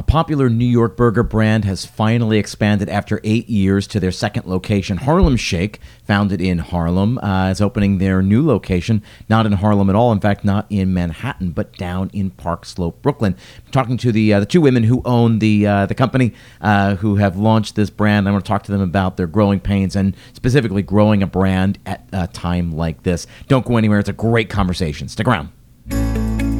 A 0.00 0.02
popular 0.02 0.48
New 0.48 0.64
York 0.64 0.96
burger 0.96 1.22
brand 1.22 1.66
has 1.66 1.84
finally 1.84 2.38
expanded 2.38 2.88
after 2.88 3.20
eight 3.22 3.50
years 3.50 3.86
to 3.88 4.00
their 4.00 4.10
second 4.10 4.46
location. 4.46 4.96
Harlem 4.96 5.36
Shake, 5.36 5.78
founded 6.06 6.40
in 6.40 6.56
Harlem, 6.56 7.18
uh, 7.18 7.50
is 7.50 7.60
opening 7.60 7.98
their 7.98 8.22
new 8.22 8.42
location, 8.42 9.02
not 9.28 9.44
in 9.44 9.52
Harlem 9.52 9.90
at 9.90 9.96
all. 9.96 10.10
In 10.10 10.18
fact, 10.18 10.42
not 10.42 10.64
in 10.70 10.94
Manhattan, 10.94 11.50
but 11.50 11.76
down 11.76 12.08
in 12.14 12.30
Park 12.30 12.64
Slope, 12.64 13.02
Brooklyn. 13.02 13.36
I'm 13.66 13.72
talking 13.72 13.98
to 13.98 14.10
the 14.10 14.32
uh, 14.32 14.40
the 14.40 14.46
two 14.46 14.62
women 14.62 14.84
who 14.84 15.02
own 15.04 15.38
the 15.38 15.66
uh, 15.66 15.84
the 15.84 15.94
company, 15.94 16.32
uh, 16.62 16.94
who 16.94 17.16
have 17.16 17.36
launched 17.36 17.76
this 17.76 17.90
brand. 17.90 18.26
I 18.26 18.32
want 18.32 18.42
to 18.42 18.48
talk 18.48 18.62
to 18.62 18.72
them 18.72 18.80
about 18.80 19.18
their 19.18 19.26
growing 19.26 19.60
pains 19.60 19.94
and 19.96 20.16
specifically 20.32 20.80
growing 20.80 21.22
a 21.22 21.26
brand 21.26 21.78
at 21.84 22.08
a 22.10 22.26
time 22.26 22.72
like 22.72 23.02
this. 23.02 23.26
Don't 23.48 23.66
go 23.66 23.76
anywhere. 23.76 23.98
It's 23.98 24.08
a 24.08 24.14
great 24.14 24.48
conversation. 24.48 25.08
Stick 25.08 25.28
around. 25.28 25.50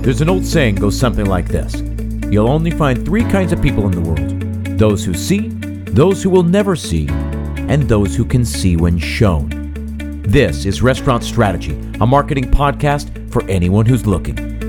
There's 0.05 0.21
an 0.21 0.29
old 0.29 0.45
saying 0.45 0.75
goes 0.75 1.01
something 1.01 1.25
like 1.25 1.49
this 1.49 1.81
you'll 2.31 2.49
only 2.49 2.71
find 2.71 3.05
three 3.05 3.25
kinds 3.25 3.53
of 3.53 3.61
people 3.61 3.87
in 3.87 3.93
the 3.93 4.01
world 4.01 4.37
those 4.79 5.05
who 5.05 5.13
see, 5.13 5.49
those 5.91 6.23
who 6.23 6.31
will 6.31 6.43
never 6.43 6.75
see, 6.75 7.07
and 7.11 7.83
those 7.83 8.17
who 8.17 8.25
can 8.25 8.45
see 8.45 8.77
when 8.77 8.97
shown. 8.97 9.51
This 10.23 10.65
is 10.65 10.81
Restaurant 10.81 11.23
Strategy, 11.23 11.73
a 12.01 12.07
marketing 12.07 12.51
podcast 12.51 13.31
for 13.31 13.43
anyone 13.51 13.85
who's 13.85 14.07
looking. 14.07 14.60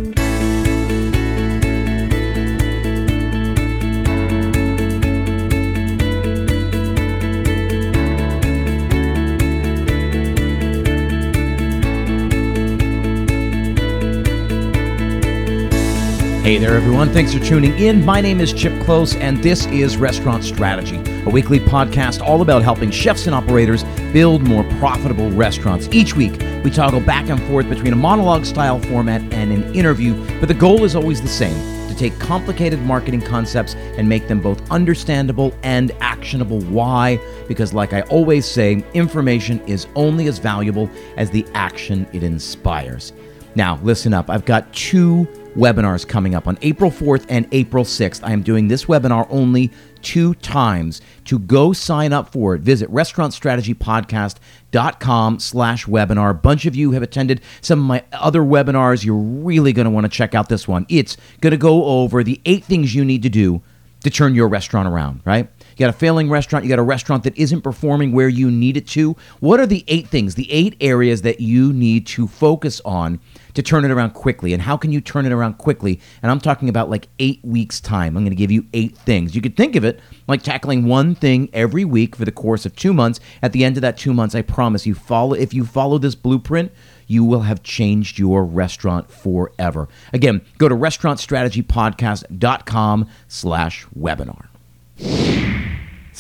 Hey 16.42 16.58
there, 16.58 16.76
everyone. 16.76 17.14
Thanks 17.14 17.36
for 17.36 17.40
tuning 17.40 17.78
in. 17.78 18.04
My 18.04 18.20
name 18.20 18.40
is 18.40 18.52
Chip 18.52 18.74
Klose, 18.82 19.16
and 19.22 19.44
this 19.44 19.68
is 19.68 19.96
Restaurant 19.96 20.44
Strategy, 20.44 20.98
a 21.28 21.30
weekly 21.30 21.60
podcast 21.60 22.20
all 22.20 22.42
about 22.42 22.64
helping 22.64 22.90
chefs 22.90 23.28
and 23.28 23.36
operators 23.36 23.84
build 24.12 24.42
more 24.42 24.64
profitable 24.80 25.30
restaurants. 25.30 25.88
Each 25.92 26.16
week, 26.16 26.42
we 26.64 26.72
toggle 26.72 27.00
back 27.00 27.30
and 27.30 27.40
forth 27.44 27.70
between 27.70 27.94
a 27.94 27.96
monologue 27.96 28.46
style 28.46 28.80
format 28.80 29.22
and 29.32 29.52
an 29.52 29.76
interview, 29.76 30.16
but 30.40 30.48
the 30.48 30.56
goal 30.56 30.84
is 30.84 30.96
always 30.96 31.22
the 31.22 31.28
same 31.28 31.54
to 31.88 31.96
take 31.96 32.18
complicated 32.18 32.82
marketing 32.82 33.22
concepts 33.22 33.76
and 33.76 34.10
make 34.10 34.28
them 34.28 34.42
both 34.42 34.68
understandable 34.72 35.54
and 35.62 35.92
actionable. 36.00 36.60
Why? 36.62 37.20
Because, 37.48 37.72
like 37.72 37.94
I 37.94 38.02
always 38.10 38.48
say, 38.48 38.84
information 38.96 39.60
is 39.68 39.86
only 39.96 40.26
as 40.26 40.40
valuable 40.40 40.90
as 41.18 41.30
the 41.30 41.46
action 41.54 42.08
it 42.14 42.24
inspires. 42.24 43.14
Now, 43.54 43.80
listen 43.84 44.12
up. 44.12 44.30
I've 44.30 44.46
got 44.46 44.74
two 44.74 45.28
webinars 45.56 46.08
coming 46.08 46.36
up 46.36 46.48
on 46.48 46.58
April 46.62 46.92
4th 46.92 47.26
and 47.30 47.48
April 47.52 47.84
6th. 47.84 48.24
I 48.24 48.32
am 48.32 48.42
doing 48.42 48.68
this 48.68 48.86
webinar 48.86 49.28
only 49.30 49.72
two 50.02 50.34
times. 50.36 51.02
To 51.26 51.40
go 51.40 51.74
sign 51.74 52.14
up 52.14 52.32
for 52.32 52.56
it, 52.56 52.62
visit 52.62 52.90
restaurantstrategypodcast.com 52.92 55.40
slash 55.40 55.86
webinar. 55.86 56.32
A 56.32 56.34
bunch 56.34 56.66
of 56.66 56.76
you 56.76 56.92
have 56.92 57.04
attended 57.04 57.42
some 57.62 57.80
of 57.80 57.86
my 57.86 58.04
other 58.14 58.42
webinars. 58.42 59.04
You're 59.04 59.16
really 59.16 59.74
going 59.74 59.86
to 59.86 59.92
want 59.92 60.06
to 60.06 60.10
check 60.10 60.34
out 60.34 60.50
this 60.50 60.68
one. 60.68 60.86
It's 60.90 61.18
going 61.42 61.52
to 61.52 61.58
go 61.58 61.86
over 61.86 62.24
the 62.24 62.42
eight 62.46 62.64
things 62.64 62.96
you 62.96 63.06
need 63.06 63.22
to 63.24 63.30
do 63.30 63.62
to 64.04 64.10
turn 64.10 64.34
your 64.34 64.48
restaurant 64.48 64.88
around, 64.88 65.22
right? 65.26 65.48
You 65.60 65.78
got 65.78 65.90
a 65.90 65.98
failing 65.98 66.30
restaurant, 66.30 66.66
you 66.66 66.70
got 66.70 66.80
a 66.80 66.84
restaurant 66.84 67.24
that 67.24 67.38
isn't 67.38 67.62
performing 67.62 68.12
where 68.12 68.30
you 68.30 68.50
need 68.50 68.78
it 68.78 68.88
to. 68.90 69.16
What 69.40 69.60
are 69.60 69.68
the 69.68 69.84
eight 69.88 70.08
things, 70.08 70.36
the 70.36 70.52
eight 70.52 70.76
areas 70.82 71.22
that 71.22 71.40
you 71.40 71.72
need 71.72 72.08
to 72.08 72.28
focus 72.28 72.82
on 72.84 73.20
to 73.54 73.62
turn 73.62 73.86
it 73.86 73.92
around 73.92 74.12
quickly. 74.12 74.54
And 74.54 74.62
how 74.62 74.78
can 74.78 74.92
you 74.92 75.02
turn 75.02 75.26
it 75.26 75.32
around 75.32 75.58
quickly? 75.58 76.00
And 76.22 76.32
I'm 76.32 76.40
talking 76.40 76.70
about 76.70 76.90
like 76.90 77.08
eight 77.20 77.40
weeks' 77.44 77.80
time. 77.80 78.18
I'm 78.18 78.24
going 78.24 78.32
to 78.32 78.36
give 78.36 78.52
you 78.52 78.66
eight 78.74 78.98
things. 78.98 79.36
You 79.36 79.42
could 79.42 79.58
think 79.58 79.76
of 79.76 79.84
it 79.84 80.00
like 80.28 80.44
tackling 80.44 80.86
one 80.86 81.16
thing 81.16 81.50
every 81.54 81.86
week 81.86 82.16
for 82.16 82.26
the 82.26 82.32
course 82.32 82.66
of 82.66 82.76
two 82.76 82.94
months. 82.94 83.20
At 83.42 83.54
the 83.54 83.64
end 83.64 83.78
of 83.78 83.82
that 83.82 83.98
two 83.98 84.14
months, 84.14 84.36
I 84.36 84.42
promise 84.42 84.86
you 84.86 84.96
follow 84.96 85.34
if 85.34 85.54
you 85.54 85.66
follow 85.66 85.98
this 85.98 86.16
blueprint, 86.16 86.72
you 87.08 87.24
will 87.24 87.42
have 87.42 87.64
changed 87.64 88.20
your 88.20 88.46
restaurant 88.46 89.12
forever. 89.12 89.90
Again, 90.14 90.42
go 90.58 90.70
to 90.70 90.76
restaurantstrategypodcast.com 90.76 93.10
slash 93.28 93.88
webinar. 93.98 94.48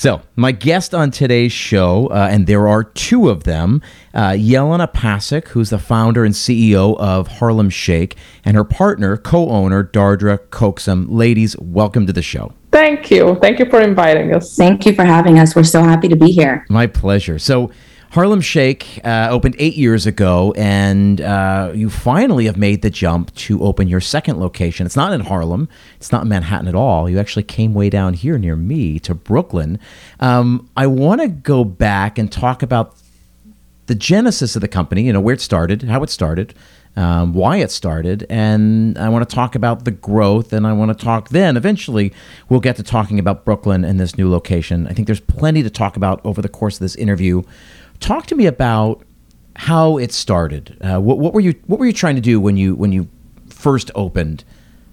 So, 0.02 0.24
my 0.36 0.52
guest 0.52 0.96
on 0.96 1.12
today's 1.12 1.52
show, 1.52 2.08
uh, 2.08 2.28
and 2.32 2.48
there 2.48 2.68
are 2.68 2.84
two 2.84 3.30
of 3.30 3.44
them, 3.44 3.84
uh, 4.16 4.32
Jelena 4.32 4.92
Pasek, 4.92 5.50
who's 5.50 5.70
the 5.70 5.78
founder 5.78 6.26
and 6.26 6.34
CEO 6.34 6.98
of 6.98 7.28
Harlem 7.28 7.70
Shake, 7.70 8.16
and 8.44 8.58
her 8.58 8.64
partner, 8.64 9.16
co 9.16 9.50
owner, 9.50 9.84
Dardra 9.84 10.40
Coaxum. 10.40 11.06
Ladies, 11.08 11.56
welcome 11.60 12.08
to 12.08 12.14
the 12.14 12.24
show. 12.24 12.52
Thank 12.72 13.12
you. 13.12 13.38
Thank 13.44 13.60
you 13.60 13.70
for 13.70 13.80
inviting 13.80 14.34
us. 14.34 14.56
Thank 14.56 14.88
you 14.88 14.96
for 14.96 15.06
having 15.06 15.38
us. 15.38 15.56
We're 15.56 15.62
so 15.62 15.84
happy 15.84 16.08
to 16.08 16.16
be 16.16 16.32
here. 16.32 16.66
My 16.68 16.88
pleasure. 16.88 17.38
So, 17.38 17.70
Harlem 18.12 18.42
Shake 18.42 19.00
uh, 19.06 19.30
opened 19.32 19.56
eight 19.58 19.76
years 19.76 20.06
ago, 20.06 20.54
and 20.58 21.22
uh, 21.22 21.72
you 21.74 21.90
finally 21.90 22.44
have 22.46 22.58
made 22.58 22.82
the 22.82 22.90
jump 22.90 23.34
to 23.36 23.64
open 23.64 23.88
your 23.88 24.02
second 24.02 24.38
location. 24.38 24.86
It's 24.86 24.98
not 24.98 25.14
in 25.14 25.22
Harlem, 25.22 25.70
it's 25.96 26.12
not 26.12 26.24
in 26.24 26.28
Manhattan 26.28 26.68
at 26.68 26.76
all. 26.76 27.10
You 27.10 27.20
actually 27.20 27.44
came 27.44 27.74
way 27.74 27.90
down 27.90 28.14
here 28.14 28.38
near 28.38 28.58
me 28.58 29.00
to 29.00 29.16
Brooklyn. 29.16 29.80
Um, 30.20 30.70
I 30.76 30.88
want 30.88 31.22
to 31.22 31.30
go 31.30 31.64
back 31.64 32.18
and 32.18 32.30
talk 32.30 32.62
about 32.62 32.98
the 33.86 33.96
genesis 33.96 34.58
of 34.58 34.62
the 34.62 34.68
company, 34.68 35.04
you 35.04 35.14
know, 35.14 35.22
where 35.22 35.34
it 35.34 35.42
started, 35.42 35.84
how 35.84 36.04
it 36.04 36.10
started. 36.10 36.54
Um, 36.94 37.34
why 37.34 37.56
it 37.60 37.72
started, 37.72 38.26
and 38.30 38.98
I 38.98 39.08
want 39.08 39.28
to 39.28 39.34
talk 39.34 39.56
about 39.56 39.86
the 39.86 39.92
growth, 39.92 40.52
and 40.52 40.68
I 40.68 40.74
want 40.74 40.92
to 40.92 41.06
talk 41.06 41.30
then 41.30 41.56
eventually 41.56 42.12
we'll 42.50 42.60
get 42.60 42.76
to 42.76 42.84
talking 42.84 43.18
about 43.18 43.46
Brooklyn 43.46 43.86
and 43.86 43.98
this 43.98 44.18
new 44.18 44.30
location. 44.30 44.88
I 44.88 44.92
think 44.92 45.06
there's 45.06 45.22
plenty 45.22 45.64
to 45.64 45.70
talk 45.70 45.96
about 45.96 46.20
over 46.26 46.42
the 46.42 46.50
course 46.50 46.76
of 46.76 46.80
this 46.82 46.98
interview 46.98 47.44
talk 48.02 48.26
to 48.28 48.36
me 48.36 48.46
about 48.48 49.04
how 49.56 49.98
it 49.98 50.12
started. 50.12 50.78
Uh, 50.82 51.00
what, 51.00 51.20
what, 51.20 51.34
were 51.34 51.40
you 51.40 51.56
What 51.68 51.80
were 51.80 51.86
you 51.86 51.94
trying 51.94 52.16
to 52.16 52.22
do 52.22 52.42
when 52.42 52.58
you 52.58 52.76
when 52.76 52.92
you 52.92 53.08
first 53.48 53.92
opened 53.96 54.44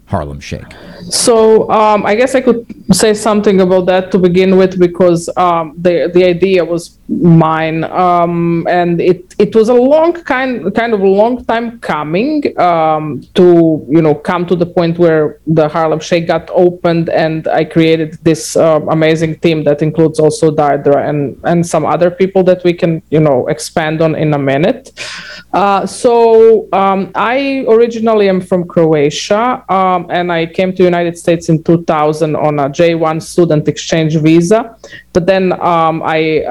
Harlem 0.07 0.41
Shake? 0.41 0.73
So 1.11 1.69
um, 1.71 2.07
I 2.07 2.15
guess 2.15 2.35
I 2.35 2.41
could 2.41 2.67
say 2.95 3.15
something 3.15 3.61
about 3.61 3.87
that 3.87 4.13
to 4.13 4.19
begin 4.19 4.57
with 4.57 4.79
because 4.79 5.29
um, 5.37 5.75
the 5.77 6.11
the 6.13 6.25
idea 6.25 6.65
was 6.65 6.98
mine, 7.09 7.85
um, 7.85 8.67
and 8.69 9.01
it 9.01 9.35
it 9.39 9.55
was 9.55 9.69
a 9.69 9.75
long 9.75 10.13
kind 10.13 10.75
kind 10.75 10.93
of 10.93 11.01
long 11.01 11.45
time 11.47 11.79
coming 11.81 12.59
um, 12.59 13.23
to 13.35 13.87
you 13.89 14.03
know 14.03 14.15
come 14.15 14.47
to 14.47 14.55
the 14.55 14.67
point 14.67 14.99
where 14.99 15.41
the 15.47 15.69
Harlem 15.69 16.01
Shake 16.01 16.27
got 16.27 16.51
opened, 16.53 17.09
and 17.09 17.49
I 17.49 17.65
created 17.65 18.19
this 18.23 18.57
uh, 18.57 18.81
amazing 18.89 19.39
team 19.41 19.65
that 19.65 19.83
includes 19.83 20.21
also 20.21 20.51
Dardra 20.51 21.09
and 21.09 21.41
and 21.45 21.67
some 21.67 21.87
other 21.87 22.11
people 22.11 22.43
that 22.45 22.63
we 22.65 22.73
can 22.73 23.03
you 23.11 23.21
know 23.21 23.49
expand 23.49 24.03
on 24.03 24.15
in 24.15 24.35
a 24.35 24.39
minute. 24.39 24.93
Uh, 25.53 25.87
so 25.87 26.69
um, 26.75 27.11
I 27.15 27.65
originally 27.69 28.29
am 28.29 28.41
from 28.41 28.67
Croatia. 28.67 29.65
Um, 29.73 30.07
and 30.11 30.31
I 30.31 30.47
came 30.47 30.75
to 30.75 30.83
United 30.83 31.17
States 31.17 31.49
in 31.49 31.63
2000 31.63 32.37
on 32.37 32.59
a 32.59 32.69
J1 32.69 33.23
student 33.23 33.67
exchange 33.67 34.17
visa. 34.17 34.77
But 35.13 35.27
then 35.27 35.53
um, 35.61 36.03
I 36.05 36.45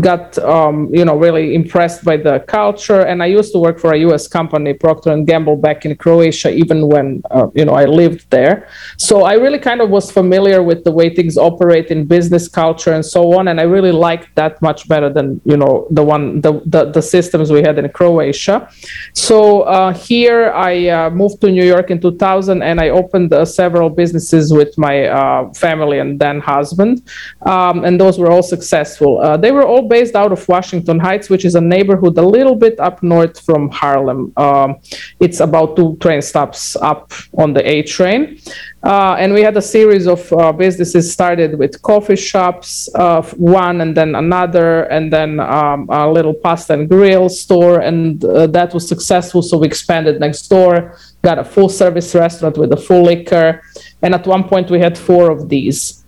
got 0.00 0.38
um, 0.38 0.92
you 0.94 1.04
know 1.04 1.16
really 1.16 1.54
impressed 1.54 2.04
by 2.04 2.16
the 2.16 2.40
culture. 2.40 3.00
And 3.00 3.22
i 3.22 3.26
used 3.26 3.52
to 3.52 3.58
work 3.58 3.78
for 3.78 3.94
a 3.94 3.98
us 4.14 4.28
company 4.28 4.72
procter 4.72 5.10
and 5.10 5.26
gamble 5.26 5.56
back 5.56 5.84
in 5.84 5.96
croatia 5.96 6.50
even 6.50 6.88
when 6.88 7.22
uh, 7.30 7.48
you 7.54 7.64
know 7.64 7.74
i 7.74 7.84
lived 7.84 8.30
there. 8.30 8.68
So 8.96 9.22
i 9.22 9.34
really 9.34 9.58
kind 9.58 9.80
of 9.80 9.90
was 9.90 10.10
familiar 10.10 10.62
with 10.62 10.84
the 10.84 10.92
way 10.92 11.14
things 11.14 11.36
operate 11.36 11.88
in 11.88 12.04
business 12.04 12.48
culture 12.48 12.92
and 12.92 13.04
so 13.04 13.38
on. 13.38 13.48
And 13.48 13.60
i 13.60 13.64
really 13.64 13.92
liked 13.92 14.34
that 14.36 14.60
much 14.62 14.88
better 14.88 15.10
than 15.10 15.40
you 15.44 15.56
know 15.56 15.86
the 15.90 16.02
one 16.02 16.40
the 16.40 16.52
the, 16.66 16.90
the 16.90 17.02
systems 17.02 17.50
we 17.50 17.62
had 17.62 17.78
in 17.78 17.88
croatia. 17.90 18.68
So 19.14 19.62
uh, 19.62 19.92
here 19.92 20.52
i 20.52 20.88
uh, 20.88 21.10
moved 21.10 21.40
to 21.40 21.50
new 21.50 21.64
york 21.64 21.90
in 21.90 22.00
2000 22.00 22.62
and 22.62 22.80
i 22.80 22.88
opened 22.88 23.32
uh, 23.32 23.44
several 23.44 23.90
businesses 23.90 24.52
with 24.52 24.76
my 24.78 25.06
uh, 25.06 25.52
family 25.52 25.98
and 25.98 26.18
then 26.18 26.40
husband. 26.40 27.02
Um, 27.42 27.84
and 27.84 28.00
those 28.00 28.18
were 28.18 28.30
all 28.30 28.42
successful. 28.42 29.20
Uh, 29.20 29.36
they 29.36 29.52
were 29.52 29.63
were 29.64 29.70
all 29.70 29.88
based 29.88 30.14
out 30.14 30.32
of 30.32 30.48
Washington 30.48 30.98
Heights, 30.98 31.30
which 31.30 31.44
is 31.44 31.54
a 31.54 31.60
neighborhood 31.60 32.16
a 32.18 32.22
little 32.22 32.54
bit 32.54 32.78
up 32.80 33.02
north 33.02 33.40
from 33.40 33.70
Harlem. 33.70 34.32
Um, 34.36 34.76
it's 35.20 35.40
about 35.40 35.76
two 35.76 35.96
train 36.00 36.22
stops 36.22 36.76
up 36.76 37.12
on 37.38 37.52
the 37.54 37.62
A 37.68 37.82
train. 37.82 38.38
Uh, 38.82 39.16
and 39.18 39.32
we 39.32 39.40
had 39.40 39.56
a 39.56 39.62
series 39.62 40.06
of 40.06 40.30
uh, 40.32 40.52
businesses 40.52 41.10
started 41.10 41.58
with 41.58 41.80
coffee 41.80 42.16
shops, 42.16 42.88
uh, 42.94 43.22
one 43.36 43.80
and 43.80 43.96
then 43.96 44.14
another, 44.14 44.82
and 44.84 45.10
then 45.10 45.40
um, 45.40 45.88
a 45.88 46.06
little 46.10 46.34
pasta 46.34 46.74
and 46.74 46.88
grill 46.88 47.28
store. 47.30 47.80
And 47.80 48.22
uh, 48.24 48.46
that 48.48 48.74
was 48.74 48.86
successful. 48.86 49.40
So 49.40 49.56
we 49.56 49.66
expanded 49.66 50.20
next 50.20 50.48
door, 50.48 50.98
got 51.22 51.38
a 51.38 51.44
full 51.44 51.70
service 51.70 52.14
restaurant 52.14 52.58
with 52.58 52.72
a 52.72 52.76
full 52.76 53.04
liquor. 53.04 53.62
And 54.02 54.14
at 54.14 54.26
one 54.26 54.44
point, 54.44 54.70
we 54.70 54.80
had 54.80 54.98
four 54.98 55.30
of 55.30 55.48
these. 55.48 56.03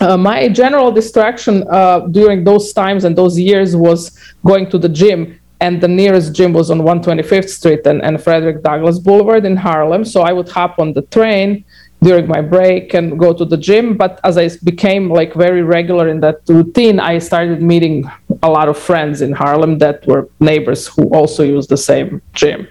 Uh, 0.00 0.16
my 0.16 0.48
general 0.48 0.92
distraction 0.92 1.64
uh, 1.68 2.00
during 2.10 2.44
those 2.44 2.72
times 2.72 3.04
and 3.04 3.16
those 3.16 3.38
years 3.38 3.74
was 3.74 4.16
going 4.44 4.68
to 4.70 4.78
the 4.78 4.88
gym 4.88 5.38
and 5.60 5.80
the 5.80 5.88
nearest 5.88 6.34
gym 6.34 6.52
was 6.52 6.70
on 6.70 6.80
125th 6.80 7.48
street 7.48 7.86
and, 7.86 8.02
and 8.02 8.22
frederick 8.22 8.62
douglass 8.62 8.98
boulevard 8.98 9.44
in 9.44 9.56
harlem 9.56 10.04
so 10.04 10.22
i 10.22 10.32
would 10.32 10.48
hop 10.48 10.78
on 10.78 10.92
the 10.92 11.02
train 11.02 11.64
during 12.02 12.26
my 12.26 12.40
break 12.40 12.94
and 12.94 13.18
go 13.18 13.32
to 13.32 13.44
the 13.44 13.56
gym. 13.56 13.96
But 13.96 14.20
as 14.24 14.36
I 14.36 14.50
became 14.64 15.08
like 15.08 15.34
very 15.34 15.62
regular 15.62 16.08
in 16.08 16.20
that 16.20 16.40
routine, 16.48 16.98
I 16.98 17.18
started 17.18 17.62
meeting 17.62 18.10
a 18.42 18.50
lot 18.50 18.68
of 18.68 18.78
friends 18.78 19.22
in 19.22 19.32
Harlem 19.32 19.78
that 19.78 20.06
were 20.06 20.28
neighbors 20.40 20.86
who 20.86 21.04
also 21.14 21.42
used 21.42 21.68
the 21.68 21.76
same 21.76 22.20
gym. 22.32 22.66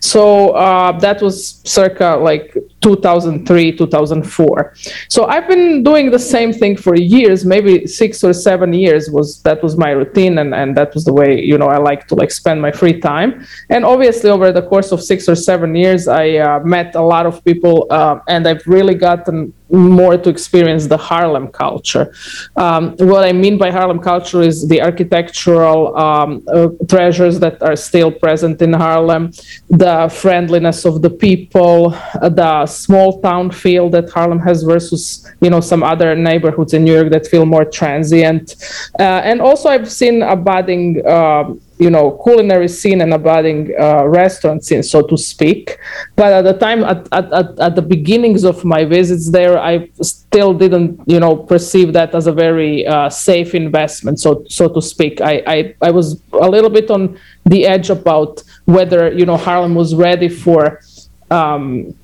So 0.00 0.50
uh, 0.50 0.92
that 1.00 1.22
was 1.22 1.60
circa 1.64 2.16
like 2.20 2.56
2003, 2.80 3.76
2004. 3.76 4.74
So 5.08 5.26
I've 5.26 5.48
been 5.48 5.82
doing 5.82 6.10
the 6.10 6.18
same 6.18 6.52
thing 6.52 6.76
for 6.76 6.94
years, 6.94 7.44
maybe 7.44 7.86
six 7.86 8.22
or 8.24 8.32
seven 8.32 8.72
years 8.72 9.10
was 9.10 9.42
that 9.42 9.62
was 9.62 9.76
my 9.76 9.90
routine 9.90 10.38
and, 10.38 10.54
and 10.54 10.76
that 10.76 10.94
was 10.94 11.04
the 11.04 11.12
way, 11.12 11.40
you 11.40 11.56
know, 11.58 11.68
I 11.68 11.78
like 11.78 12.06
to 12.08 12.14
like 12.14 12.30
spend 12.30 12.60
my 12.60 12.72
free 12.72 12.98
time. 13.00 13.46
And 13.70 13.84
obviously 13.84 14.30
over 14.30 14.52
the 14.52 14.62
course 14.62 14.92
of 14.92 15.02
six 15.02 15.28
or 15.28 15.36
seven 15.36 15.74
years, 15.74 16.08
I 16.08 16.36
uh, 16.36 16.60
met 16.60 16.94
a 16.94 17.02
lot 17.02 17.26
of 17.26 17.44
people 17.44 17.86
uh, 17.90 18.18
and 18.28 18.46
I've 18.46 18.66
really 18.66 18.94
gotten 18.94 19.52
more 19.72 20.16
to 20.18 20.28
experience 20.28 20.86
the 20.86 20.96
Harlem 20.96 21.48
culture. 21.48 22.14
Um, 22.56 22.94
what 22.98 23.24
I 23.24 23.32
mean 23.32 23.58
by 23.58 23.70
Harlem 23.70 23.98
culture 23.98 24.42
is 24.42 24.68
the 24.68 24.82
architectural 24.82 25.96
um, 25.96 26.44
uh, 26.48 26.68
treasures 26.88 27.40
that 27.40 27.62
are 27.62 27.76
still 27.76 28.12
present 28.12 28.60
in 28.60 28.72
Harlem, 28.72 29.32
the 29.70 30.08
friendliness 30.12 30.84
of 30.84 31.02
the 31.02 31.10
people, 31.10 31.94
uh, 32.20 32.28
the 32.28 32.66
small 32.66 33.20
town 33.20 33.50
feel 33.50 33.88
that 33.90 34.10
Harlem 34.10 34.38
has 34.40 34.62
versus 34.62 35.28
you 35.40 35.50
know 35.50 35.60
some 35.60 35.82
other 35.82 36.14
neighborhoods 36.14 36.74
in 36.74 36.84
New 36.84 36.94
York 36.94 37.10
that 37.10 37.26
feel 37.26 37.46
more 37.46 37.64
transient, 37.64 38.56
uh, 38.98 39.20
and 39.24 39.40
also 39.40 39.68
I've 39.68 39.90
seen 39.90 40.22
a 40.22 40.36
budding. 40.36 41.06
Um, 41.06 41.60
you 41.82 41.90
know 41.90 42.06
culinary 42.24 42.68
scene 42.68 43.00
and 43.00 43.10
budding 43.22 43.60
uh, 43.78 44.04
restaurant 44.06 44.64
scene 44.64 44.82
so 44.82 45.02
to 45.02 45.16
speak. 45.16 45.78
But 46.16 46.32
at 46.32 46.44
the 46.44 46.56
time 46.66 46.84
at, 46.84 47.08
at, 47.12 47.32
at, 47.32 47.58
at, 47.58 47.74
the 47.74 47.82
beginnings 47.82 48.44
of 48.44 48.64
my 48.64 48.84
visits 48.84 49.30
there 49.30 49.58
i 49.58 49.74
still 50.00 50.52
didn't 50.54 51.00
you 51.06 51.20
know 51.20 51.34
perceive 51.36 51.92
that 51.98 52.14
as 52.14 52.26
a 52.26 52.32
very 52.32 52.86
uh, 52.86 53.08
safe 53.10 53.54
investment 53.54 54.20
so 54.20 54.44
so 54.48 54.68
to 54.68 54.80
speak. 54.80 55.20
I, 55.20 55.34
I 55.54 55.74
i 55.88 55.90
was 55.90 56.06
a 56.46 56.48
little 56.48 56.70
bit 56.70 56.90
on 56.90 57.18
the 57.44 57.66
edge 57.66 57.90
about 57.90 58.42
whether 58.64 59.12
you 59.12 59.26
know 59.26 59.36
harlem 59.36 59.74
was 59.74 59.94
ready 59.94 60.28
for 60.28 60.80
um, 61.30 61.94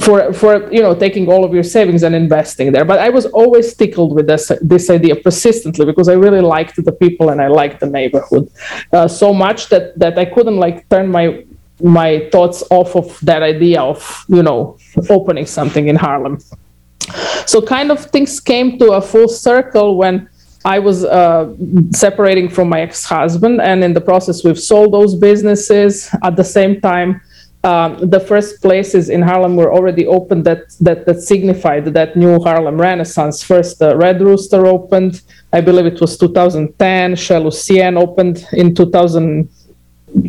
for 0.00 0.32
for 0.32 0.70
you 0.72 0.82
know 0.82 0.94
taking 0.94 1.28
all 1.28 1.44
of 1.44 1.52
your 1.54 1.62
savings 1.62 2.02
and 2.02 2.14
investing 2.14 2.72
there 2.72 2.84
but 2.84 2.98
i 2.98 3.08
was 3.08 3.26
always 3.26 3.74
tickled 3.74 4.14
with 4.14 4.26
this 4.26 4.52
this 4.60 4.90
idea 4.90 5.16
persistently 5.16 5.84
because 5.84 6.08
i 6.08 6.12
really 6.12 6.40
liked 6.40 6.76
the 6.84 6.92
people 6.92 7.30
and 7.30 7.40
i 7.40 7.48
liked 7.48 7.80
the 7.80 7.86
neighborhood 7.86 8.50
uh, 8.92 9.08
so 9.08 9.32
much 9.32 9.68
that 9.68 9.98
that 9.98 10.18
i 10.18 10.24
couldn't 10.24 10.56
like 10.56 10.88
turn 10.88 11.10
my 11.10 11.44
my 11.80 12.28
thoughts 12.32 12.62
off 12.70 12.96
of 12.96 13.18
that 13.20 13.42
idea 13.42 13.80
of 13.80 14.24
you 14.28 14.42
know 14.42 14.76
opening 15.08 15.46
something 15.46 15.88
in 15.88 15.96
harlem 15.96 16.38
so 17.46 17.62
kind 17.62 17.90
of 17.90 18.04
things 18.06 18.40
came 18.40 18.78
to 18.78 18.92
a 18.92 19.00
full 19.00 19.28
circle 19.28 19.96
when 19.96 20.28
I 20.64 20.78
was 20.80 21.04
uh, 21.04 21.54
separating 21.92 22.48
from 22.48 22.68
my 22.68 22.80
ex-husband, 22.80 23.60
and 23.60 23.84
in 23.84 23.92
the 23.92 24.00
process, 24.00 24.44
we've 24.44 24.58
sold 24.58 24.92
those 24.92 25.14
businesses. 25.14 26.10
At 26.22 26.36
the 26.36 26.44
same 26.44 26.80
time, 26.80 27.20
um, 27.64 28.10
the 28.10 28.20
first 28.20 28.62
places 28.62 29.08
in 29.08 29.20
Harlem 29.20 29.56
were 29.56 29.72
already 29.72 30.06
opened 30.06 30.44
that 30.44 30.70
that 30.80 31.06
that 31.06 31.20
signified 31.22 31.86
that 31.86 32.16
new 32.16 32.38
Harlem 32.40 32.80
Renaissance. 32.80 33.42
First, 33.42 33.80
the 33.80 33.96
Red 33.96 34.20
Rooster 34.20 34.66
opened, 34.66 35.22
I 35.52 35.60
believe 35.60 35.86
it 35.86 36.00
was 36.00 36.16
2010. 36.16 37.16
Chez 37.16 37.38
Lucienne 37.40 37.96
opened 37.96 38.46
in 38.52 38.74
2000. 38.74 39.48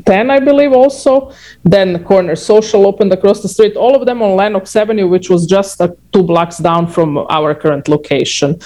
10, 0.05 0.29
I 0.29 0.41
believe, 0.41 0.73
also. 0.73 1.31
Then 1.63 2.03
Corner 2.03 2.35
Social 2.35 2.85
opened 2.85 3.13
across 3.13 3.41
the 3.41 3.47
street, 3.47 3.77
all 3.77 3.95
of 3.95 4.05
them 4.05 4.21
on 4.21 4.35
Lenox 4.35 4.75
Avenue, 4.75 5.07
which 5.07 5.29
was 5.29 5.45
just 5.45 5.79
uh, 5.79 5.87
two 6.11 6.23
blocks 6.23 6.57
down 6.57 6.88
from 6.88 7.17
our 7.29 7.53
current 7.56 7.88
location. 7.88 8.59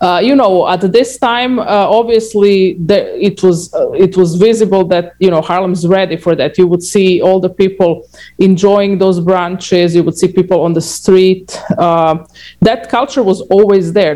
Uh, 0.00 0.20
you 0.22 0.34
know, 0.34 0.68
at 0.68 0.80
this 0.92 1.18
time, 1.18 1.58
uh, 1.58 1.64
obviously, 2.00 2.74
the, 2.74 2.98
it 3.24 3.42
was 3.42 3.72
uh, 3.74 3.90
it 3.92 4.16
was 4.16 4.36
visible 4.36 4.84
that 4.84 5.14
you 5.18 5.30
know 5.30 5.40
Harlem's 5.40 5.86
ready 5.86 6.16
for 6.16 6.34
that. 6.36 6.58
You 6.58 6.66
would 6.66 6.82
see 6.82 7.20
all 7.20 7.40
the 7.40 7.50
people 7.50 8.08
enjoying 8.38 8.98
those 8.98 9.20
branches. 9.20 9.94
You 9.94 10.02
would 10.04 10.16
see 10.16 10.28
people 10.28 10.62
on 10.62 10.72
the 10.72 10.80
street. 10.80 11.58
Uh, 11.78 12.24
that 12.60 12.88
culture 12.88 13.22
was 13.22 13.40
always 13.42 13.92
there. 13.92 14.14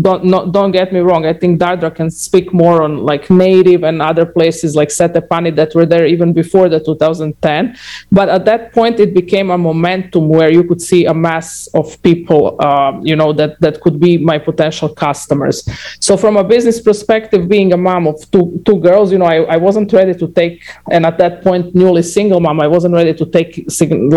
Don't 0.00 0.24
not, 0.24 0.52
don't 0.52 0.72
get 0.72 0.92
me 0.92 1.00
wrong. 1.00 1.26
I 1.26 1.32
think 1.32 1.60
Dardra 1.60 1.94
can 1.94 2.10
speak 2.10 2.52
more 2.52 2.82
on 2.82 2.98
like 2.98 3.30
Native 3.30 3.84
and 3.84 4.02
other 4.02 4.26
places 4.26 4.74
like 4.74 4.88
Settepani 4.88 5.54
that 5.56 5.74
were 5.74 5.86
there 5.86 6.06
even 6.06 6.32
before 6.32 6.68
the 6.68 6.80
2010. 6.80 7.76
But 8.10 8.28
at 8.28 8.44
that 8.44 8.72
point, 8.72 9.00
it 9.00 9.14
became 9.14 9.50
a 9.50 9.58
momentum 9.58 10.28
where 10.28 10.50
you 10.50 10.64
could 10.64 10.80
see 10.80 11.06
a 11.06 11.14
mass 11.14 11.68
of 11.74 12.00
people, 12.02 12.15
um, 12.60 13.04
you 13.04 13.16
know, 13.16 13.32
that 13.32 13.60
that 13.60 13.80
could 13.80 13.98
be 14.00 14.16
my 14.18 14.38
potential 14.38 14.88
customers. 14.88 15.68
So 16.00 16.16
from 16.16 16.36
a 16.36 16.44
business 16.44 16.80
perspective, 16.80 17.48
being 17.48 17.72
a 17.72 17.76
mom 17.76 18.06
of 18.06 18.16
two 18.30 18.62
two 18.64 18.78
girls, 18.80 19.12
you 19.12 19.18
know, 19.18 19.26
I, 19.26 19.38
I 19.54 19.56
wasn't 19.56 19.92
ready 19.92 20.14
to 20.14 20.26
take, 20.28 20.64
and 20.90 21.04
at 21.04 21.18
that 21.18 21.42
point, 21.42 21.74
newly 21.74 22.02
single 22.02 22.40
mom, 22.40 22.60
I 22.60 22.66
wasn't 22.66 22.94
ready 22.94 23.14
to 23.14 23.26
take 23.26 23.52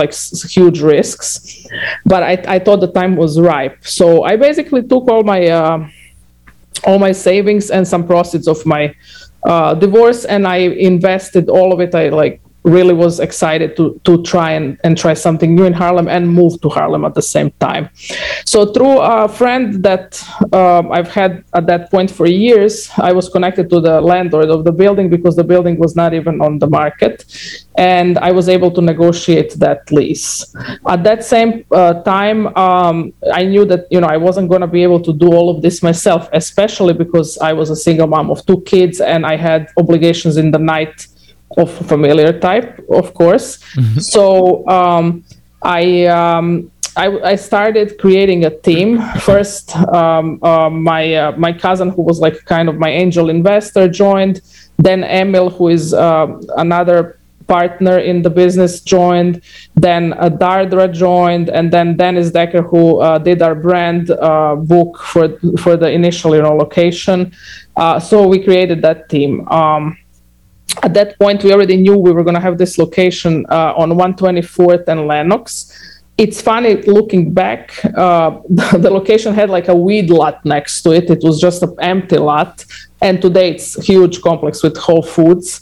like 0.02 0.14
huge 0.58 0.82
risks. 0.82 1.66
But 2.06 2.24
I, 2.24 2.56
I 2.56 2.60
thought 2.60 2.80
the 2.80 2.92
time 2.92 3.16
was 3.16 3.40
ripe. 3.40 3.86
So 3.86 4.24
I 4.24 4.36
basically 4.36 4.84
took 4.84 5.08
all 5.10 5.24
my 5.24 5.48
uh, 5.48 5.88
all 6.86 7.00
my 7.00 7.12
savings 7.12 7.72
and 7.72 7.88
some 7.88 8.06
proceeds 8.06 8.48
of 8.48 8.66
my 8.66 8.96
uh, 9.44 9.74
divorce 9.74 10.26
and 10.26 10.48
I 10.48 10.58
invested 10.58 11.50
all 11.50 11.74
of 11.74 11.80
it. 11.80 11.96
I 11.96 12.10
like 12.10 12.42
really 12.64 12.94
was 12.94 13.20
excited 13.20 13.76
to 13.78 14.00
to 14.04 14.22
try 14.24 14.52
and, 14.52 14.78
and 14.84 14.98
try 14.98 15.14
something 15.14 15.56
new 15.56 15.66
in 15.66 15.74
Harlem 15.74 16.08
and 16.08 16.30
move 16.30 16.60
to 16.62 16.70
Harlem 16.70 17.06
at 17.06 17.14
the 17.16 17.22
same 17.22 17.52
time. 17.60 17.90
So 18.46 18.74
through 18.74 19.00
a 19.00 19.28
friend 19.28 19.84
that 19.84 20.22
um, 20.54 20.92
I've 20.92 21.10
had 21.10 21.44
at 21.54 21.68
that 21.68 21.90
point 21.92 22.12
for 22.12 22.28
years, 22.28 22.90
I 22.98 23.12
was 23.14 23.30
connected 23.30 23.70
to 23.70 23.80
the 23.80 24.02
landlord 24.02 24.50
of 24.50 24.64
the 24.66 24.72
building 24.72 25.10
because 25.10 25.36
the 25.36 25.44
building 25.44 25.80
was 25.80 25.96
not 25.96 26.14
even 26.14 26.42
on 26.42 26.60
the 26.60 26.68
market, 26.68 27.26
and 27.76 28.18
I 28.18 28.32
was 28.32 28.50
able 28.50 28.72
to 28.72 28.82
negotiate 28.82 29.54
that 29.60 29.92
lease. 29.92 30.54
At 30.88 31.04
that 31.04 31.24
same 31.24 31.66
uh, 31.72 32.02
time, 32.04 32.48
um, 32.58 33.14
I 33.34 33.46
knew 33.46 33.66
that 33.66 33.88
you 33.90 34.02
know 34.02 34.08
I 34.08 34.18
wasn't 34.18 34.50
going 34.50 34.62
to 34.62 34.68
be 34.68 34.84
able 34.84 35.02
to 35.02 35.14
do 35.14 35.28
all 35.34 35.50
of 35.50 35.62
this 35.62 35.82
myself, 35.82 36.28
especially 36.34 36.94
because 36.94 37.38
I 37.38 37.54
was 37.54 37.70
a 37.70 37.76
single 37.76 38.08
mom 38.08 38.30
of 38.30 38.46
two 38.46 38.62
kids 38.62 39.00
and 39.00 39.26
I 39.26 39.36
had 39.38 39.70
obligations 39.78 40.38
in 40.38 40.52
the 40.52 40.60
night 40.60 41.08
of 41.60 41.70
familiar 41.88 42.38
type, 42.40 42.80
of 42.90 43.14
course. 43.14 43.58
Mm-hmm. 43.76 44.00
So 44.00 44.68
um, 44.68 45.24
I. 45.62 46.06
Um, 46.06 46.72
I, 46.98 47.08
I, 47.32 47.36
started 47.36 47.98
creating 47.98 48.44
a 48.46 48.50
team. 48.50 49.00
First, 49.22 49.74
um, 49.94 50.40
uh, 50.44 50.70
my 50.70 51.14
uh, 51.14 51.32
my 51.38 51.54
cousin, 51.54 51.90
who 51.90 52.02
was 52.02 52.20
like 52.20 52.44
kind 52.44 52.68
of 52.68 52.76
my 52.78 52.90
angel 52.90 53.30
investor, 53.30 53.88
joined. 53.88 54.42
Then 54.78 55.04
Emil, 55.04 55.50
who 55.50 55.70
is 55.70 55.94
uh, 55.94 56.28
another 56.58 57.20
partner 57.50 57.98
in 57.98 58.22
the 58.22 58.30
business 58.30 58.80
joined. 58.80 59.42
Then 59.76 60.14
uh, 60.14 60.30
Dardra 60.30 60.88
joined, 60.94 61.50
and 61.50 61.74
then 61.74 61.98
Dennis 61.98 62.32
Decker, 62.32 62.62
who 62.62 63.02
uh, 63.02 63.18
did 63.18 63.42
our 63.42 63.56
brand 63.56 64.12
uh, 64.12 64.56
book 64.56 64.98
for 65.12 65.26
for 65.64 65.76
the 65.76 65.90
initial 65.92 66.36
you 66.36 66.44
know 66.44 66.56
location. 66.56 67.34
Uh, 67.76 68.00
so 68.00 68.28
we 68.28 68.38
created 68.44 68.82
that 68.84 69.10
team. 69.10 69.48
Um, 69.50 69.98
at 70.84 70.94
that 70.94 71.18
point, 71.20 71.44
we 71.44 71.52
already 71.52 71.78
knew 71.78 71.98
we 71.98 72.12
were 72.12 72.24
going 72.24 72.36
to 72.36 72.42
have 72.42 72.58
this 72.58 72.78
location 72.78 73.46
uh, 73.50 73.74
on 73.76 73.92
124th 73.92 74.88
and 74.88 75.08
Lenox 75.08 75.74
it's 76.20 76.42
funny 76.42 76.76
looking 76.98 77.34
back 77.34 77.64
uh, 77.86 78.42
the, 78.50 78.90
location 78.92 79.34
had 79.34 79.50
like 79.50 79.70
a 79.70 79.76
weed 79.76 80.10
lot 80.10 80.44
next 80.46 80.82
to 80.82 80.92
it. 80.92 81.10
It 81.10 81.24
was 81.24 81.40
just 81.40 81.64
an 81.64 81.74
empty 81.80 82.18
lot. 82.18 82.66
And 83.02 83.22
today 83.22 83.52
it's 83.52 83.78
a 83.78 83.82
huge 83.82 84.22
complex 84.22 84.62
with 84.62 84.76
whole 84.78 85.02
foods. 85.02 85.62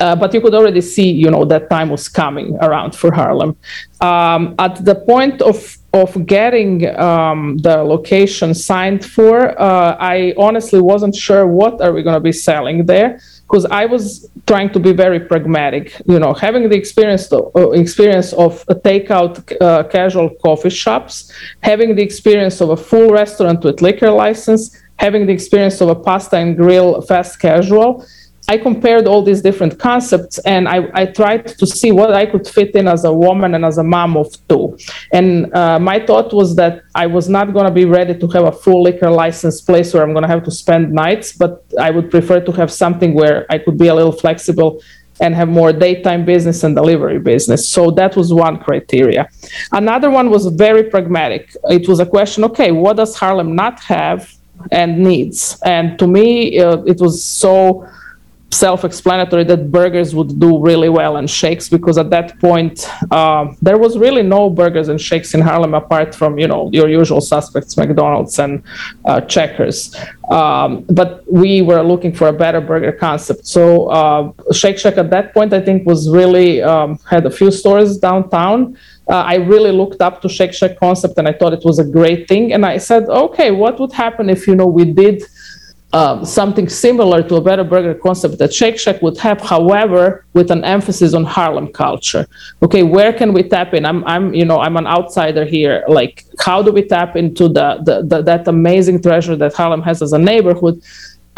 Uh, 0.00 0.16
but 0.16 0.32
you 0.32 0.40
could 0.40 0.54
already 0.54 0.80
see, 0.80 1.10
you 1.10 1.30
know, 1.30 1.44
that 1.44 1.68
time 1.68 1.90
was 1.90 2.08
coming 2.08 2.56
around 2.62 2.94
for 2.94 3.12
Harlem. 3.12 3.56
Um, 4.00 4.54
at 4.58 4.82
the 4.84 4.94
point 4.94 5.42
of 5.42 5.76
of 5.92 6.26
getting 6.26 6.86
um, 6.98 7.56
the 7.58 7.78
location 7.78 8.54
signed 8.54 9.04
for, 9.04 9.60
uh, 9.60 9.96
I 9.98 10.34
honestly 10.36 10.80
wasn't 10.80 11.16
sure 11.16 11.46
what 11.46 11.80
are 11.80 11.92
we 11.92 12.02
going 12.02 12.14
to 12.14 12.20
be 12.20 12.32
selling 12.32 12.86
there 12.86 13.18
because 13.48 13.64
I 13.66 13.86
was 13.86 14.28
trying 14.46 14.70
to 14.72 14.78
be 14.78 14.92
very 14.92 15.20
pragmatic. 15.20 16.00
You 16.06 16.18
know, 16.18 16.34
having 16.34 16.68
the 16.68 16.76
experience 16.76 17.28
to, 17.28 17.50
uh, 17.56 17.70
experience 17.70 18.34
of 18.34 18.62
a 18.68 18.74
takeout 18.74 19.40
uh, 19.60 19.84
casual 19.84 20.28
coffee 20.44 20.70
shops, 20.70 21.32
having 21.62 21.96
the 21.96 22.02
experience 22.02 22.60
of 22.60 22.68
a 22.70 22.76
full 22.76 23.08
restaurant 23.10 23.64
with 23.64 23.80
liquor 23.80 24.10
license, 24.10 24.76
having 24.96 25.26
the 25.26 25.32
experience 25.32 25.80
of 25.80 25.88
a 25.88 25.94
pasta 25.94 26.36
and 26.36 26.56
grill 26.56 27.00
fast 27.00 27.40
casual 27.40 28.04
I 28.48 28.56
compared 28.56 29.06
all 29.06 29.22
these 29.22 29.42
different 29.42 29.78
concepts 29.78 30.38
and 30.38 30.66
I, 30.66 30.88
I, 30.94 31.04
tried 31.04 31.46
to 31.48 31.66
see 31.66 31.92
what 31.92 32.14
I 32.14 32.24
could 32.24 32.48
fit 32.48 32.74
in 32.74 32.88
as 32.88 33.04
a 33.04 33.12
woman 33.12 33.54
and 33.54 33.62
as 33.62 33.76
a 33.76 33.84
mom 33.84 34.16
of 34.16 34.34
two. 34.48 34.78
And 35.12 35.54
uh, 35.54 35.78
my 35.78 35.98
thought 36.04 36.32
was 36.32 36.56
that 36.56 36.82
I 36.94 37.06
was 37.06 37.28
not 37.28 37.52
going 37.52 37.66
to 37.66 37.70
be 37.70 37.84
ready 37.84 38.18
to 38.18 38.26
have 38.28 38.44
a 38.44 38.52
full 38.52 38.82
liquor 38.82 39.10
license 39.10 39.60
place 39.60 39.92
where 39.92 40.02
I'm 40.02 40.12
going 40.12 40.22
to 40.22 40.28
have 40.28 40.44
to 40.44 40.50
spend 40.50 40.92
nights, 40.92 41.32
but 41.32 41.62
I 41.78 41.90
would 41.90 42.10
prefer 42.10 42.40
to 42.40 42.52
have 42.52 42.72
something 42.72 43.12
where 43.12 43.44
I 43.50 43.58
could 43.58 43.76
be 43.76 43.88
a 43.88 43.94
little 43.94 44.12
flexible 44.12 44.80
and 45.20 45.34
have 45.34 45.48
more 45.48 45.72
daytime 45.72 46.24
business 46.24 46.64
and 46.64 46.74
delivery 46.74 47.18
business. 47.18 47.68
So 47.68 47.90
that 47.92 48.16
was 48.16 48.32
one 48.32 48.58
criteria. 48.58 49.28
Another 49.72 50.10
one 50.10 50.30
was 50.30 50.46
very 50.46 50.84
pragmatic. 50.84 51.54
It 51.64 51.86
was 51.86 52.00
a 52.00 52.06
question 52.06 52.44
okay, 52.44 52.70
what 52.72 52.96
does 52.96 53.14
Harlem 53.14 53.54
not 53.54 53.80
have 53.80 54.32
and 54.72 54.98
needs? 54.98 55.60
And 55.64 55.98
to 55.98 56.06
me, 56.06 56.58
uh, 56.58 56.82
it 56.84 56.98
was 57.00 57.22
so 57.22 57.86
self-explanatory 58.50 59.44
that 59.44 59.70
burgers 59.70 60.14
would 60.14 60.40
do 60.40 60.58
really 60.58 60.88
well 60.88 61.18
and 61.18 61.28
shakes 61.28 61.68
because 61.68 61.98
at 61.98 62.08
that 62.08 62.38
point 62.40 62.88
uh, 63.10 63.52
there 63.60 63.76
was 63.76 63.98
really 63.98 64.22
no 64.22 64.48
burgers 64.48 64.88
and 64.88 64.98
shakes 65.00 65.34
in 65.34 65.40
Harlem 65.40 65.74
apart 65.74 66.14
from 66.14 66.38
you 66.38 66.48
know 66.48 66.70
your 66.72 66.88
usual 66.88 67.20
suspects 67.20 67.76
McDonald's 67.76 68.38
and 68.38 68.62
uh, 69.04 69.20
Checkers. 69.22 69.94
Um, 70.30 70.84
but 70.88 71.24
we 71.30 71.62
were 71.62 71.82
looking 71.82 72.12
for 72.14 72.28
a 72.28 72.32
better 72.32 72.60
burger 72.60 72.92
concept. 72.92 73.46
So 73.46 73.88
uh, 73.88 74.32
Shake 74.52 74.78
Shack 74.78 74.96
at 74.96 75.10
that 75.10 75.34
point 75.34 75.52
I 75.52 75.60
think 75.60 75.86
was 75.86 76.08
really 76.08 76.62
um, 76.62 76.98
had 77.08 77.26
a 77.26 77.30
few 77.30 77.50
stores 77.50 77.98
downtown. 77.98 78.78
Uh, 79.08 79.24
I 79.34 79.36
really 79.36 79.72
looked 79.72 80.00
up 80.00 80.20
to 80.22 80.28
Shake 80.28 80.54
Shack 80.54 80.78
concept 80.78 81.18
and 81.18 81.28
I 81.28 81.32
thought 81.32 81.52
it 81.52 81.64
was 81.64 81.78
a 81.78 81.84
great 81.84 82.28
thing. 82.28 82.54
And 82.54 82.64
I 82.64 82.78
said 82.78 83.04
okay 83.10 83.50
what 83.50 83.78
would 83.78 83.92
happen 83.92 84.30
if 84.30 84.46
you 84.46 84.56
know 84.56 84.66
we 84.66 84.86
did 84.86 85.22
um, 85.92 86.24
something 86.24 86.68
similar 86.68 87.22
to 87.22 87.36
a 87.36 87.40
better 87.40 87.64
burger 87.64 87.94
concept 87.94 88.38
that 88.38 88.52
Shake 88.52 88.78
Shack 88.78 89.00
would 89.00 89.16
have, 89.18 89.40
however, 89.40 90.26
with 90.34 90.50
an 90.50 90.62
emphasis 90.64 91.14
on 91.14 91.24
Harlem 91.24 91.68
culture. 91.68 92.26
Okay, 92.62 92.82
where 92.82 93.12
can 93.12 93.32
we 93.32 93.42
tap 93.42 93.72
in? 93.72 93.86
I'm, 93.86 94.04
I'm, 94.04 94.34
you 94.34 94.44
know, 94.44 94.58
I'm 94.60 94.76
an 94.76 94.86
outsider 94.86 95.44
here. 95.46 95.84
Like, 95.88 96.24
how 96.40 96.62
do 96.62 96.72
we 96.72 96.82
tap 96.82 97.16
into 97.16 97.48
the, 97.48 97.80
the, 97.84 98.02
the 98.02 98.22
that 98.22 98.46
amazing 98.48 99.00
treasure 99.02 99.36
that 99.36 99.54
Harlem 99.54 99.82
has 99.82 100.02
as 100.02 100.12
a 100.12 100.18
neighborhood? 100.18 100.82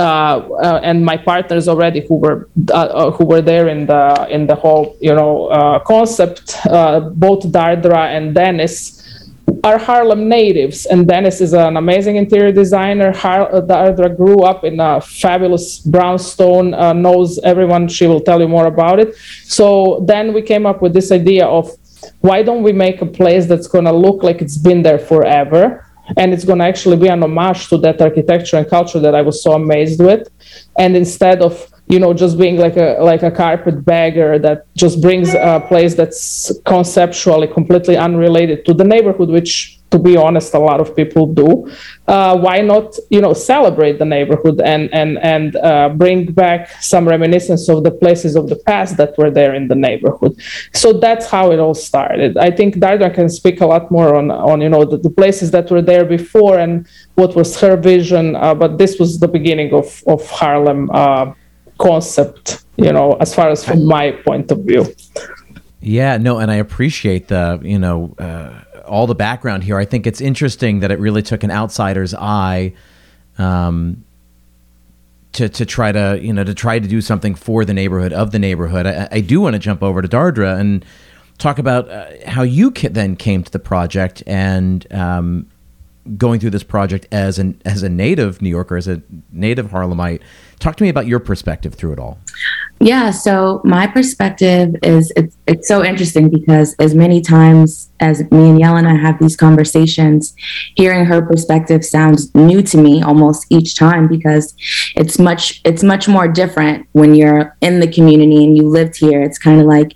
Uh, 0.01 0.49
uh, 0.63 0.81
and 0.83 1.05
my 1.05 1.15
partners 1.15 1.69
already 1.69 2.01
who 2.01 2.15
were 2.15 2.49
uh, 2.71 2.75
uh 2.75 3.11
who 3.11 3.23
were 3.27 3.43
there 3.43 3.69
in 3.69 3.85
the 3.85 4.27
in 4.31 4.47
the 4.47 4.55
whole 4.55 4.97
you 4.99 5.15
know 5.15 5.49
uh, 5.49 5.79
concept, 5.81 6.57
both 6.65 7.43
Dardra 7.53 8.09
and 8.17 8.35
Dennis 8.35 9.00
are 9.63 9.79
Harlem 9.79 10.29
natives, 10.29 10.87
and 10.87 11.07
Dennis 11.07 11.41
is 11.41 11.53
an 11.53 11.77
amazing 11.77 12.17
interior 12.17 12.53
designer. 12.53 13.13
Har- 13.13 13.51
Dardra 13.63 14.17
grew 14.17 14.43
up 14.43 14.65
in 14.65 14.81
a 14.81 15.01
fabulous 15.01 15.81
brownstone, 15.81 16.73
uh, 16.73 16.93
knows 16.93 17.39
everyone. 17.41 17.89
She 17.89 18.07
will 18.07 18.21
tell 18.21 18.41
you 18.41 18.49
more 18.49 18.67
about 18.67 19.01
it. 19.01 19.15
So 19.45 20.03
then 20.07 20.33
we 20.33 20.43
came 20.43 20.67
up 20.67 20.81
with 20.81 20.95
this 20.95 21.13
idea 21.13 21.47
of 21.47 21.71
why 22.21 22.43
don't 22.43 22.63
we 22.63 22.73
make 22.73 23.03
a 23.03 23.07
place 23.07 23.47
that's 23.47 23.67
going 23.67 23.85
to 23.85 23.93
look 23.93 24.23
like 24.23 24.41
it's 24.41 24.57
been 24.57 24.83
there 24.83 24.99
forever, 24.99 25.85
and 26.17 26.33
it's 26.33 26.45
going 26.45 26.59
to 26.59 26.65
actually 26.65 26.97
be 26.97 27.09
an 27.09 27.23
homage 27.23 27.69
to 27.69 27.77
that 27.79 28.01
architecture 28.01 28.57
and 28.57 28.69
culture 28.69 29.01
that 29.01 29.15
I 29.15 29.23
was 29.23 29.43
so 29.43 29.53
amazed 29.53 30.01
with, 30.01 30.29
and 30.79 30.97
instead 30.97 31.43
of 31.43 31.67
you 31.91 31.99
know 31.99 32.13
just 32.15 32.39
being 32.39 32.57
like 32.57 32.77
a 32.77 32.97
like 33.01 33.23
a 33.23 33.31
carpetbagger 33.31 34.39
that 34.39 34.59
just 34.75 35.01
brings 35.03 35.35
a 35.35 35.65
place 35.69 35.95
that's 35.95 36.53
conceptually 36.65 37.49
completely 37.49 37.97
unrelated 37.97 38.65
to 38.65 38.73
the 38.73 38.85
neighborhood 38.85 39.29
which 39.29 39.81
to 39.91 39.99
be 39.99 40.17
honest 40.17 40.55
a 40.55 40.59
lot 40.59 40.81
of 40.81 40.95
people 40.95 41.27
do. 41.27 41.71
Uh, 42.07 42.37
why 42.39 42.61
not 42.61 42.97
you 43.11 43.21
know 43.21 43.33
celebrate 43.33 43.99
the 43.99 44.05
neighborhood 44.05 44.61
and 44.61 44.93
and 44.93 45.19
and 45.19 45.57
uh, 45.57 45.89
bring 45.89 46.33
back 46.33 46.71
some 46.81 47.09
reminiscence 47.09 47.69
of 47.69 47.85
the 47.85 47.91
places 47.91 48.37
of 48.37 48.49
the 48.49 48.57
past 48.67 48.97
that 48.97 49.17
were 49.19 49.31
there 49.31 49.55
in 49.55 49.69
the 49.69 49.75
neighborhood? 49.75 50.33
So 50.73 50.93
that's 50.93 51.27
how 51.27 51.53
it 51.53 51.59
all 51.59 51.75
started. 51.75 52.37
I 52.37 52.51
think 52.51 52.77
Dardra 52.77 53.13
can 53.13 53.29
speak 53.29 53.61
a 53.61 53.67
lot 53.67 53.91
more 53.91 54.15
on 54.15 54.31
on 54.31 54.61
you 54.61 54.69
know 54.69 54.85
the, 54.85 54.97
the 54.97 55.11
places 55.11 55.51
that 55.51 55.71
were 55.71 55.83
there 55.83 56.05
before 56.05 56.59
and 56.59 56.87
what 57.15 57.35
was 57.37 57.61
her 57.61 57.77
vision 57.77 58.37
uh, 58.37 58.55
but 58.55 58.79
this 58.79 58.99
was 58.99 59.19
the 59.19 59.29
beginning 59.29 59.73
of 59.75 60.03
of 60.07 60.21
harlem 60.31 60.89
uh, 60.93 61.33
concept, 61.81 62.65
you 62.77 62.93
know, 62.93 63.15
as 63.21 63.35
far 63.35 63.49
as 63.49 63.65
from 63.65 63.87
my 63.87 64.13
point 64.13 64.51
of 64.51 64.59
view. 64.65 64.85
Yeah, 65.81 66.19
no, 66.19 66.39
and 66.39 66.51
I 66.51 66.57
appreciate 66.57 67.29
the, 67.29 67.59
you 67.63 67.79
know, 67.79 68.15
uh, 68.19 68.61
all 68.87 69.07
the 69.07 69.15
background 69.15 69.65
here. 69.65 69.79
I 69.79 69.87
think 69.87 70.07
it's 70.07 70.21
interesting 70.21 70.81
that 70.81 70.91
it 70.91 70.99
really 70.99 71.23
took 71.23 71.43
an 71.43 71.51
outsider's 71.51 72.15
eye 72.15 72.75
um, 73.39 74.05
to 75.33 75.49
to 75.49 75.65
try 75.65 75.93
to, 75.93 76.19
you 76.21 76.33
know, 76.33 76.45
to 76.45 76.55
try 76.55 76.79
to 76.79 76.89
do 76.89 77.01
something 77.01 77.35
for 77.35 77.65
the 77.65 77.73
neighborhood 77.73 78.13
of 78.13 78.31
the 78.31 78.39
neighborhood. 78.39 78.87
I, 78.87 79.09
I 79.11 79.21
do 79.21 79.41
want 79.41 79.55
to 79.55 79.59
jump 79.59 79.83
over 79.83 80.03
to 80.03 80.09
Dardra 80.09 80.61
and 80.61 80.85
talk 81.39 81.59
about 81.59 81.89
uh, 81.89 82.07
how 82.27 82.43
you 82.43 82.71
then 82.71 83.17
came 83.17 83.43
to 83.43 83.51
the 83.51 83.59
project 83.59 84.23
and 84.27 84.87
um, 84.93 85.47
going 86.17 86.41
through 86.41 86.51
this 86.51 86.63
project 86.63 87.07
as 87.11 87.39
an 87.39 87.61
as 87.65 87.83
a 87.83 87.89
native 87.89 88.43
New 88.43 88.51
Yorker, 88.51 88.77
as 88.77 88.89
a 88.89 89.01
native 89.33 89.69
Harlemite. 89.71 90.21
Talk 90.61 90.77
to 90.77 90.85
me 90.85 90.91
about 90.91 91.07
your 91.07 91.21
perspective 91.21 91.75
through 91.75 91.95
it 91.95 91.99
all. 91.99 92.19
Yeah, 92.83 93.11
so 93.11 93.61
my 93.65 93.87
perspective 93.87 94.75
is 94.83 95.13
it's, 95.17 95.37
it's 95.47 95.69
so 95.69 95.85
interesting 95.85 96.31
because 96.31 96.75
as 96.79 96.95
many 96.95 97.21
times 97.21 97.91
as 98.01 98.21
me 98.31 98.49
and 98.49 98.59
Yelena 98.59 98.99
have 98.99 99.19
these 99.19 99.37
conversations, 99.37 100.35
hearing 100.77 101.05
her 101.05 101.21
perspective 101.21 101.85
sounds 101.85 102.35
new 102.35 102.63
to 102.63 102.79
me 102.79 103.03
almost 103.03 103.47
each 103.51 103.75
time 103.75 104.09
because 104.09 104.55
it's 104.97 105.19
much 105.19 105.61
it's 105.65 105.83
much 105.83 106.09
more 106.09 106.27
different 106.27 106.87
when 106.93 107.15
you're 107.15 107.55
in 107.61 107.81
the 107.81 107.91
community 107.91 108.45
and 108.45 108.57
you 108.57 108.67
lived 108.67 108.97
here. 108.97 109.23
It's 109.23 109.39
kind 109.39 109.61
of 109.61 109.67
like 109.67 109.93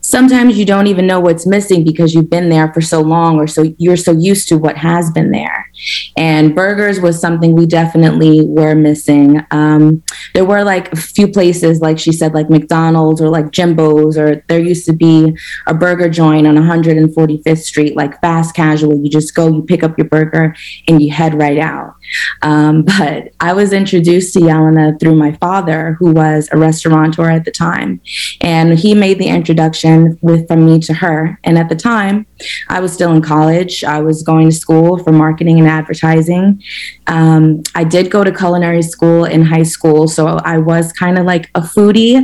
sometimes 0.00 0.58
you 0.58 0.64
don't 0.64 0.88
even 0.88 1.06
know 1.06 1.20
what's 1.20 1.46
missing 1.46 1.84
because 1.84 2.14
you've 2.14 2.30
been 2.30 2.48
there 2.48 2.72
for 2.72 2.80
so 2.80 3.00
long 3.00 3.38
or 3.38 3.46
so 3.46 3.74
you're 3.78 3.96
so 3.96 4.10
used 4.10 4.48
to 4.48 4.58
what 4.58 4.76
has 4.76 5.10
been 5.12 5.30
there. 5.30 5.70
And 6.16 6.54
burgers 6.54 7.00
was 7.00 7.20
something 7.20 7.54
we 7.54 7.66
definitely 7.66 8.46
were 8.46 8.74
missing. 8.74 9.44
Um, 9.50 10.02
there 10.34 10.44
were 10.44 10.64
like 10.64 10.92
a 10.92 10.96
few 10.96 11.28
places, 11.28 11.80
like 11.80 11.98
she 11.98 12.12
said, 12.12 12.34
like 12.34 12.50
McDonald's 12.50 13.20
or 13.20 13.28
like 13.28 13.50
Jimbo's, 13.50 14.16
or 14.16 14.44
there 14.48 14.60
used 14.60 14.86
to 14.86 14.92
be 14.92 15.36
a 15.66 15.74
burger 15.74 16.08
joint 16.08 16.46
on 16.46 16.56
145th 16.56 17.62
Street, 17.62 17.96
like 17.96 18.20
fast 18.20 18.54
casual. 18.54 18.96
You 18.98 19.10
just 19.10 19.34
go, 19.34 19.48
you 19.48 19.62
pick 19.62 19.82
up 19.82 19.98
your 19.98 20.08
burger, 20.08 20.54
and 20.88 21.02
you 21.02 21.12
head 21.12 21.34
right 21.34 21.58
out. 21.58 21.94
Um, 22.42 22.82
but 22.98 23.30
I 23.40 23.52
was 23.52 23.72
introduced 23.72 24.34
to 24.34 24.40
Yelena 24.40 24.98
through 25.00 25.16
my 25.16 25.32
father, 25.32 25.96
who 25.98 26.12
was 26.12 26.48
a 26.52 26.56
restaurateur 26.56 27.30
at 27.30 27.44
the 27.44 27.50
time. 27.50 28.00
And 28.40 28.78
he 28.78 28.94
made 28.94 29.18
the 29.18 29.28
introduction 29.28 30.18
with 30.22 30.46
from 30.48 30.66
me 30.66 30.78
to 30.80 30.94
her. 30.94 31.38
And 31.44 31.58
at 31.58 31.68
the 31.68 31.76
time, 31.76 32.26
I 32.68 32.80
was 32.80 32.92
still 32.92 33.12
in 33.12 33.22
college. 33.22 33.84
I 33.84 34.00
was 34.00 34.22
going 34.22 34.50
to 34.50 34.56
school 34.56 34.98
for 34.98 35.12
marketing 35.12 35.58
and 35.58 35.68
advertising. 35.78 36.62
Um, 37.06 37.62
I 37.74 37.84
did 37.84 38.10
go 38.10 38.24
to 38.24 38.32
culinary 38.32 38.82
school 38.82 39.24
in 39.24 39.42
high 39.42 39.68
school. 39.74 40.08
So 40.08 40.22
I 40.54 40.58
was 40.58 40.92
kind 40.92 41.18
of 41.18 41.24
like 41.26 41.50
a 41.54 41.60
foodie 41.60 42.14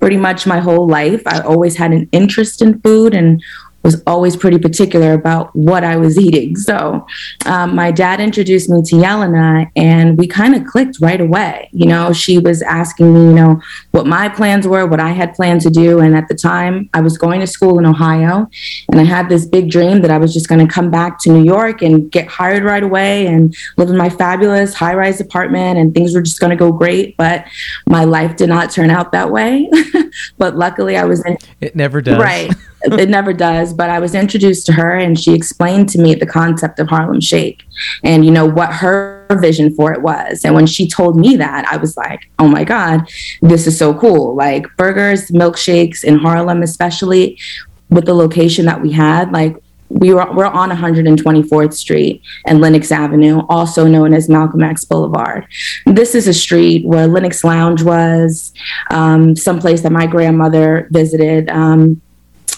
pretty 0.00 0.16
much 0.16 0.46
my 0.46 0.60
whole 0.60 0.86
life. 0.86 1.22
I 1.26 1.40
always 1.40 1.76
had 1.76 1.92
an 1.92 2.08
interest 2.12 2.62
in 2.62 2.80
food 2.80 3.14
and 3.14 3.42
was 3.82 4.02
always 4.06 4.36
pretty 4.36 4.58
particular 4.58 5.12
about 5.14 5.54
what 5.54 5.84
I 5.84 5.96
was 5.96 6.18
eating. 6.18 6.56
So 6.56 7.06
um, 7.46 7.74
my 7.74 7.90
dad 7.90 8.20
introduced 8.20 8.68
me 8.68 8.82
to 8.82 8.96
Yelena 8.96 9.70
and 9.76 10.18
we 10.18 10.26
kind 10.26 10.54
of 10.54 10.66
clicked 10.66 10.98
right 11.00 11.20
away. 11.20 11.70
You 11.72 11.86
know, 11.86 12.12
she 12.12 12.38
was 12.38 12.60
asking 12.62 13.14
me, 13.14 13.20
you 13.20 13.32
know, 13.32 13.62
what 13.90 14.06
my 14.06 14.28
plans 14.28 14.66
were, 14.66 14.86
what 14.86 15.00
I 15.00 15.10
had 15.10 15.34
planned 15.34 15.60
to 15.62 15.70
do. 15.70 16.00
And 16.00 16.16
at 16.16 16.28
the 16.28 16.34
time, 16.34 16.88
I 16.94 17.00
was 17.00 17.16
going 17.16 17.40
to 17.40 17.46
school 17.46 17.78
in 17.78 17.86
Ohio 17.86 18.48
and 18.90 19.00
I 19.00 19.04
had 19.04 19.28
this 19.28 19.46
big 19.46 19.70
dream 19.70 20.02
that 20.02 20.10
I 20.10 20.18
was 20.18 20.32
just 20.32 20.48
going 20.48 20.66
to 20.66 20.72
come 20.72 20.90
back 20.90 21.18
to 21.20 21.30
New 21.30 21.44
York 21.44 21.82
and 21.82 22.10
get 22.10 22.28
hired 22.28 22.64
right 22.64 22.82
away 22.82 23.26
and 23.26 23.54
live 23.76 23.88
in 23.88 23.96
my 23.96 24.10
fabulous 24.10 24.74
high 24.74 24.94
rise 24.94 25.20
apartment 25.20 25.78
and 25.78 25.94
things 25.94 26.14
were 26.14 26.22
just 26.22 26.40
going 26.40 26.50
to 26.50 26.56
go 26.56 26.70
great. 26.70 27.16
But 27.16 27.46
my 27.86 28.04
life 28.04 28.36
did 28.36 28.48
not 28.48 28.70
turn 28.70 28.90
out 28.90 29.12
that 29.12 29.30
way. 29.30 29.70
but 30.38 30.56
luckily, 30.56 30.96
I 30.96 31.04
was 31.04 31.24
in. 31.24 31.38
It 31.60 31.74
never 31.74 32.00
does. 32.00 32.18
Right 32.18 32.52
it 32.82 33.08
never 33.08 33.32
does 33.32 33.74
but 33.74 33.90
i 33.90 33.98
was 33.98 34.14
introduced 34.14 34.64
to 34.64 34.72
her 34.72 34.96
and 34.96 35.18
she 35.18 35.34
explained 35.34 35.88
to 35.88 35.98
me 36.00 36.14
the 36.14 36.24
concept 36.24 36.78
of 36.78 36.88
harlem 36.88 37.20
shake 37.20 37.64
and 38.04 38.24
you 38.24 38.30
know 38.30 38.46
what 38.46 38.72
her 38.72 39.17
vision 39.36 39.74
for 39.74 39.92
it 39.92 40.00
was 40.02 40.44
and 40.44 40.54
when 40.54 40.66
she 40.66 40.88
told 40.88 41.18
me 41.18 41.36
that 41.36 41.66
i 41.66 41.76
was 41.76 41.96
like 41.96 42.30
oh 42.38 42.48
my 42.48 42.64
god 42.64 43.08
this 43.42 43.66
is 43.66 43.76
so 43.76 43.92
cool 43.94 44.34
like 44.34 44.64
burgers 44.76 45.30
milkshakes 45.30 46.04
in 46.04 46.18
harlem 46.18 46.62
especially 46.62 47.38
with 47.90 48.06
the 48.06 48.14
location 48.14 48.66
that 48.66 48.80
we 48.80 48.92
had 48.92 49.32
like 49.32 49.56
we 49.90 50.12
were 50.12 50.30
we're 50.32 50.46
on 50.46 50.70
124th 50.70 51.72
Street 51.72 52.22
and 52.46 52.60
Lenox 52.60 52.92
Avenue, 52.92 53.42
also 53.48 53.86
known 53.86 54.12
as 54.12 54.28
Malcolm 54.28 54.62
X 54.62 54.84
Boulevard. 54.84 55.46
This 55.86 56.14
is 56.14 56.28
a 56.28 56.34
street 56.34 56.86
where 56.86 57.06
Lenox 57.06 57.42
Lounge 57.42 57.82
was, 57.82 58.52
um, 58.90 59.34
someplace 59.34 59.80
that 59.82 59.92
my 59.92 60.06
grandmother 60.06 60.88
visited. 60.90 61.48
Um, 61.50 62.02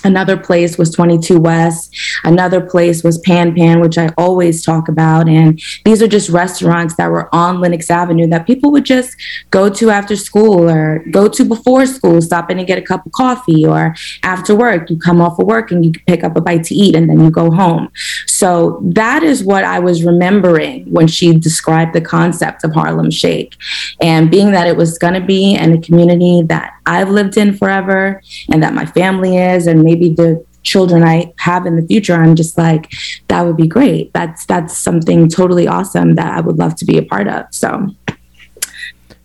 Another 0.04 0.36
place 0.36 0.78
was 0.78 0.90
22 0.90 1.38
West. 1.38 1.94
Another 2.24 2.60
place 2.60 3.02
was 3.02 3.18
Pan 3.18 3.54
Pan, 3.54 3.80
which 3.80 3.98
I 3.98 4.08
always 4.16 4.64
talk 4.64 4.88
about. 4.88 5.28
And 5.28 5.60
these 5.84 6.02
are 6.02 6.08
just 6.08 6.30
restaurants 6.30 6.96
that 6.96 7.10
were 7.10 7.34
on 7.34 7.60
Lenox 7.60 7.90
Avenue 7.90 8.26
that 8.28 8.46
people 8.46 8.72
would 8.72 8.84
just 8.84 9.16
go 9.50 9.68
to 9.68 9.90
after 9.90 10.16
school 10.16 10.68
or 10.68 11.04
go 11.10 11.28
to 11.28 11.44
before 11.44 11.86
school, 11.86 12.20
stop 12.22 12.50
in 12.50 12.58
and 12.58 12.66
get 12.66 12.78
a 12.78 12.82
cup 12.82 13.04
of 13.04 13.12
coffee, 13.12 13.66
or 13.66 13.94
after 14.22 14.54
work, 14.54 14.88
you 14.90 14.98
come 14.98 15.20
off 15.20 15.38
of 15.38 15.46
work 15.46 15.70
and 15.70 15.84
you 15.84 15.92
pick 16.06 16.24
up 16.24 16.36
a 16.36 16.40
bite 16.40 16.64
to 16.64 16.74
eat 16.74 16.94
and 16.94 17.08
then 17.08 17.20
you 17.20 17.30
go 17.30 17.50
home. 17.50 17.90
So 18.26 18.80
that 18.82 19.22
is 19.22 19.44
what 19.44 19.64
I 19.64 19.78
was 19.78 20.02
remembering 20.02 20.90
when 20.90 21.06
she 21.08 21.36
described 21.36 21.94
the 21.94 22.00
concept 22.00 22.64
of 22.64 22.72
Harlem 22.72 23.10
Shake. 23.10 23.56
And 24.00 24.30
being 24.30 24.52
that 24.52 24.66
it 24.66 24.76
was 24.76 24.98
going 24.98 25.14
to 25.14 25.20
be 25.20 25.54
in 25.54 25.74
a 25.74 25.80
community 25.80 26.42
that 26.46 26.74
I've 26.86 27.10
lived 27.10 27.36
in 27.36 27.56
forever 27.56 28.22
and 28.50 28.62
that 28.62 28.74
my 28.74 28.86
family 28.86 29.36
is, 29.36 29.66
and 29.66 29.84
maybe 29.90 30.14
the 30.14 30.44
children 30.62 31.02
I 31.02 31.32
have 31.38 31.66
in 31.66 31.76
the 31.76 31.86
future, 31.86 32.14
I'm 32.14 32.36
just 32.36 32.56
like, 32.56 32.92
that 33.28 33.42
would 33.42 33.56
be 33.56 33.66
great. 33.66 34.12
That's 34.12 34.46
that's 34.46 34.76
something 34.76 35.28
totally 35.28 35.66
awesome 35.66 36.14
that 36.14 36.30
I 36.36 36.40
would 36.40 36.58
love 36.58 36.74
to 36.76 36.84
be 36.84 36.96
a 36.98 37.02
part 37.02 37.26
of. 37.28 37.46
So 37.50 37.88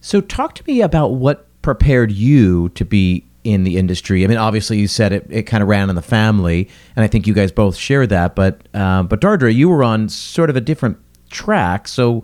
So 0.01 0.21
talk 0.21 0.55
to 0.55 0.63
me 0.67 0.81
about 0.81 1.15
what 1.15 1.47
prepared 1.61 2.11
you 2.11 2.69
to 2.69 2.85
be 2.85 3.25
in 3.43 3.63
the 3.63 3.77
industry. 3.77 4.23
I 4.23 4.27
mean, 4.27 4.37
obviously 4.37 4.77
you 4.77 4.87
said 4.87 5.11
it, 5.11 5.25
it 5.29 5.43
kind 5.43 5.61
of 5.61 5.69
ran 5.69 5.89
in 5.89 5.95
the 5.95 6.01
family, 6.01 6.69
and 6.95 7.03
I 7.03 7.07
think 7.07 7.27
you 7.27 7.33
guys 7.33 7.51
both 7.51 7.75
share 7.75 8.07
that. 8.07 8.35
But 8.35 8.67
uh, 8.73 9.03
but 9.03 9.21
Dardra, 9.21 9.53
you 9.53 9.69
were 9.69 9.83
on 9.83 10.09
sort 10.09 10.49
of 10.49 10.55
a 10.55 10.61
different 10.61 10.97
track. 11.29 11.87
So 11.87 12.23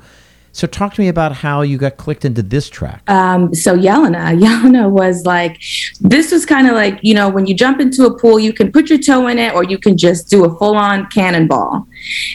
so 0.53 0.67
talk 0.67 0.93
to 0.95 1.01
me 1.01 1.07
about 1.07 1.31
how 1.31 1.61
you 1.61 1.77
got 1.77 1.97
clicked 1.97 2.25
into 2.25 2.41
this 2.41 2.69
track. 2.69 3.09
Um, 3.09 3.53
so 3.53 3.77
Yelena, 3.77 4.37
Yelena 4.39 4.89
was 4.89 5.25
like, 5.25 5.61
this 6.01 6.31
was 6.31 6.45
kind 6.45 6.67
of 6.67 6.73
like, 6.73 6.99
you 7.01 7.13
know, 7.13 7.29
when 7.29 7.45
you 7.45 7.53
jump 7.53 7.79
into 7.79 8.05
a 8.05 8.17
pool, 8.17 8.39
you 8.39 8.51
can 8.51 8.71
put 8.71 8.89
your 8.89 8.99
toe 8.99 9.27
in 9.27 9.39
it 9.39 9.53
or 9.53 9.63
you 9.63 9.77
can 9.77 9.97
just 9.97 10.29
do 10.29 10.45
a 10.45 10.57
full 10.57 10.75
on 10.75 11.07
cannonball. 11.07 11.87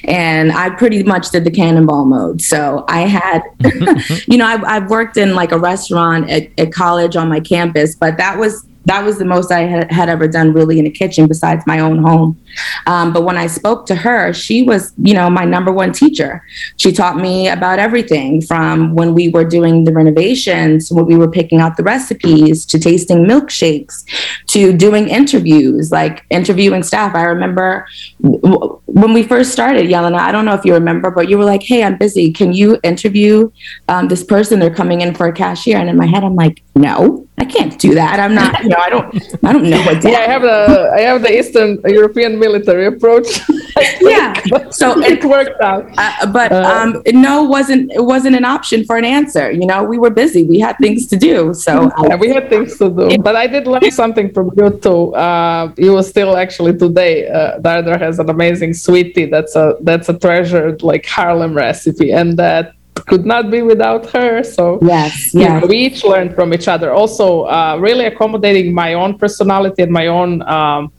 And 0.04 0.52
I 0.52 0.70
pretty 0.70 1.02
much 1.02 1.30
did 1.30 1.44
the 1.44 1.50
cannonball 1.50 2.06
mode. 2.06 2.40
So 2.40 2.84
I 2.88 3.00
had, 3.00 3.42
you 4.26 4.38
know, 4.38 4.46
I, 4.46 4.74
have 4.74 4.90
worked 4.90 5.16
in 5.16 5.34
like 5.34 5.52
a 5.52 5.58
restaurant 5.58 6.30
at, 6.30 6.48
at 6.58 6.72
college 6.72 7.16
on 7.16 7.28
my 7.28 7.40
campus, 7.40 7.94
but 7.94 8.16
that 8.16 8.38
was 8.38 8.66
that 8.86 9.04
was 9.04 9.18
the 9.18 9.24
most 9.24 9.52
I 9.52 9.60
had, 9.60 9.90
had 9.90 10.08
ever 10.08 10.26
done 10.28 10.52
really 10.52 10.78
in 10.78 10.86
a 10.86 10.90
kitchen 10.90 11.26
besides 11.26 11.64
my 11.66 11.80
own 11.80 11.98
home. 11.98 12.40
Um, 12.86 13.12
but 13.12 13.24
when 13.24 13.36
I 13.36 13.48
spoke 13.48 13.84
to 13.86 13.94
her, 13.96 14.32
she 14.32 14.62
was, 14.62 14.92
you 15.02 15.12
know, 15.12 15.28
my 15.28 15.44
number 15.44 15.72
one 15.72 15.92
teacher. 15.92 16.42
She 16.76 16.92
taught 16.92 17.16
me 17.16 17.48
about 17.48 17.78
everything 17.78 18.40
from 18.40 18.94
when 18.94 19.12
we 19.12 19.28
were 19.28 19.44
doing 19.44 19.84
the 19.84 19.92
renovations, 19.92 20.90
when 20.90 21.04
we 21.04 21.16
were 21.16 21.30
picking 21.30 21.60
out 21.60 21.76
the 21.76 21.82
recipes, 21.82 22.64
to 22.66 22.78
tasting 22.78 23.26
milkshakes, 23.26 24.04
to 24.46 24.72
doing 24.72 25.08
interviews, 25.08 25.90
like 25.90 26.24
interviewing 26.30 26.84
staff. 26.84 27.14
I 27.14 27.24
remember 27.24 27.86
when 28.20 29.12
we 29.12 29.24
first 29.24 29.50
started, 29.50 29.86
Yelena, 29.86 30.18
I 30.18 30.30
don't 30.30 30.44
know 30.44 30.54
if 30.54 30.64
you 30.64 30.74
remember, 30.74 31.10
but 31.10 31.28
you 31.28 31.36
were 31.36 31.44
like, 31.44 31.62
hey, 31.62 31.82
I'm 31.82 31.98
busy. 31.98 32.32
Can 32.32 32.52
you 32.52 32.78
interview 32.84 33.50
um, 33.88 34.06
this 34.06 34.22
person? 34.22 34.60
They're 34.60 34.74
coming 34.74 35.00
in 35.00 35.14
for 35.14 35.26
a 35.26 35.32
cashier. 35.32 35.76
And 35.76 35.90
in 35.90 35.96
my 35.96 36.06
head, 36.06 36.22
I'm 36.22 36.36
like, 36.36 36.62
no, 36.76 37.25
I 37.38 37.44
can't 37.44 37.78
do 37.78 37.94
that. 37.94 38.18
I'm 38.18 38.34
not, 38.34 38.62
you 38.62 38.70
know, 38.70 38.78
I 38.78 38.88
don't, 38.88 39.44
I 39.44 39.52
don't 39.52 39.68
know 39.68 39.82
what. 39.82 40.02
Yeah, 40.06 40.20
I 40.20 40.28
have 40.28 40.42
the, 40.42 40.90
I 40.94 41.00
have 41.00 41.22
the 41.22 41.38
Eastern 41.38 41.80
European 41.84 42.38
military 42.38 42.86
approach. 42.86 43.40
yeah, 44.00 44.32
so 44.70 44.98
it, 45.02 45.24
worked 45.24 45.60
out. 45.60 45.86
Uh, 45.98 46.26
but 46.26 46.52
uh, 46.52 46.62
um, 46.62 47.02
no 47.08 47.42
wasn't 47.42 47.90
it 47.92 48.04
wasn't 48.04 48.34
an 48.36 48.44
option 48.44 48.84
for 48.84 48.96
an 48.96 49.04
answer. 49.04 49.50
You 49.50 49.66
know, 49.66 49.82
we 49.84 49.98
were 49.98 50.10
busy. 50.10 50.44
We 50.44 50.60
had 50.60 50.76
things 50.78 51.06
to 51.08 51.16
do. 51.16 51.52
So 51.52 51.90
yeah, 52.04 52.16
we 52.16 52.28
had 52.28 52.48
things 52.48 52.78
to 52.78 52.88
do. 52.88 53.18
But 53.18 53.36
I 53.36 53.46
did 53.46 53.66
learn 53.66 53.90
something 53.90 54.32
from 54.32 54.52
you 54.56 54.70
too. 54.70 55.14
Uh, 55.14 55.72
you 55.76 55.92
were 55.92 56.02
still 56.02 56.36
actually 56.36 56.76
today. 56.76 57.28
Uh, 57.28 57.58
Dardra 57.58 57.98
has 57.98 58.18
an 58.18 58.30
amazing 58.30 58.72
sweetie. 58.74 59.26
That's 59.26 59.56
a 59.56 59.76
that's 59.82 60.08
a 60.08 60.18
treasured 60.18 60.82
like 60.82 61.04
Harlem 61.04 61.54
recipe, 61.54 62.12
and 62.12 62.38
that 62.38 62.75
could 63.06 63.26
not 63.26 63.50
be 63.50 63.62
without 63.62 64.10
her. 64.10 64.42
So 64.42 64.78
yes, 64.82 65.34
yeah, 65.34 65.64
we 65.64 65.76
each 65.76 66.04
learned 66.04 66.34
from 66.34 66.54
each 66.54 66.68
other. 66.68 66.92
Also, 66.92 67.44
uh, 67.44 67.76
really 67.78 68.06
accommodating 68.06 68.74
my 68.74 68.94
own 68.94 69.18
personality 69.18 69.82
and 69.82 69.92
my 69.92 70.06
own 70.06 70.42
um, 70.42 70.92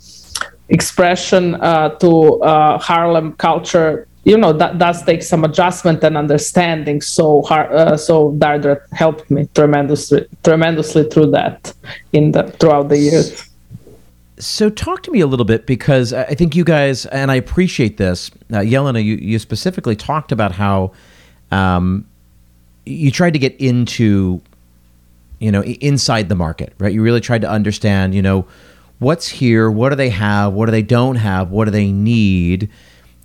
expression 0.70 1.56
uh, 1.56 1.90
to 1.98 2.42
uh, 2.42 2.78
Harlem 2.78 3.34
culture. 3.34 4.08
You 4.24 4.38
know 4.38 4.52
that 4.54 4.78
does 4.78 5.04
take 5.04 5.24
some 5.24 5.44
adjustment 5.46 6.04
and 6.04 6.18
understanding. 6.18 7.02
So, 7.02 7.44
uh, 7.44 7.96
so 7.96 8.34
Dardra 8.34 8.82
helped 8.92 9.32
me 9.32 9.48
tremendously, 9.56 10.28
tremendously 10.44 11.06
through 11.10 11.32
that 11.32 11.74
in 12.12 12.34
the 12.34 12.44
throughout 12.60 12.90
the 12.90 12.98
years. 12.98 13.48
So, 14.40 14.70
talk 14.70 15.02
to 15.04 15.12
me 15.12 15.22
a 15.22 15.28
little 15.28 15.46
bit 15.46 15.66
because 15.66 16.14
I 16.14 16.36
think 16.36 16.56
you 16.56 16.64
guys, 16.64 17.08
and 17.08 17.32
I 17.32 17.36
appreciate 17.36 17.98
this, 17.98 18.30
uh, 18.52 18.58
Yelena, 18.58 19.04
you, 19.04 19.16
you 19.16 19.40
specifically 19.40 19.96
talked 19.96 20.32
about 20.32 20.52
how 20.52 20.92
um, 21.52 22.08
you 22.86 23.12
tried 23.12 23.34
to 23.34 23.40
get 23.40 23.56
into, 23.60 24.42
you 25.40 25.52
know, 25.52 25.64
inside 25.64 26.30
the 26.30 26.36
market, 26.36 26.74
right? 26.80 26.94
You 26.94 27.02
really 27.02 27.22
tried 27.22 27.42
to 27.42 27.50
understand, 27.50 28.16
you 28.16 28.22
know, 28.22 28.48
what's 29.00 29.28
here, 29.28 29.70
what 29.70 29.90
do 29.90 29.96
they 29.96 30.10
have, 30.10 30.54
what 30.54 30.66
do 30.66 30.72
they 30.72 30.82
don't 30.82 31.18
have, 31.18 31.52
what 31.52 31.66
do 31.66 31.72
they 31.72 31.92
need, 31.92 32.70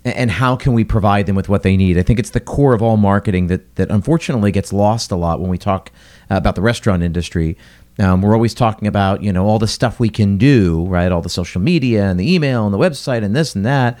and 0.05 0.29
how 0.29 0.55
can 0.55 0.73
we 0.73 0.83
provide 0.83 1.25
them 1.25 1.35
with 1.35 1.47
what 1.47 1.63
they 1.63 1.77
need? 1.77 1.97
I 1.97 2.03
think 2.03 2.19
it's 2.19 2.31
the 2.31 2.41
core 2.41 2.73
of 2.73 2.81
all 2.81 2.97
marketing 2.97 3.47
that 3.47 3.75
that 3.75 3.89
unfortunately 3.89 4.51
gets 4.51 4.73
lost 4.73 5.11
a 5.11 5.15
lot 5.15 5.39
when 5.39 5.49
we 5.49 5.57
talk 5.57 5.91
about 6.29 6.55
the 6.55 6.61
restaurant 6.61 7.03
industry. 7.03 7.57
Um, 7.99 8.21
we're 8.21 8.33
always 8.33 8.53
talking 8.53 8.87
about 8.87 9.23
you 9.23 9.31
know 9.31 9.45
all 9.45 9.59
the 9.59 9.67
stuff 9.67 9.99
we 9.99 10.09
can 10.09 10.37
do, 10.37 10.85
right? 10.87 11.11
All 11.11 11.21
the 11.21 11.29
social 11.29 11.61
media 11.61 12.05
and 12.05 12.19
the 12.19 12.33
email 12.33 12.65
and 12.65 12.73
the 12.73 12.77
website 12.77 13.23
and 13.23 13.35
this 13.35 13.55
and 13.55 13.65
that. 13.65 13.97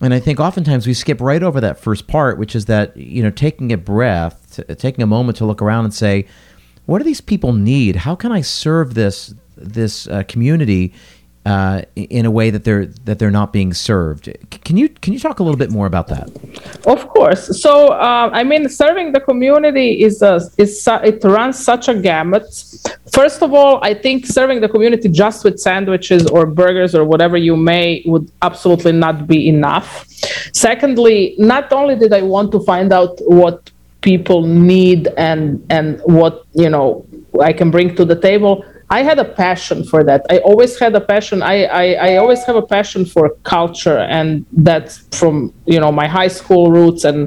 And 0.00 0.12
I 0.12 0.20
think 0.20 0.40
oftentimes 0.40 0.86
we 0.86 0.94
skip 0.94 1.20
right 1.20 1.42
over 1.42 1.60
that 1.60 1.78
first 1.78 2.06
part, 2.06 2.38
which 2.38 2.54
is 2.54 2.66
that 2.66 2.96
you 2.96 3.22
know 3.22 3.30
taking 3.30 3.72
a 3.72 3.76
breath, 3.76 4.56
t- 4.56 4.74
taking 4.74 5.02
a 5.02 5.06
moment 5.06 5.38
to 5.38 5.46
look 5.46 5.62
around 5.62 5.84
and 5.84 5.94
say, 5.94 6.26
what 6.86 6.98
do 6.98 7.04
these 7.04 7.20
people 7.20 7.52
need? 7.52 7.96
How 7.96 8.14
can 8.14 8.32
I 8.32 8.40
serve 8.40 8.94
this 8.94 9.34
this 9.56 10.06
uh, 10.08 10.24
community 10.24 10.92
uh, 11.44 11.82
in 11.94 12.24
a 12.24 12.30
way 12.30 12.50
that 12.50 12.64
they're 12.64 12.86
that 13.04 13.18
they're 13.18 13.30
not 13.30 13.52
being 13.52 13.74
served. 13.74 14.28
Can 14.64 14.76
you 14.76 14.88
can 14.88 15.12
you 15.12 15.18
talk 15.18 15.40
a 15.40 15.42
little 15.42 15.58
bit 15.58 15.70
more 15.70 15.86
about 15.86 16.08
that? 16.08 16.30
Of 16.86 17.08
course. 17.08 17.60
So 17.60 17.88
uh, 17.88 18.30
I 18.32 18.44
mean, 18.44 18.68
serving 18.68 19.12
the 19.12 19.20
community 19.20 20.02
is 20.02 20.22
a, 20.22 20.40
is 20.56 20.82
it 20.86 21.22
runs 21.22 21.62
such 21.62 21.88
a 21.88 21.94
gamut. 21.94 22.46
First 23.12 23.42
of 23.42 23.52
all, 23.52 23.78
I 23.82 23.92
think 23.92 24.26
serving 24.26 24.60
the 24.60 24.68
community 24.68 25.08
just 25.08 25.44
with 25.44 25.60
sandwiches 25.60 26.26
or 26.26 26.46
burgers 26.46 26.94
or 26.94 27.04
whatever 27.04 27.36
you 27.36 27.56
may 27.56 28.02
would 28.06 28.30
absolutely 28.42 28.92
not 28.92 29.26
be 29.26 29.48
enough. 29.48 30.06
Secondly, 30.52 31.34
not 31.38 31.72
only 31.72 31.96
did 31.96 32.12
I 32.12 32.22
want 32.22 32.52
to 32.52 32.60
find 32.60 32.92
out 32.92 33.18
what 33.26 33.70
people 34.00 34.46
need 34.46 35.08
and 35.16 35.64
and 35.70 36.00
what 36.04 36.44
you 36.54 36.68
know 36.68 37.06
I 37.42 37.52
can 37.52 37.70
bring 37.70 37.94
to 37.96 38.04
the 38.04 38.18
table 38.18 38.64
I 38.94 39.02
had 39.02 39.18
a 39.18 39.24
passion 39.24 39.82
for 39.82 40.04
that. 40.04 40.24
I 40.30 40.38
always 40.48 40.78
had 40.78 40.94
a 40.94 41.00
passion. 41.00 41.42
I, 41.42 41.64
I, 41.64 41.84
I 42.08 42.16
always 42.22 42.44
have 42.44 42.54
a 42.54 42.66
passion 42.76 43.04
for 43.04 43.30
culture, 43.42 43.98
and 43.98 44.46
that's 44.52 44.92
from 45.18 45.52
you 45.66 45.80
know 45.80 45.90
my 45.90 46.06
high 46.06 46.32
school 46.38 46.70
roots 46.70 47.02
and 47.02 47.20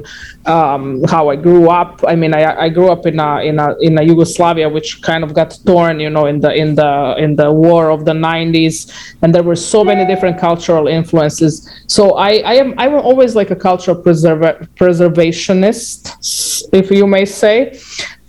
um, 0.46 1.04
how 1.14 1.28
I 1.28 1.36
grew 1.36 1.68
up. 1.68 2.02
I 2.12 2.14
mean, 2.16 2.32
I, 2.32 2.42
I 2.64 2.68
grew 2.70 2.88
up 2.90 3.04
in 3.04 3.20
a 3.20 3.30
in 3.50 3.58
a 3.58 3.68
in 3.86 3.98
a 3.98 4.02
Yugoslavia, 4.02 4.66
which 4.76 5.02
kind 5.02 5.22
of 5.22 5.34
got 5.34 5.50
torn, 5.66 6.00
you 6.00 6.08
know, 6.08 6.24
in 6.24 6.40
the 6.40 6.52
in 6.62 6.74
the 6.74 6.92
in 7.18 7.36
the 7.36 7.52
war 7.52 7.90
of 7.90 8.06
the 8.06 8.16
'90s, 8.30 8.76
and 9.20 9.34
there 9.34 9.42
were 9.42 9.60
so 9.74 9.84
many 9.84 10.06
different 10.06 10.38
cultural 10.38 10.88
influences. 10.88 11.54
So 11.86 12.02
I 12.16 12.30
I 12.52 12.54
am 12.62 12.72
I'm 12.78 12.94
always 12.94 13.36
like 13.36 13.50
a 13.50 13.56
cultural 13.68 14.02
preserva- 14.02 14.66
preservationist, 14.80 15.98
if 16.72 16.90
you 16.90 17.06
may 17.06 17.26
say 17.26 17.78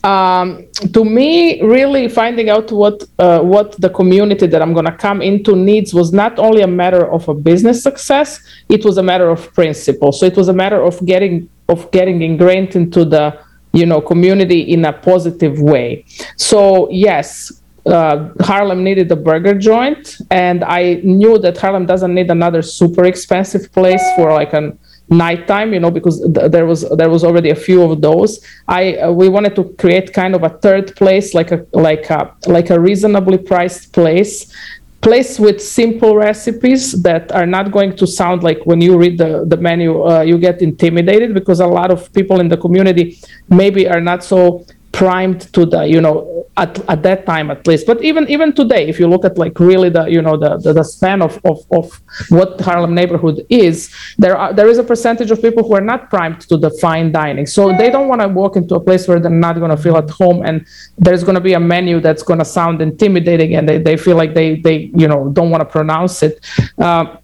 um, 0.04 0.66
to 0.94 1.04
me, 1.04 1.62
really 1.62 2.08
finding 2.08 2.50
out 2.50 2.72
what 2.72 3.04
uh, 3.20 3.42
what 3.42 3.80
the 3.82 3.90
community 3.90 4.48
that 4.48 4.62
I'm 4.62 4.74
going 4.74 4.86
to 4.86 4.96
come 4.96 5.22
into 5.22 5.56
needs 5.56 5.94
was 5.94 6.14
not 6.14 6.40
only 6.40 6.62
a 6.62 6.68
matter 6.68 7.06
of 7.12 7.28
a 7.28 7.34
business 7.34 7.84
success; 7.84 8.40
it 8.70 8.86
was 8.86 8.98
a 8.98 9.04
matter 9.04 9.30
of 9.30 9.54
principle. 9.54 10.12
So 10.12 10.26
it 10.26 10.38
was 10.38 10.48
a 10.48 10.54
matter 10.54 10.82
of 10.82 11.06
getting 11.06 11.50
of 11.68 11.92
getting 11.92 12.22
ingrained 12.22 12.76
into 12.76 13.04
the 13.04 13.40
you 13.74 13.86
know 13.86 14.00
community 14.00 14.62
in 14.62 14.86
a 14.86 14.94
positive 14.94 15.60
way. 15.60 16.06
So 16.38 16.90
yes, 16.92 17.62
uh, 17.86 18.30
Harlem 18.40 18.84
needed 18.84 19.12
a 19.12 19.18
burger 19.18 19.54
joint, 19.54 20.18
and 20.32 20.64
I 20.64 21.02
knew 21.04 21.38
that 21.40 21.58
Harlem 21.58 21.86
doesn't 21.86 22.14
need 22.14 22.32
another 22.32 22.62
super 22.62 23.04
expensive 23.04 23.72
place 23.74 24.04
for 24.16 24.32
like 24.32 24.54
an 24.54 24.80
nighttime 25.10 25.74
you 25.74 25.80
know 25.80 25.92
because 25.92 26.22
th- 26.34 26.52
there 26.52 26.66
was 26.66 26.88
there 26.98 27.10
was 27.10 27.24
already 27.24 27.50
a 27.50 27.56
few 27.56 27.82
of 27.84 28.02
those. 28.02 28.40
I 28.68 28.96
uh, 28.96 29.12
we 29.12 29.30
wanted 29.30 29.56
to 29.56 29.64
create 29.78 30.14
kind 30.14 30.36
of 30.36 30.44
a 30.44 30.50
third 30.50 30.96
place 30.96 31.34
like 31.34 31.52
a 31.52 31.66
like 31.74 32.10
a 32.10 32.36
like 32.48 32.70
a 32.70 32.80
reasonably 32.80 33.38
priced 33.38 33.94
place 33.94 34.54
place 35.02 35.40
with 35.40 35.62
simple 35.62 36.16
recipes 36.18 37.02
that 37.04 37.32
are 37.32 37.46
not 37.46 37.72
going 37.72 37.96
to 37.96 38.06
sound 38.06 38.44
like 38.44 38.60
when 38.66 38.82
you 38.82 38.98
read 38.98 39.18
the, 39.18 39.46
the 39.46 39.56
menu 39.56 40.04
uh, 40.04 40.22
you 40.22 40.38
get 40.38 40.62
intimidated 40.62 41.34
because 41.34 41.62
a 41.62 41.68
lot 41.68 41.90
of 41.90 42.12
people 42.14 42.42
in 42.42 42.50
the 42.50 42.58
community 42.58 43.18
maybe 43.48 43.88
are 43.88 44.02
not 44.02 44.24
so 44.24 44.66
primed 44.92 45.42
to 45.54 45.66
the 45.66 45.84
you 45.84 46.02
know 46.02 46.46
at, 46.58 46.78
at 46.90 47.04
that 47.04 47.26
time 47.26 47.52
at 47.52 47.66
least. 47.68 47.86
But 47.86 48.04
even 48.04 48.28
even 48.28 48.54
today 48.54 48.88
if 48.88 49.00
you 49.00 49.08
look 49.08 49.24
at 49.24 49.38
like 49.38 49.60
really 49.60 49.90
the 49.90 50.06
you 50.06 50.22
know 50.22 50.36
the 50.38 50.58
the, 50.58 50.74
the 50.74 50.84
span 50.84 51.22
of, 51.22 51.40
of 51.46 51.60
of 51.72 52.02
what 52.30 52.60
harlem 52.62 52.94
neighborhood 52.94 53.46
is 53.50 53.94
there 54.18 54.36
are 54.38 54.54
there 54.54 54.68
is 54.68 54.78
a 54.78 54.84
percentage 54.84 55.32
of 55.32 55.42
people 55.42 55.64
who 55.68 55.76
are 55.76 55.88
not 55.94 56.10
primed 56.10 56.42
to 56.42 56.58
the 56.58 56.72
fine 56.82 57.12
dining. 57.12 57.46
So 57.46 57.76
they 57.78 57.90
don't 57.90 58.08
want 58.08 58.22
to 58.22 58.28
walk 58.28 58.56
into 58.56 58.76
a 58.76 58.80
place 58.80 59.08
where 59.08 59.20
they're 59.20 59.32
not 59.32 59.58
going 59.58 59.72
to 59.72 59.78
feel 59.78 59.98
at 59.98 60.10
home 60.10 60.46
and 60.46 60.66
there's 60.98 61.24
going 61.24 61.36
to 61.36 61.42
be 61.42 61.54
a 61.54 61.60
menu 61.60 62.00
that's 62.00 62.24
going 62.24 62.40
to 62.40 62.46
sound 62.46 62.82
intimidating 62.82 63.56
and 63.56 63.68
they, 63.68 63.78
they 63.78 63.98
feel 63.98 64.18
like 64.18 64.34
they 64.34 64.60
they 64.60 64.92
you 64.96 65.08
know 65.08 65.30
don't 65.30 65.50
want 65.50 65.62
to 65.62 65.70
pronounce 65.70 66.24
it. 66.24 66.46
Uh, 66.78 67.18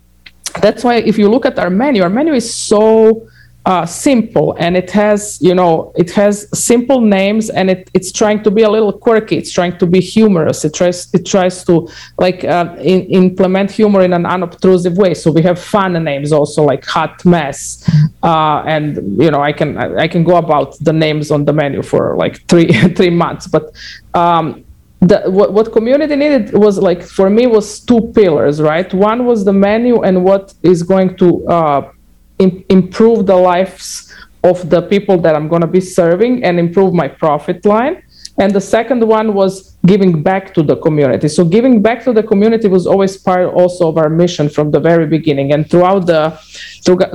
that's 0.61 0.83
why 0.83 0.95
if 0.95 1.17
you 1.17 1.27
look 1.29 1.45
at 1.45 1.59
our 1.59 1.69
menu 1.69 2.03
our 2.03 2.09
menu 2.09 2.33
is 2.33 2.47
so 2.53 3.27
uh, 3.65 3.85
simple 3.85 4.55
and 4.59 4.77
it 4.77 4.91
has 4.91 5.39
you 5.41 5.55
know 5.55 5.91
it 5.95 6.11
has 6.11 6.47
simple 6.57 7.01
names 7.01 7.49
and 7.49 7.69
it, 7.69 7.89
it's 7.95 8.11
trying 8.11 8.43
to 8.43 8.51
be 8.51 8.61
a 8.61 8.69
little 8.69 8.93
quirky. 8.93 9.37
It's 9.37 9.51
trying 9.51 9.77
to 9.79 9.87
be 9.87 9.99
humorous. 9.99 10.63
It 10.65 10.73
tries 10.73 11.11
it 11.13 11.25
tries 11.25 11.63
to 11.65 11.87
like 12.19 12.43
uh, 12.43 12.75
in, 12.79 13.01
implement 13.07 13.71
humor 13.71 14.01
in 14.01 14.13
an 14.13 14.25
unobtrusive 14.25 14.97
way. 14.97 15.15
So 15.15 15.31
we 15.31 15.41
have 15.41 15.59
fun 15.59 15.93
names 16.03 16.31
also 16.31 16.63
like 16.63 16.85
hot 16.85 17.25
mess 17.25 17.89
uh, 18.21 18.61
and 18.67 18.97
you 19.21 19.31
know 19.31 19.41
i 19.41 19.51
can 19.51 19.77
i 19.97 20.07
can 20.07 20.23
go 20.23 20.35
about 20.35 20.77
the 20.79 20.93
names 20.93 21.31
on 21.31 21.45
the 21.45 21.53
menu 21.53 21.81
for 21.81 22.15
like 22.17 22.47
three 22.47 22.71
three 22.97 23.09
months. 23.09 23.47
But 23.47 23.73
um, 24.13 24.63
the, 24.99 25.23
what, 25.27 25.53
what 25.53 25.71
community 25.71 26.15
needed 26.15 26.53
was 26.53 26.77
like 26.77 27.01
for 27.03 27.29
me 27.29 27.47
was 27.47 27.79
two 27.79 28.11
pillars 28.13 28.61
right? 28.61 28.93
One 28.93 29.25
was 29.25 29.43
the 29.43 29.53
menu 29.53 30.03
and 30.03 30.23
what 30.23 30.53
is 30.63 30.83
going 30.83 31.17
to 31.17 31.47
uh, 31.47 31.91
Im- 32.39 32.63
improve 32.69 33.25
the 33.25 33.35
lives 33.35 34.13
of 34.43 34.69
the 34.69 34.81
people 34.81 35.17
that 35.21 35.35
I'm 35.35 35.47
going 35.47 35.61
to 35.61 35.67
be 35.67 35.81
serving 35.81 36.43
and 36.43 36.59
improve 36.59 36.93
my 36.93 37.07
profit 37.07 37.65
line. 37.65 38.03
And 38.37 38.53
the 38.53 38.61
second 38.61 39.01
one 39.07 39.33
was 39.33 39.77
giving 39.85 40.21
back 40.21 40.53
to 40.55 40.61
the 40.61 40.75
community. 40.75 41.29
So 41.29 41.45
giving 41.45 41.81
back 41.81 42.03
to 42.03 42.11
the 42.11 42.21
community 42.21 42.67
was 42.67 42.85
always 42.85 43.15
part 43.15 43.53
also 43.53 43.87
of 43.87 43.97
our 43.97 44.09
mission 44.09 44.49
from 44.49 44.71
the 44.71 44.79
very 44.79 45.07
beginning. 45.07 45.53
And 45.53 45.69
throughout 45.69 46.05
the 46.05 46.37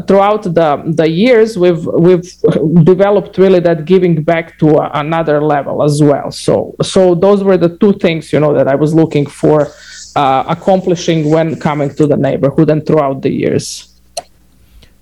throughout 0.06 0.42
the, 0.44 0.82
the 0.86 1.08
years, 1.08 1.58
we've 1.58 1.84
we've 2.06 2.26
developed 2.84 3.36
really 3.36 3.60
that 3.60 3.84
giving 3.84 4.22
back 4.22 4.58
to 4.60 4.78
another 4.98 5.42
level 5.42 5.82
as 5.82 6.02
well. 6.02 6.30
So 6.30 6.74
so 6.80 7.14
those 7.14 7.44
were 7.44 7.58
the 7.58 7.76
two 7.76 7.92
things 7.92 8.32
you 8.32 8.40
know 8.40 8.54
that 8.54 8.66
I 8.66 8.76
was 8.76 8.94
looking 8.94 9.26
for 9.26 9.68
uh, 10.16 10.44
accomplishing 10.48 11.30
when 11.30 11.60
coming 11.60 11.90
to 11.96 12.06
the 12.06 12.16
neighborhood 12.16 12.70
and 12.70 12.84
throughout 12.86 13.20
the 13.20 13.30
years. 13.30 13.89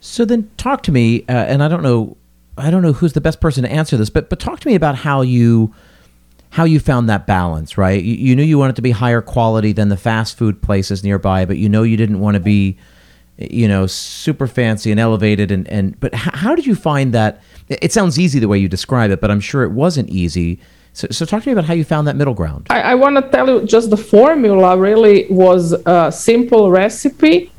So 0.08 0.24
then, 0.24 0.50
talk 0.56 0.82
to 0.84 0.92
me, 0.92 1.24
uh, 1.28 1.32
and 1.32 1.62
I 1.62 1.68
don't 1.68 1.82
know, 1.82 2.16
I 2.56 2.70
don't 2.70 2.80
know 2.80 2.94
who's 2.94 3.12
the 3.12 3.20
best 3.20 3.42
person 3.42 3.62
to 3.64 3.70
answer 3.70 3.98
this, 3.98 4.08
but 4.08 4.30
but 4.30 4.40
talk 4.40 4.58
to 4.60 4.66
me 4.66 4.74
about 4.74 4.96
how 4.96 5.20
you 5.20 5.74
how 6.50 6.64
you 6.64 6.80
found 6.80 7.10
that 7.10 7.26
balance. 7.26 7.76
Right, 7.76 8.02
you, 8.02 8.14
you 8.14 8.34
knew 8.34 8.42
you 8.42 8.58
wanted 8.58 8.76
to 8.76 8.82
be 8.82 8.90
higher 8.90 9.20
quality 9.20 9.72
than 9.72 9.90
the 9.90 9.98
fast 9.98 10.38
food 10.38 10.62
places 10.62 11.04
nearby, 11.04 11.44
but 11.44 11.58
you 11.58 11.68
know 11.68 11.82
you 11.82 11.98
didn't 11.98 12.20
want 12.20 12.36
to 12.36 12.40
be, 12.40 12.78
you 13.36 13.68
know, 13.68 13.86
super 13.86 14.46
fancy 14.46 14.90
and 14.90 14.98
elevated. 14.98 15.50
And 15.50 15.68
and 15.68 16.00
but 16.00 16.14
how, 16.14 16.30
how 16.34 16.54
did 16.54 16.66
you 16.66 16.74
find 16.74 17.12
that? 17.12 17.42
It 17.68 17.92
sounds 17.92 18.18
easy 18.18 18.38
the 18.38 18.48
way 18.48 18.58
you 18.58 18.68
describe 18.68 19.10
it, 19.10 19.20
but 19.20 19.30
I'm 19.30 19.40
sure 19.40 19.62
it 19.62 19.72
wasn't 19.72 20.08
easy. 20.08 20.58
So, 20.94 21.06
so 21.10 21.26
talk 21.26 21.42
to 21.42 21.48
me 21.50 21.52
about 21.52 21.66
how 21.66 21.74
you 21.74 21.84
found 21.84 22.08
that 22.08 22.16
middle 22.16 22.34
ground. 22.34 22.66
I, 22.70 22.80
I 22.80 22.94
want 22.94 23.16
to 23.16 23.30
tell 23.30 23.46
you 23.46 23.66
just 23.66 23.90
the 23.90 23.98
formula 23.98 24.76
really 24.78 25.26
was 25.28 25.72
a 25.84 26.10
simple 26.10 26.70
recipe 26.70 27.52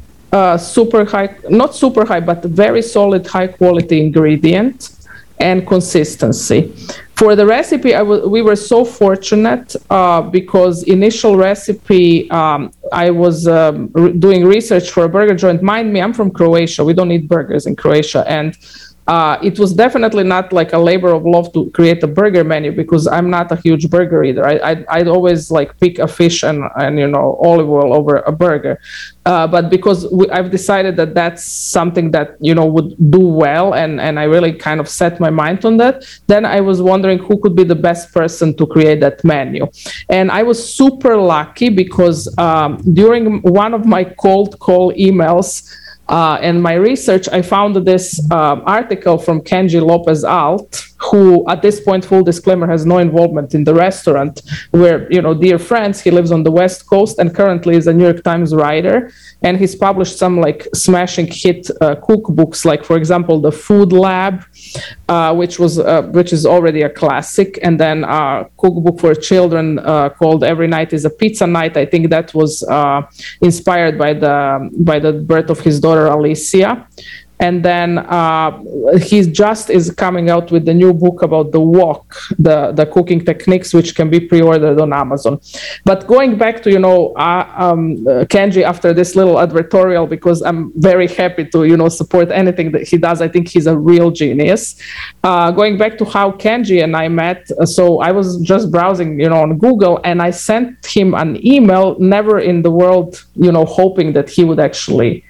super 0.58 1.06
high, 1.06 1.36
not 1.50 1.76
super 1.76 2.06
high, 2.06 2.20
but 2.20 2.44
very 2.44 2.82
solid, 2.82 3.26
high 3.28 3.48
quality 3.48 4.00
ingredient 4.00 4.92
and 5.40 5.66
consistency. 5.66 6.74
For 7.16 7.36
the 7.36 7.46
recipe, 7.46 7.94
we 8.28 8.42
were 8.42 8.56
so 8.56 8.86
fortunate 8.86 9.76
uh, 9.90 10.22
because 10.22 10.84
initial 10.84 11.36
recipe, 11.36 12.30
um, 12.32 12.72
I 12.94 13.10
was 13.10 13.48
um, 13.48 13.90
re- 13.94 14.14
doing 14.14 14.46
research 14.46 14.90
for 14.92 15.04
a 15.04 15.10
burger 15.10 15.36
joint. 15.36 15.62
Mind 15.62 15.92
me, 15.92 16.02
I'm 16.02 16.14
from 16.14 16.32
Croatia. 16.32 16.84
We 16.86 16.94
don't 16.94 17.12
eat 17.12 17.28
burgers 17.28 17.66
in 17.66 17.76
Croatia, 17.76 18.24
and 18.26 18.58
uh, 19.10 19.40
it 19.42 19.58
was 19.58 19.74
definitely 19.74 20.24
not 20.24 20.54
like 20.54 20.72
a 20.72 20.78
labor 20.78 21.10
of 21.10 21.26
love 21.26 21.52
to 21.52 21.72
create 21.72 22.04
a 22.04 22.08
burger 22.08 22.44
menu 22.44 22.72
because 22.72 23.08
I'm 23.08 23.28
not 23.28 23.52
a 23.52 23.56
huge 23.56 23.90
burger 23.90 24.24
eater. 24.24 24.46
I, 24.46 24.60
I'd, 24.70 24.86
I'd 24.86 25.08
always 25.08 25.50
like 25.50 25.76
pick 25.80 25.98
a 25.98 26.08
fish 26.08 26.44
and, 26.44 26.62
and 26.76 27.00
you 27.00 27.08
know 27.08 27.40
olive 27.42 27.68
oil 27.68 27.92
over 27.92 28.18
a 28.18 28.32
burger. 28.32 28.80
Uh, 29.26 29.48
but 29.48 29.72
because 29.72 30.08
we, 30.12 30.30
I've 30.30 30.52
decided 30.52 30.96
that 30.98 31.16
that's 31.16 31.44
something 31.44 32.12
that 32.12 32.38
you 32.40 32.54
know 32.54 32.68
would 32.68 32.94
do 33.10 33.28
well, 33.28 33.74
and 33.74 34.00
and 34.00 34.20
I 34.20 34.26
really 34.26 34.54
kind 34.54 34.80
of 34.80 34.88
set 34.88 35.20
my 35.20 35.32
mind 35.32 35.66
on 35.66 35.78
that. 35.78 36.06
Then 36.28 36.46
I 36.46 36.62
was 36.62 36.80
wondering 36.80 37.18
who 37.18 37.40
could 37.42 37.56
be 37.56 37.64
the 37.64 37.82
best 37.90 38.14
person 38.14 38.56
to 38.58 38.68
create 38.68 39.00
that 39.00 39.24
menu, 39.24 39.68
and 40.10 40.30
I 40.30 40.44
was 40.44 40.60
super 40.64 41.18
lucky 41.18 41.70
because 41.70 42.32
um, 42.38 42.78
during 42.94 43.42
one 43.42 43.74
of 43.74 43.88
my 43.88 44.04
cold 44.04 44.60
call 44.60 44.94
emails. 44.94 45.68
Uh, 46.10 46.40
in 46.42 46.60
my 46.60 46.74
research, 46.74 47.30
I 47.32 47.44
found 47.44 47.76
this 47.76 48.20
um, 48.32 48.64
article 48.66 49.20
from 49.20 49.42
Kenji 49.42 49.80
López-Alt, 49.80 50.89
who, 51.02 51.48
at 51.50 51.62
this 51.62 51.80
point, 51.80 52.04
full 52.06 52.24
disclaimer, 52.24 52.68
has 52.68 52.86
no 52.86 52.98
involvement 52.98 53.56
in 53.56 53.64
the 53.64 53.74
restaurant. 53.74 54.42
We're, 54.72 55.08
you 55.10 55.22
know, 55.22 55.34
dear 55.34 55.58
friends. 55.58 56.02
He 56.02 56.12
lives 56.12 56.32
on 56.32 56.44
the 56.44 56.52
West 56.52 56.88
Coast 56.90 57.20
and 57.20 57.34
currently 57.34 57.76
is 57.76 57.88
a 57.88 57.94
New 57.94 58.04
York 58.04 58.24
Times 58.24 58.54
writer. 58.54 59.12
And 59.42 59.58
he's 59.58 59.76
published 59.76 60.18
some 60.18 60.40
like 60.40 60.68
smashing 60.74 61.28
hit 61.28 61.70
uh, 61.82 61.96
cookbooks, 61.96 62.66
like 62.66 62.84
for 62.84 62.98
example, 62.98 63.40
the 63.40 63.52
Food 63.52 63.94
Lab, 63.94 64.44
uh, 65.08 65.34
which 65.34 65.58
was 65.58 65.80
uh, 65.80 66.02
which 66.18 66.34
is 66.34 66.46
already 66.46 66.82
a 66.82 66.90
classic, 66.90 67.58
and 67.64 67.80
then 67.80 68.04
a 68.04 68.50
cookbook 68.58 69.00
for 69.00 69.16
children 69.16 69.80
uh, 69.80 70.10
called 70.10 70.44
Every 70.44 70.68
Night 70.68 70.92
is 70.92 71.06
a 71.06 71.10
Pizza 71.10 71.48
Night. 71.48 71.78
I 71.78 71.86
think 71.86 72.10
that 72.10 72.34
was 72.34 72.64
uh, 72.64 73.04
inspired 73.42 73.98
by 73.98 74.14
the 74.14 74.70
by 74.80 75.00
the 75.00 75.14
birth 75.14 75.50
of 75.50 75.62
his 75.62 75.80
daughter 75.80 76.08
Alicia 76.08 76.86
and 77.40 77.64
then 77.64 78.00
uh, 78.00 78.52
he 78.98 79.22
just 79.22 79.70
is 79.70 79.92
coming 79.92 80.30
out 80.30 80.52
with 80.52 80.66
the 80.66 80.74
new 80.74 80.94
book 80.94 81.22
about 81.22 81.52
the 81.52 81.60
wok 81.60 82.16
the 82.38 82.72
the 82.74 82.86
cooking 82.86 83.24
techniques 83.24 83.74
which 83.74 83.96
can 83.96 84.10
be 84.10 84.20
pre-ordered 84.20 84.80
on 84.80 84.92
amazon. 84.94 85.40
But 85.86 86.08
going 86.08 86.38
back 86.38 86.62
to 86.64 86.70
you 86.72 86.80
know 86.80 87.14
uh, 87.14 87.46
um, 87.56 87.98
kenji 88.34 88.64
after 88.64 88.94
this 88.94 89.16
little 89.16 89.36
advertorial 89.36 90.08
because 90.08 90.42
i'm 90.42 90.72
very 90.76 91.08
happy 91.08 91.46
to 91.46 91.66
you 91.66 91.78
know 91.78 91.90
support 91.90 92.30
anything 92.32 92.72
that 92.74 92.88
he 92.88 92.98
does 92.98 93.22
i 93.22 93.28
think 93.28 93.48
he's 93.48 93.68
a 93.68 93.78
real 93.78 94.12
genius. 94.12 94.80
Uh, 95.24 95.52
going 95.52 95.78
back 95.78 95.98
to 95.98 96.06
how 96.06 96.32
kenji 96.32 96.84
and 96.84 96.96
i 96.96 97.08
met 97.08 97.48
so 97.68 98.00
i 98.00 98.12
was 98.12 98.38
just 98.42 98.72
browsing 98.72 99.20
you 99.20 99.30
know 99.30 99.42
on 99.42 99.58
google 99.58 100.00
and 100.04 100.22
i 100.22 100.30
sent 100.30 100.86
him 100.86 101.14
an 101.14 101.32
email 101.46 101.98
never 102.00 102.40
in 102.40 102.62
the 102.62 102.72
world 102.72 103.26
you 103.36 103.52
know 103.52 103.66
hoping 103.66 104.14
that 104.14 104.30
he 104.30 104.44
would 104.44 104.60
actually 104.60 105.24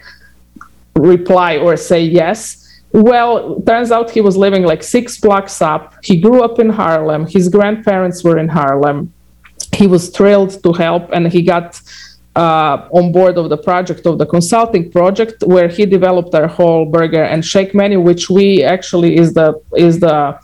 reply 0.95 1.57
or 1.57 1.77
say 1.77 2.01
yes. 2.03 2.65
Well, 2.91 3.61
turns 3.61 3.91
out 3.91 4.09
he 4.09 4.21
was 4.21 4.35
living 4.35 4.63
like 4.63 4.81
six 4.81 5.19
blocks 5.19 5.61
up. 5.61 5.93
He 6.03 6.19
grew 6.19 6.43
up 6.43 6.59
in 6.59 6.69
Harlem. 6.69 7.27
His 7.27 7.47
grandparents 7.47 8.23
were 8.23 8.39
in 8.39 8.47
Harlem. 8.47 9.13
He 9.75 9.85
was 9.85 10.09
thrilled 10.09 10.61
to 10.63 10.73
help, 10.73 11.09
and 11.13 11.31
he 11.31 11.43
got 11.43 11.79
uh, 12.35 12.87
on 12.91 13.11
board 13.11 13.37
of 13.37 13.49
the 13.49 13.57
project 13.57 14.05
of 14.05 14.17
the 14.17 14.25
consulting 14.25 14.91
project, 14.91 15.43
where 15.43 15.67
he 15.67 15.85
developed 15.85 16.33
our 16.33 16.47
whole 16.47 16.85
burger 16.85 17.23
and 17.23 17.45
shake 17.45 17.75
menu, 17.75 17.99
which 17.99 18.29
we 18.29 18.63
actually 18.63 19.17
is 19.17 19.33
the 19.33 19.61
is 19.75 19.99
the 19.99 20.39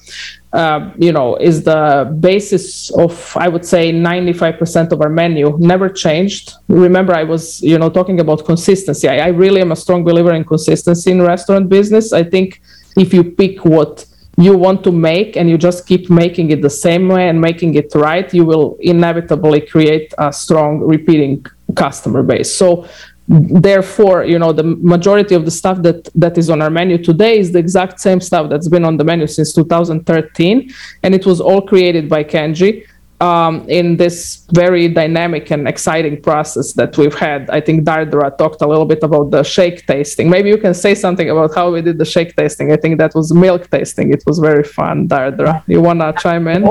uh, 0.55 0.93
you 0.97 1.11
know, 1.11 1.35
is 1.35 1.63
the 1.63 2.15
basis 2.19 2.89
of, 2.91 3.35
I 3.35 3.49
would 3.49 3.65
say, 3.65 3.91
95% 3.91 4.93
of 4.93 5.01
our 5.01 5.09
menu. 5.09 5.57
Never 5.59 5.89
changed. 5.89 6.53
Remember, 6.69 7.13
I 7.13 7.23
was, 7.23 7.61
you 7.61 7.77
know, 7.77 7.89
talking 7.89 8.21
about 8.21 8.45
consistency. 8.45 9.09
I, 9.09 9.17
I 9.17 9.27
really 9.27 9.59
am 9.59 9.73
a 9.73 9.75
strong 9.75 10.05
believer 10.05 10.33
in 10.33 10.45
consistency 10.45 11.11
in 11.11 11.21
restaurant 11.21 11.67
business. 11.67 12.13
I 12.13 12.23
think 12.23 12.61
if 12.95 13.13
you 13.13 13.23
pick 13.23 13.65
what 13.65 14.05
you 14.37 14.57
want 14.57 14.83
to 14.85 14.91
make 14.93 15.35
and 15.35 15.49
you 15.49 15.57
just 15.57 15.87
keep 15.87 16.09
making 16.09 16.51
it 16.51 16.61
the 16.61 16.69
same 16.69 17.09
way 17.09 17.27
and 17.27 17.39
making 17.39 17.75
it 17.75 17.93
right, 17.93 18.33
you 18.33 18.45
will 18.45 18.77
inevitably 18.79 19.59
create 19.59 20.13
a 20.17 20.31
strong 20.31 20.79
repeating 20.79 21.45
customer 21.75 22.23
base. 22.23 22.53
So 22.55 22.87
therefore 23.27 24.23
you 24.23 24.38
know 24.38 24.51
the 24.51 24.63
majority 24.63 25.33
of 25.33 25.45
the 25.45 25.51
stuff 25.51 25.81
that 25.81 26.07
that 26.13 26.38
is 26.38 26.49
on 26.49 26.61
our 26.61 26.69
menu 26.69 26.97
today 26.97 27.39
is 27.39 27.51
the 27.51 27.59
exact 27.59 27.99
same 27.99 28.21
stuff 28.21 28.49
that's 28.49 28.67
been 28.67 28.85
on 28.85 28.97
the 28.97 29.03
menu 29.03 29.25
since 29.25 29.51
2013 29.53 30.71
and 31.01 31.15
it 31.15 31.25
was 31.25 31.41
all 31.41 31.61
created 31.61 32.07
by 32.07 32.23
kenji 32.23 32.85
um, 33.21 33.65
in 33.69 33.97
this 33.97 34.45
very 34.51 34.88
dynamic 34.88 35.49
and 35.51 35.67
exciting 35.67 36.21
process 36.21 36.73
that 36.73 36.97
we've 36.97 37.13
had. 37.13 37.49
I 37.49 37.61
think 37.61 37.85
dardra 37.85 38.38
talked 38.38 38.61
a 38.61 38.67
little 38.67 38.85
bit 38.85 39.03
about 39.03 39.31
the 39.31 39.43
shake 39.43 39.85
tasting. 39.88 40.29
Maybe 40.29 40.49
you 40.49 40.57
can 40.57 40.73
say 40.73 40.95
something 40.95 41.29
about 41.29 41.55
how 41.55 41.71
we 41.71 41.81
did 41.81 41.97
the 41.97 42.05
shake 42.05 42.35
tasting. 42.35 42.71
I 42.71 42.77
think 42.77 42.97
that 42.97 43.15
was 43.15 43.33
milk 43.33 43.69
tasting. 43.69 44.11
It 44.11 44.23
was 44.25 44.39
very 44.39 44.63
fun 44.63 45.07
dardra. 45.07 45.63
You 45.67 45.81
want 45.81 46.01
to 46.01 46.13
chime 46.21 46.47
in? 46.47 46.69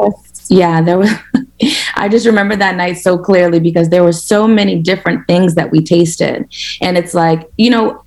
Yeah 0.48 0.82
there 0.82 0.98
was 0.98 1.10
i 1.94 2.08
just 2.08 2.26
remember 2.26 2.56
that 2.56 2.76
night 2.76 2.94
so 2.94 3.18
clearly 3.18 3.60
because 3.60 3.88
there 3.88 4.04
were 4.04 4.12
so 4.12 4.46
many 4.46 4.80
different 4.80 5.26
things 5.26 5.54
that 5.54 5.70
we 5.70 5.82
tasted 5.82 6.46
and 6.80 6.98
it's 6.98 7.14
like 7.14 7.48
you 7.56 7.70
know 7.70 8.04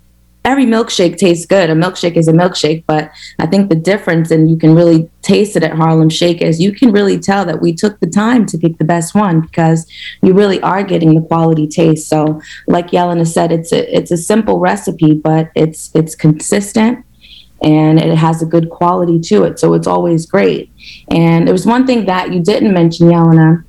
every 0.48 0.64
milkshake 0.64 1.18
tastes 1.18 1.44
good. 1.44 1.68
A 1.68 1.74
milkshake 1.74 2.16
is 2.16 2.26
a 2.26 2.32
milkshake, 2.32 2.84
but 2.86 3.10
I 3.38 3.46
think 3.46 3.68
the 3.68 3.76
difference, 3.76 4.30
and 4.30 4.48
you 4.48 4.56
can 4.56 4.74
really 4.74 5.10
taste 5.20 5.56
it 5.56 5.62
at 5.62 5.72
Harlem 5.76 6.08
Shake, 6.08 6.40
is 6.40 6.58
you 6.58 6.72
can 6.72 6.90
really 6.90 7.18
tell 7.18 7.44
that 7.44 7.60
we 7.60 7.74
took 7.74 8.00
the 8.00 8.06
time 8.06 8.46
to 8.46 8.56
pick 8.56 8.78
the 8.78 8.84
best 8.84 9.14
one 9.14 9.42
because 9.42 9.86
you 10.22 10.32
really 10.32 10.60
are 10.62 10.82
getting 10.82 11.14
the 11.14 11.26
quality 11.26 11.66
taste. 11.66 12.08
So, 12.08 12.40
like 12.66 12.88
Yelena 12.88 13.26
said, 13.26 13.52
it's 13.52 13.72
a 13.72 13.94
it's 13.94 14.10
a 14.10 14.16
simple 14.16 14.58
recipe, 14.58 15.12
but 15.12 15.50
it's 15.54 15.90
it's 15.94 16.14
consistent 16.14 17.04
and 17.62 17.98
it 17.98 18.16
has 18.16 18.42
a 18.42 18.46
good 18.46 18.70
quality 18.70 19.18
to 19.20 19.44
it. 19.44 19.58
So 19.58 19.74
it's 19.74 19.86
always 19.86 20.26
great. 20.26 20.70
And 21.10 21.46
there 21.46 21.54
was 21.54 21.66
one 21.66 21.86
thing 21.86 22.06
that 22.06 22.32
you 22.32 22.40
didn't 22.40 22.72
mention, 22.72 23.08
Yelena, 23.08 23.64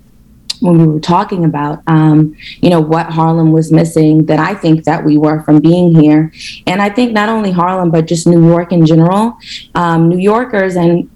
when 0.59 0.77
we 0.77 0.87
were 0.87 0.99
talking 0.99 1.45
about, 1.45 1.81
um, 1.87 2.35
you 2.61 2.69
know, 2.69 2.81
what 2.81 3.07
Harlem 3.07 3.51
was 3.51 3.71
missing 3.71 4.25
that 4.25 4.39
I 4.39 4.53
think 4.53 4.83
that 4.83 5.03
we 5.03 5.17
were 5.17 5.41
from 5.43 5.59
being 5.59 5.95
here. 5.95 6.31
And 6.67 6.81
I 6.81 6.89
think 6.89 7.13
not 7.13 7.29
only 7.29 7.51
Harlem, 7.51 7.91
but 7.91 8.05
just 8.05 8.27
New 8.27 8.45
York 8.45 8.71
in 8.71 8.85
general. 8.85 9.37
Um, 9.75 10.09
New 10.09 10.19
Yorkers 10.19 10.75
and 10.75 11.09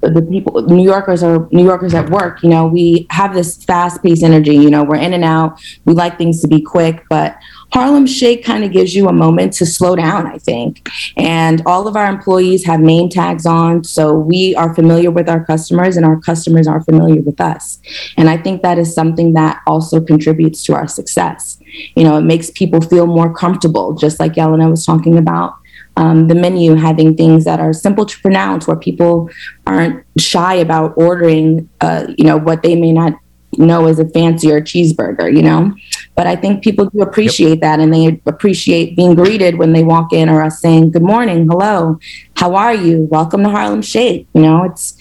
the 0.00 0.22
people 0.22 0.62
new 0.62 0.84
yorkers 0.84 1.22
are 1.22 1.48
new 1.50 1.64
yorkers 1.64 1.92
at 1.92 2.08
work 2.08 2.42
you 2.42 2.48
know 2.48 2.66
we 2.66 3.06
have 3.10 3.34
this 3.34 3.64
fast 3.64 4.02
paced 4.02 4.22
energy 4.22 4.54
you 4.54 4.70
know 4.70 4.84
we're 4.84 4.96
in 4.96 5.12
and 5.12 5.24
out 5.24 5.60
we 5.86 5.92
like 5.92 6.16
things 6.16 6.40
to 6.40 6.46
be 6.46 6.60
quick 6.60 7.04
but 7.08 7.36
harlem 7.72 8.06
shake 8.06 8.44
kind 8.44 8.64
of 8.64 8.72
gives 8.72 8.94
you 8.94 9.08
a 9.08 9.12
moment 9.12 9.52
to 9.52 9.66
slow 9.66 9.94
down 9.96 10.26
i 10.26 10.38
think. 10.38 10.88
And 11.16 11.62
all 11.66 11.86
of 11.86 11.96
our 11.96 12.06
employees 12.06 12.64
have 12.64 12.80
name 12.80 13.08
tags 13.08 13.46
on 13.46 13.84
so 13.84 14.14
we 14.14 14.54
are 14.56 14.74
familiar 14.74 15.10
with 15.10 15.28
our 15.28 15.44
customers 15.44 15.96
and 15.96 16.06
our 16.06 16.18
customers 16.20 16.66
are 16.66 16.82
familiar 16.82 17.20
with 17.20 17.40
us. 17.40 17.80
And 18.16 18.28
i 18.30 18.36
think 18.36 18.62
that 18.62 18.78
is 18.78 18.94
something 18.94 19.34
that 19.34 19.60
also 19.66 20.00
contributes 20.00 20.62
to 20.64 20.74
our 20.74 20.88
success. 20.88 21.58
You 21.94 22.04
know 22.04 22.16
it 22.18 22.22
makes 22.22 22.50
people 22.50 22.80
feel 22.80 23.06
more 23.06 23.32
comfortable 23.32 23.94
just 23.94 24.20
like 24.20 24.34
yelena 24.34 24.70
was 24.70 24.84
talking 24.84 25.18
about 25.18 25.54
um, 25.98 26.28
the 26.28 26.34
menu 26.34 26.74
having 26.74 27.16
things 27.16 27.44
that 27.44 27.58
are 27.58 27.72
simple 27.72 28.06
to 28.06 28.18
pronounce 28.20 28.68
where 28.68 28.76
people 28.76 29.28
aren't 29.66 30.04
shy 30.16 30.54
about 30.54 30.94
ordering 30.96 31.68
uh, 31.80 32.06
you 32.16 32.24
know 32.24 32.36
what 32.36 32.62
they 32.62 32.76
may 32.76 32.92
not 32.92 33.14
know 33.56 33.86
as 33.86 33.98
a 33.98 34.08
fancier 34.10 34.60
cheeseburger 34.60 35.34
you 35.34 35.42
know 35.42 35.74
but 36.14 36.26
i 36.26 36.36
think 36.36 36.62
people 36.62 36.86
do 36.86 37.00
appreciate 37.00 37.50
yep. 37.50 37.60
that 37.60 37.80
and 37.80 37.92
they 37.92 38.20
appreciate 38.26 38.94
being 38.94 39.14
greeted 39.14 39.56
when 39.56 39.72
they 39.72 39.82
walk 39.82 40.12
in 40.12 40.28
or 40.28 40.42
us 40.42 40.60
saying 40.60 40.90
good 40.90 41.02
morning 41.02 41.46
hello 41.48 41.98
how 42.36 42.54
are 42.54 42.74
you 42.74 43.08
welcome 43.10 43.42
to 43.42 43.48
harlem 43.48 43.82
shake 43.82 44.26
you 44.34 44.42
know 44.42 44.64
it's 44.64 44.96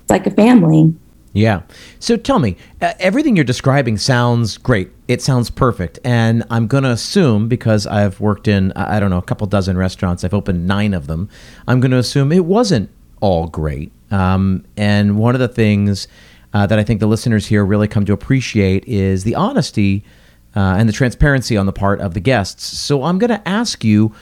it's 0.00 0.10
like 0.10 0.26
a 0.26 0.30
family 0.30 0.92
yeah. 1.32 1.62
So 1.98 2.16
tell 2.16 2.38
me, 2.38 2.56
uh, 2.80 2.92
everything 2.98 3.36
you're 3.36 3.44
describing 3.44 3.96
sounds 3.96 4.58
great. 4.58 4.90
It 5.08 5.22
sounds 5.22 5.48
perfect. 5.48 5.98
And 6.04 6.44
I'm 6.50 6.66
going 6.66 6.84
to 6.84 6.90
assume, 6.90 7.48
because 7.48 7.86
I've 7.86 8.20
worked 8.20 8.48
in, 8.48 8.72
I 8.72 9.00
don't 9.00 9.10
know, 9.10 9.18
a 9.18 9.22
couple 9.22 9.46
dozen 9.46 9.78
restaurants, 9.78 10.24
I've 10.24 10.34
opened 10.34 10.66
nine 10.66 10.92
of 10.92 11.06
them, 11.06 11.28
I'm 11.66 11.80
going 11.80 11.90
to 11.92 11.96
assume 11.96 12.32
it 12.32 12.44
wasn't 12.44 12.90
all 13.20 13.46
great. 13.46 13.92
Um, 14.10 14.64
and 14.76 15.18
one 15.18 15.34
of 15.34 15.40
the 15.40 15.48
things 15.48 16.06
uh, 16.52 16.66
that 16.66 16.78
I 16.78 16.84
think 16.84 17.00
the 17.00 17.06
listeners 17.06 17.46
here 17.46 17.64
really 17.64 17.88
come 17.88 18.04
to 18.06 18.12
appreciate 18.12 18.84
is 18.86 19.24
the 19.24 19.34
honesty 19.34 20.04
uh, 20.54 20.76
and 20.78 20.88
the 20.88 20.92
transparency 20.92 21.56
on 21.56 21.66
the 21.66 21.72
part 21.72 22.00
of 22.00 22.14
the 22.14 22.20
guests. 22.20 22.64
So 22.78 23.04
I'm 23.04 23.18
going 23.18 23.30
to 23.30 23.46
ask 23.48 23.84
you 23.84 24.14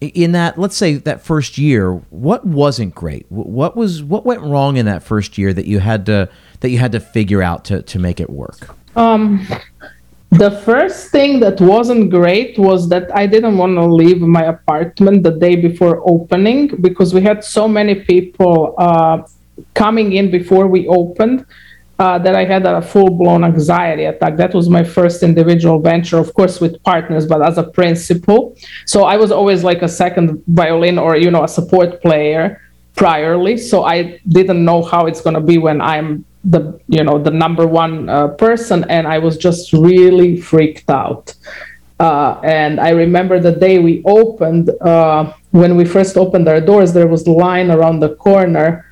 in 0.00 0.32
that 0.32 0.58
let's 0.58 0.76
say 0.76 0.94
that 0.94 1.20
first 1.20 1.58
year 1.58 1.92
what 2.08 2.46
wasn't 2.46 2.94
great? 2.94 3.26
What 3.28 3.76
was 3.76 4.02
what 4.02 4.24
went 4.24 4.40
wrong 4.40 4.78
in 4.78 4.86
that 4.86 5.02
first 5.02 5.36
year 5.36 5.52
that 5.52 5.66
you 5.66 5.78
had 5.78 6.06
to 6.06 6.30
that 6.60 6.70
you 6.70 6.78
had 6.78 6.92
to 6.92 7.00
figure 7.00 7.42
out 7.42 7.66
to 7.66 7.82
to 7.82 7.98
make 7.98 8.18
it 8.18 8.30
work? 8.30 8.74
Um 8.96 9.46
the 10.30 10.50
first 10.50 11.10
thing 11.10 11.40
that 11.40 11.60
wasn't 11.60 12.10
great 12.10 12.56
was 12.56 12.88
that 12.88 13.14
I 13.14 13.26
didn't 13.26 13.58
want 13.58 13.74
to 13.76 13.84
leave 13.84 14.20
my 14.20 14.44
apartment 14.44 15.24
the 15.24 15.32
day 15.32 15.56
before 15.56 16.02
opening 16.08 16.68
because 16.80 17.12
we 17.12 17.20
had 17.20 17.42
so 17.42 17.66
many 17.66 17.96
people 17.96 18.74
uh, 18.78 19.22
coming 19.74 20.12
in 20.12 20.30
before 20.30 20.68
we 20.68 20.86
opened 20.86 21.44
uh, 22.00 22.18
that 22.18 22.34
I 22.34 22.46
had 22.46 22.64
a 22.64 22.80
full 22.80 23.10
blown 23.10 23.44
anxiety 23.44 24.06
attack. 24.06 24.36
That 24.38 24.54
was 24.54 24.70
my 24.70 24.82
first 24.82 25.22
individual 25.22 25.78
venture, 25.78 26.16
of 26.16 26.32
course, 26.32 26.58
with 26.58 26.82
partners, 26.82 27.26
but 27.26 27.42
as 27.42 27.58
a 27.58 27.62
principal. 27.62 28.56
So 28.86 29.04
I 29.04 29.16
was 29.18 29.30
always 29.30 29.62
like 29.62 29.82
a 29.82 29.88
second 29.88 30.42
violin 30.46 30.98
or, 30.98 31.18
you 31.18 31.30
know, 31.30 31.44
a 31.44 31.48
support 31.48 32.00
player 32.00 32.62
priorly. 32.96 33.58
So 33.58 33.84
I 33.84 34.18
didn't 34.26 34.64
know 34.64 34.82
how 34.82 35.04
it's 35.04 35.20
going 35.20 35.34
to 35.34 35.42
be 35.42 35.58
when 35.58 35.82
I'm 35.82 36.24
the, 36.42 36.80
you 36.88 37.04
know, 37.04 37.18
the 37.18 37.30
number 37.44 37.66
one 37.66 38.08
uh, 38.08 38.28
person. 38.28 38.86
And 38.88 39.06
I 39.06 39.18
was 39.18 39.36
just 39.36 39.74
really 39.74 40.40
freaked 40.40 40.88
out. 40.88 41.34
Uh, 41.98 42.40
and 42.42 42.80
I 42.80 42.90
remember 43.04 43.38
the 43.38 43.52
day 43.52 43.78
we 43.78 44.02
opened, 44.06 44.70
uh, 44.80 45.34
when 45.50 45.76
we 45.76 45.84
first 45.84 46.16
opened 46.16 46.48
our 46.48 46.62
doors, 46.62 46.94
there 46.94 47.08
was 47.08 47.28
line 47.28 47.70
around 47.70 48.00
the 48.00 48.14
corner. 48.14 48.86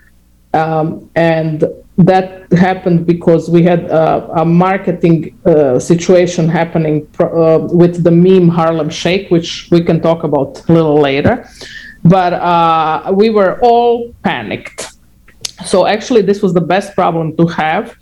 Um, 0.53 1.11
and 1.15 1.65
that 1.99 2.51
happened 2.53 3.07
because 3.07 3.51
we 3.51 3.63
had 3.65 3.91
uh, 3.91 4.29
a 4.37 4.45
marketing 4.45 5.37
uh, 5.45 5.79
situation 5.81 6.49
happening 6.49 7.09
uh, 7.19 7.59
with 7.73 8.05
the 8.05 8.11
meme 8.11 8.49
Harlem 8.49 8.89
Shake, 8.89 9.31
which 9.31 9.69
we 9.73 9.83
can 9.83 10.01
talk 10.01 10.23
about 10.23 10.69
a 10.69 10.73
little 10.73 11.01
later. 11.01 11.49
But 12.05 12.35
uh, 12.35 13.13
we 13.13 13.31
were 13.31 13.59
all 13.63 14.15
panicked. 14.23 14.93
So 15.67 15.87
actually, 15.87 16.23
this 16.23 16.41
was 16.41 16.55
the 16.55 16.61
best 16.61 16.95
problem 16.95 17.37
to 17.37 17.47
have, 17.49 17.97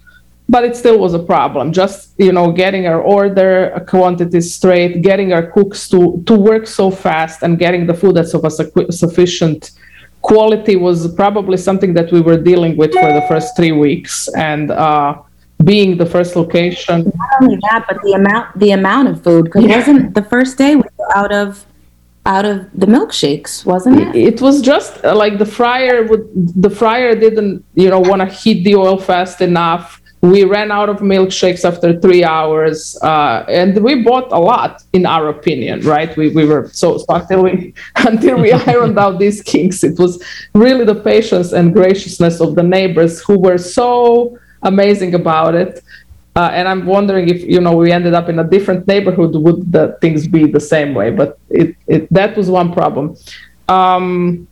but 0.47 0.63
it 0.63 0.77
still 0.77 0.99
was 0.99 1.15
a 1.15 1.19
problem. 1.19 1.73
Just 1.73 2.13
you 2.19 2.33
know, 2.33 2.53
getting 2.53 2.87
our 2.87 3.01
order 3.01 3.83
quantities 3.89 4.55
straight, 4.55 5.01
getting 5.01 5.33
our 5.33 5.51
cooks 5.51 5.89
to 5.89 6.23
to 6.27 6.35
work 6.35 6.67
so 6.67 6.91
fast, 6.91 7.43
and 7.43 7.59
getting 7.59 7.87
the 7.87 7.95
food 7.95 8.17
that's 8.17 8.35
of 8.35 8.45
a 8.45 8.51
sufficient 8.93 9.71
quality 10.27 10.75
was 10.75 10.99
probably 11.15 11.57
something 11.69 11.93
that 11.99 12.09
we 12.11 12.21
were 12.21 12.41
dealing 12.51 12.77
with 12.77 12.93
for 13.03 13.11
the 13.19 13.25
first 13.31 13.49
three 13.57 13.77
weeks 13.87 14.29
and 14.53 14.73
uh, 14.73 15.15
being 15.63 15.97
the 16.03 16.09
first 16.15 16.35
location. 16.43 16.97
Not 17.23 17.31
only 17.41 17.59
that 17.67 17.85
but 17.89 17.99
the 18.07 18.13
amount 18.21 18.47
the 18.65 18.73
amount 18.81 19.07
of 19.13 19.17
food 19.27 19.45
because 19.45 19.65
yeah. 19.65 19.77
wasn't 19.79 20.15
the 20.21 20.27
first 20.35 20.53
day 20.59 20.73
we 20.75 20.89
were 20.99 21.13
out 21.21 21.33
of 21.43 21.65
out 22.35 22.45
of 22.53 22.57
the 22.83 22.89
milkshakes 22.97 23.53
wasn't 23.73 23.97
it? 24.03 24.09
It 24.31 24.39
was 24.47 24.57
just 24.73 24.93
uh, 25.05 25.15
like 25.23 25.35
the 25.39 25.51
fryer 25.59 25.97
would 26.09 26.25
the 26.67 26.73
fryer 26.81 27.15
didn't 27.27 27.65
you 27.83 27.89
know 27.93 28.03
want 28.11 28.21
to 28.25 28.29
heat 28.41 28.59
the 28.65 28.75
oil 28.85 28.99
fast 29.11 29.41
enough 29.41 29.87
we 30.23 30.45
ran 30.45 30.71
out 30.71 30.89
of 30.89 30.99
milkshakes 30.99 31.65
after 31.65 31.99
three 32.01 32.25
hours 32.25 32.97
uh, 33.03 33.45
and 33.49 33.83
we 33.83 34.03
bought 34.03 34.33
a 34.33 34.39
lot 34.39 34.83
in 34.93 35.07
our 35.07 35.29
opinion 35.29 35.81
right? 35.81 36.17
We, 36.17 36.31
we 36.31 36.45
were 36.47 36.69
so, 36.73 36.99
so 36.99 37.05
until 37.15 37.43
we 37.45 37.75
until 37.97 38.41
we 38.45 38.53
ironed 38.53 38.99
out 38.99 39.19
these 39.19 39.43
kinks. 39.43 39.85
It 39.85 39.99
was 39.99 40.23
really 40.55 40.85
the 40.85 40.95
patience 40.95 41.53
and 41.53 41.73
graciousness 41.73 42.41
of 42.41 42.55
the 42.55 42.63
neighbors 42.63 43.21
who 43.21 43.39
were 43.39 43.59
so 43.59 44.39
amazing 44.63 45.15
about 45.15 45.55
it. 45.55 45.83
Uh, 46.35 46.51
and 46.53 46.69
i'm 46.69 46.85
wondering 46.85 47.31
if 47.31 47.43
you 47.43 47.59
know 47.63 47.75
we 47.75 47.91
ended 47.91 48.13
up 48.13 48.29
in 48.29 48.39
a 48.39 48.45
different 48.45 48.87
neighborhood 48.87 49.35
would 49.35 49.73
the 49.73 49.97
things 50.03 50.27
be 50.27 50.47
the 50.47 50.61
same 50.61 50.93
way? 50.95 51.11
But 51.11 51.39
it, 51.49 51.77
it 51.87 52.13
that 52.13 52.37
was 52.37 52.51
one 52.51 52.73
problem. 52.73 53.17
Um, 53.69 54.47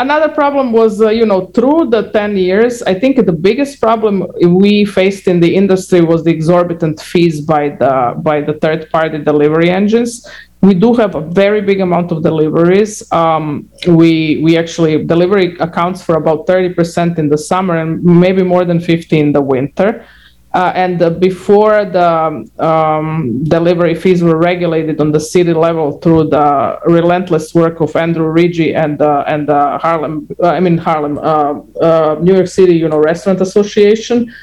Another 0.00 0.30
problem 0.30 0.72
was, 0.72 1.02
uh, 1.02 1.10
you 1.10 1.26
know, 1.26 1.48
through 1.48 1.90
the 1.90 2.10
10 2.10 2.34
years, 2.34 2.82
I 2.82 2.94
think 2.94 3.16
the 3.26 3.34
biggest 3.34 3.82
problem 3.82 4.26
we 4.46 4.86
faced 4.86 5.28
in 5.28 5.40
the 5.40 5.54
industry 5.54 6.00
was 6.00 6.24
the 6.24 6.30
exorbitant 6.30 7.02
fees 7.02 7.42
by 7.42 7.68
the 7.80 8.14
by 8.16 8.40
the 8.40 8.54
third-party 8.54 9.18
delivery 9.30 9.68
engines. 9.68 10.26
We 10.62 10.72
do 10.72 10.94
have 10.94 11.16
a 11.16 11.20
very 11.20 11.60
big 11.60 11.80
amount 11.80 12.12
of 12.12 12.22
deliveries. 12.22 12.92
Um, 13.12 13.68
we 13.86 14.40
we 14.44 14.56
actually 14.56 15.04
delivery 15.04 15.46
accounts 15.68 16.00
for 16.02 16.14
about 16.16 16.46
30% 16.46 17.18
in 17.18 17.28
the 17.28 17.36
summer 17.36 17.76
and 17.76 18.02
maybe 18.02 18.42
more 18.42 18.64
than 18.64 18.80
50 18.80 19.18
in 19.18 19.32
the 19.32 19.42
winter. 19.42 20.06
Uh, 20.52 20.72
and 20.74 21.00
uh, 21.00 21.10
before 21.10 21.84
the 21.84 22.50
um, 22.58 23.44
delivery 23.44 23.94
fees 23.94 24.20
were 24.20 24.36
regulated 24.36 25.00
on 25.00 25.12
the 25.12 25.20
city 25.20 25.52
level 25.52 25.98
through 25.98 26.24
the 26.28 26.76
relentless 26.86 27.54
work 27.54 27.80
of 27.80 27.94
Andrew 27.94 28.26
Rigie 28.26 28.74
and 28.74 29.00
uh, 29.00 29.22
and 29.28 29.48
Harlem, 29.48 30.28
uh, 30.42 30.48
I 30.48 30.58
mean 30.58 30.76
Harlem, 30.76 31.18
uh, 31.18 31.60
uh, 31.80 32.16
New 32.20 32.34
York 32.34 32.48
City, 32.48 32.74
you 32.74 32.88
know, 32.88 32.98
Restaurant 32.98 33.40
Association, 33.40 34.34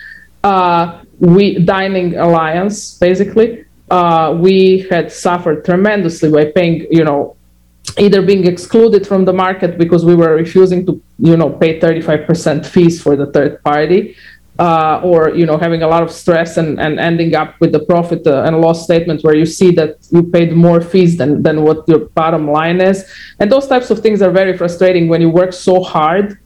we 1.19 1.59
Dining 1.59 2.15
Alliance, 2.15 2.97
basically, 2.99 3.65
we 4.35 4.87
had 4.89 5.11
suffered 5.11 5.65
tremendously 5.65 6.31
by 6.31 6.45
paying, 6.45 6.87
you 6.89 7.03
know, 7.03 7.35
either 7.97 8.21
being 8.21 8.47
excluded 8.47 9.05
from 9.05 9.25
the 9.25 9.33
market 9.33 9.77
because 9.77 10.05
we 10.05 10.15
were 10.15 10.35
refusing 10.35 10.85
to, 10.85 11.01
you 11.19 11.35
know, 11.35 11.49
pay 11.49 11.79
35% 11.79 12.65
fees 12.65 13.01
for 13.01 13.17
the 13.17 13.25
third 13.27 13.61
party 13.63 14.15
uh, 14.59 15.01
or 15.03 15.29
you 15.35 15.45
know 15.45 15.57
having 15.57 15.83
a 15.83 15.87
lot 15.87 16.03
of 16.03 16.11
stress 16.11 16.57
and, 16.57 16.79
and 16.79 16.99
ending 16.99 17.35
up 17.35 17.55
with 17.59 17.71
the 17.71 17.79
profit 17.79 18.25
uh, 18.25 18.43
and 18.43 18.59
loss 18.59 18.83
statement 18.83 19.23
where 19.23 19.35
you 19.35 19.45
see 19.45 19.71
that 19.71 19.97
you 20.11 20.23
paid 20.23 20.53
more 20.53 20.81
fees 20.81 21.17
than, 21.17 21.43
than 21.43 21.63
what 21.63 21.87
your 21.87 21.99
bottom 21.99 22.49
line 22.49 22.81
is. 22.81 23.05
And 23.39 23.51
those 23.51 23.67
types 23.67 23.89
of 23.91 23.99
things 23.99 24.21
are 24.21 24.31
very 24.31 24.57
frustrating 24.57 25.07
when 25.07 25.21
you 25.21 25.29
work 25.29 25.53
so 25.53 25.83
hard. 25.83 26.39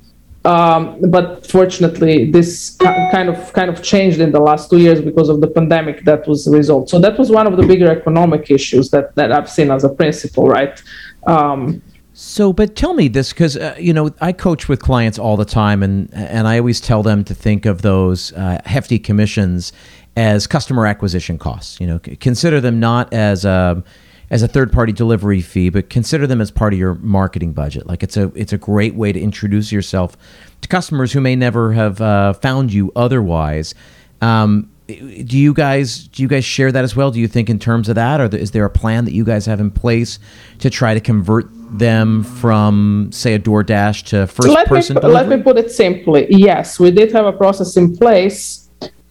Um, 0.44 1.00
but 1.12 1.46
fortunately 1.46 2.32
this 2.32 2.76
kind 3.12 3.30
of 3.30 3.54
kind 3.54 3.70
of 3.70 3.84
changed 3.84 4.20
in 4.20 4.32
the 4.32 4.40
last 4.40 4.72
two 4.72 4.80
years 4.80 5.00
because 5.00 5.30
of 5.30 5.40
the 5.40 5.48
pandemic 5.48 6.04
that 6.06 6.28
was 6.28 6.46
the 6.46 6.52
result. 6.52 6.90
So 6.90 6.98
that 6.98 7.20
was 7.20 7.30
one 7.30 7.46
of 7.46 7.58
the 7.58 7.64
bigger 7.64 7.92
economic 7.92 8.50
issues 8.50 8.90
that, 8.90 9.14
that 9.14 9.32
i've 9.32 9.48
seen 9.48 9.70
as 9.70 9.84
a 9.84 9.90
principal 9.90 10.48
right? 10.48 10.82
Um, 11.28 11.84
So, 12.24 12.54
but 12.54 12.76
tell 12.76 12.94
me 12.94 13.08
this 13.08 13.34
because 13.34 13.58
uh, 13.58 13.76
you 13.80 13.94
know 13.94 14.12
I 14.22 14.32
coach 14.32 14.70
with 14.70 14.80
clients 14.80 15.18
all 15.18 15.38
the 15.38 15.44
time, 15.44 15.82
and 15.82 16.08
and 16.14 16.48
I 16.48 16.60
always 16.60 16.80
tell 16.80 17.02
them 17.02 17.24
to 17.24 17.34
think 17.34 17.66
of 17.66 17.82
those 17.82 18.32
uh, 18.34 18.62
hefty 18.64 19.00
commissions 19.00 19.74
as 20.16 20.46
customer 20.46 20.86
acquisition 20.86 21.40
costs. 21.40 21.80
You 21.80 21.88
know, 21.88 22.00
consider 22.00 22.62
them 22.62 22.80
not 22.80 23.12
as 23.12 23.44
a 23.44 23.84
as 24.30 24.44
a 24.44 24.48
third 24.48 24.72
party 24.72 24.94
delivery 24.94 25.42
fee, 25.42 25.70
but 25.70 25.90
consider 25.90 26.28
them 26.28 26.42
as 26.42 26.52
part 26.52 26.74
of 26.74 26.80
your 26.80 26.94
marketing 26.94 27.54
budget. 27.54 27.88
Like 27.88 28.04
it's 28.04 28.18
a 28.18 28.32
it's 28.36 28.54
a 28.54 28.58
great 28.60 28.94
way 28.94 29.12
to 29.12 29.20
introduce 29.20 29.72
yourself 29.72 30.16
to 30.62 30.68
customers 30.68 31.12
who 31.14 31.22
may 31.22 31.36
never 31.36 31.74
have 31.74 32.00
uh, 32.02 32.34
found 32.34 32.72
you 32.72 32.92
otherwise. 32.96 33.74
Um, 34.22 34.70
do 34.96 35.38
you 35.38 35.54
guys 35.54 36.08
do 36.08 36.24
you 36.24 36.28
guys 36.28 36.46
share 36.46 36.72
that 36.72 36.84
as 36.84 36.96
well? 36.96 37.12
Do 37.12 37.20
you 37.20 37.28
think 37.28 37.50
in 37.50 37.60
terms 37.60 37.90
of 37.90 37.96
that, 37.96 38.22
or 38.22 38.36
is 38.36 38.52
there 38.52 38.66
a 38.66 38.70
plan 38.70 39.06
that 39.06 39.14
you 39.14 39.24
guys 39.24 39.46
have 39.46 39.60
in 39.60 39.72
place 39.72 40.20
to 40.60 40.70
try 40.70 40.94
to 40.94 41.00
convert 41.00 41.48
them 41.78 42.24
from, 42.24 43.10
say, 43.12 43.34
a 43.34 43.40
DoorDash 43.40 44.04
to 44.08 44.28
first 44.28 44.50
let 44.50 44.68
person 44.68 44.96
me, 44.96 45.02
delivery? 45.02 45.30
Let 45.30 45.38
me 45.40 45.44
put 45.44 45.58
it 45.58 45.72
simply. 45.72 46.28
Yes, 46.30 46.80
we 46.80 46.92
did 46.92 47.12
have 47.12 47.26
a 47.26 47.32
process 47.34 47.78
in 47.78 47.96
place 47.96 48.61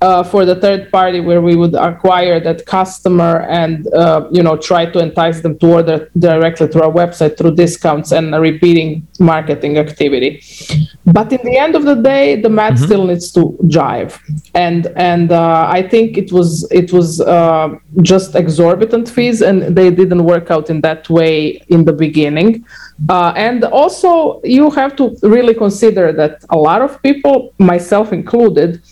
uh, 0.03 0.23
for 0.23 0.45
the 0.45 0.55
third 0.55 0.91
party 0.91 1.21
where 1.21 1.43
we 1.43 1.57
would 1.57 1.75
acquire 1.75 2.41
that 2.41 2.65
customer 2.65 3.43
and 3.43 3.87
uh, 3.93 4.27
you 4.31 4.43
know 4.43 4.57
try 4.57 4.87
to 4.87 4.99
entice 4.99 5.41
them 5.41 5.59
to 5.59 5.67
order 5.67 6.11
directly 6.19 6.67
through 6.67 6.83
our 6.83 6.93
website 6.93 7.37
through 7.37 7.55
discounts 7.55 8.13
and 8.13 8.35
a 8.35 8.41
repeating 8.41 9.07
marketing 9.19 9.77
activity. 9.77 10.43
But 11.05 11.33
in 11.33 11.41
the 11.45 11.57
end 11.57 11.75
of 11.75 11.85
the 11.85 11.97
day 11.97 12.41
the 12.41 12.49
math 12.49 12.75
mm-hmm. 12.75 12.85
still 12.85 13.07
needs 13.07 13.31
to 13.33 13.59
jive. 13.65 14.19
And 14.55 14.87
and 14.97 15.33
uh, 15.33 15.67
i 15.69 15.83
think 15.83 16.17
it 16.17 16.33
was 16.33 16.67
it 16.71 16.93
was 16.93 17.21
uh, 17.21 17.69
just 18.01 18.35
exorbitant 18.35 19.09
fees 19.09 19.43
and 19.43 19.77
they 19.77 19.91
didn't 19.91 20.25
work 20.25 20.51
out 20.51 20.71
in 20.71 20.81
that 20.81 21.11
way 21.11 21.63
in 21.69 21.85
the 21.85 21.93
beginning. 21.93 22.65
Uh, 23.09 23.33
and 23.37 23.65
also 23.65 24.41
you 24.45 24.71
have 24.71 24.95
to 24.97 25.17
really 25.23 25.55
consider 25.55 26.13
that 26.13 26.45
a 26.51 26.57
lot 26.57 26.81
of 26.83 27.03
people 27.03 27.53
myself 27.59 28.13
included 28.13 28.83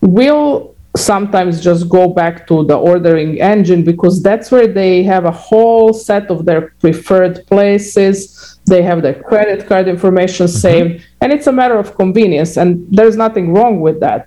will 0.00 0.76
sometimes 0.96 1.60
just 1.60 1.88
go 1.88 2.08
back 2.08 2.46
to 2.46 2.64
the 2.64 2.76
ordering 2.76 3.40
engine 3.40 3.84
because 3.84 4.22
that's 4.22 4.50
where 4.50 4.66
they 4.66 5.02
have 5.02 5.24
a 5.24 5.30
whole 5.30 5.92
set 5.92 6.30
of 6.30 6.44
their 6.46 6.72
preferred 6.80 7.46
places 7.46 8.58
they 8.66 8.82
have 8.82 9.02
their 9.02 9.22
credit 9.22 9.66
card 9.68 9.88
information 9.88 10.46
mm-hmm. 10.46 10.56
saved 10.56 11.04
and 11.20 11.32
it's 11.32 11.46
a 11.46 11.52
matter 11.52 11.78
of 11.78 11.94
convenience 11.96 12.56
and 12.56 12.86
there's 12.90 13.16
nothing 13.16 13.52
wrong 13.52 13.80
with 13.80 14.00
that 14.00 14.26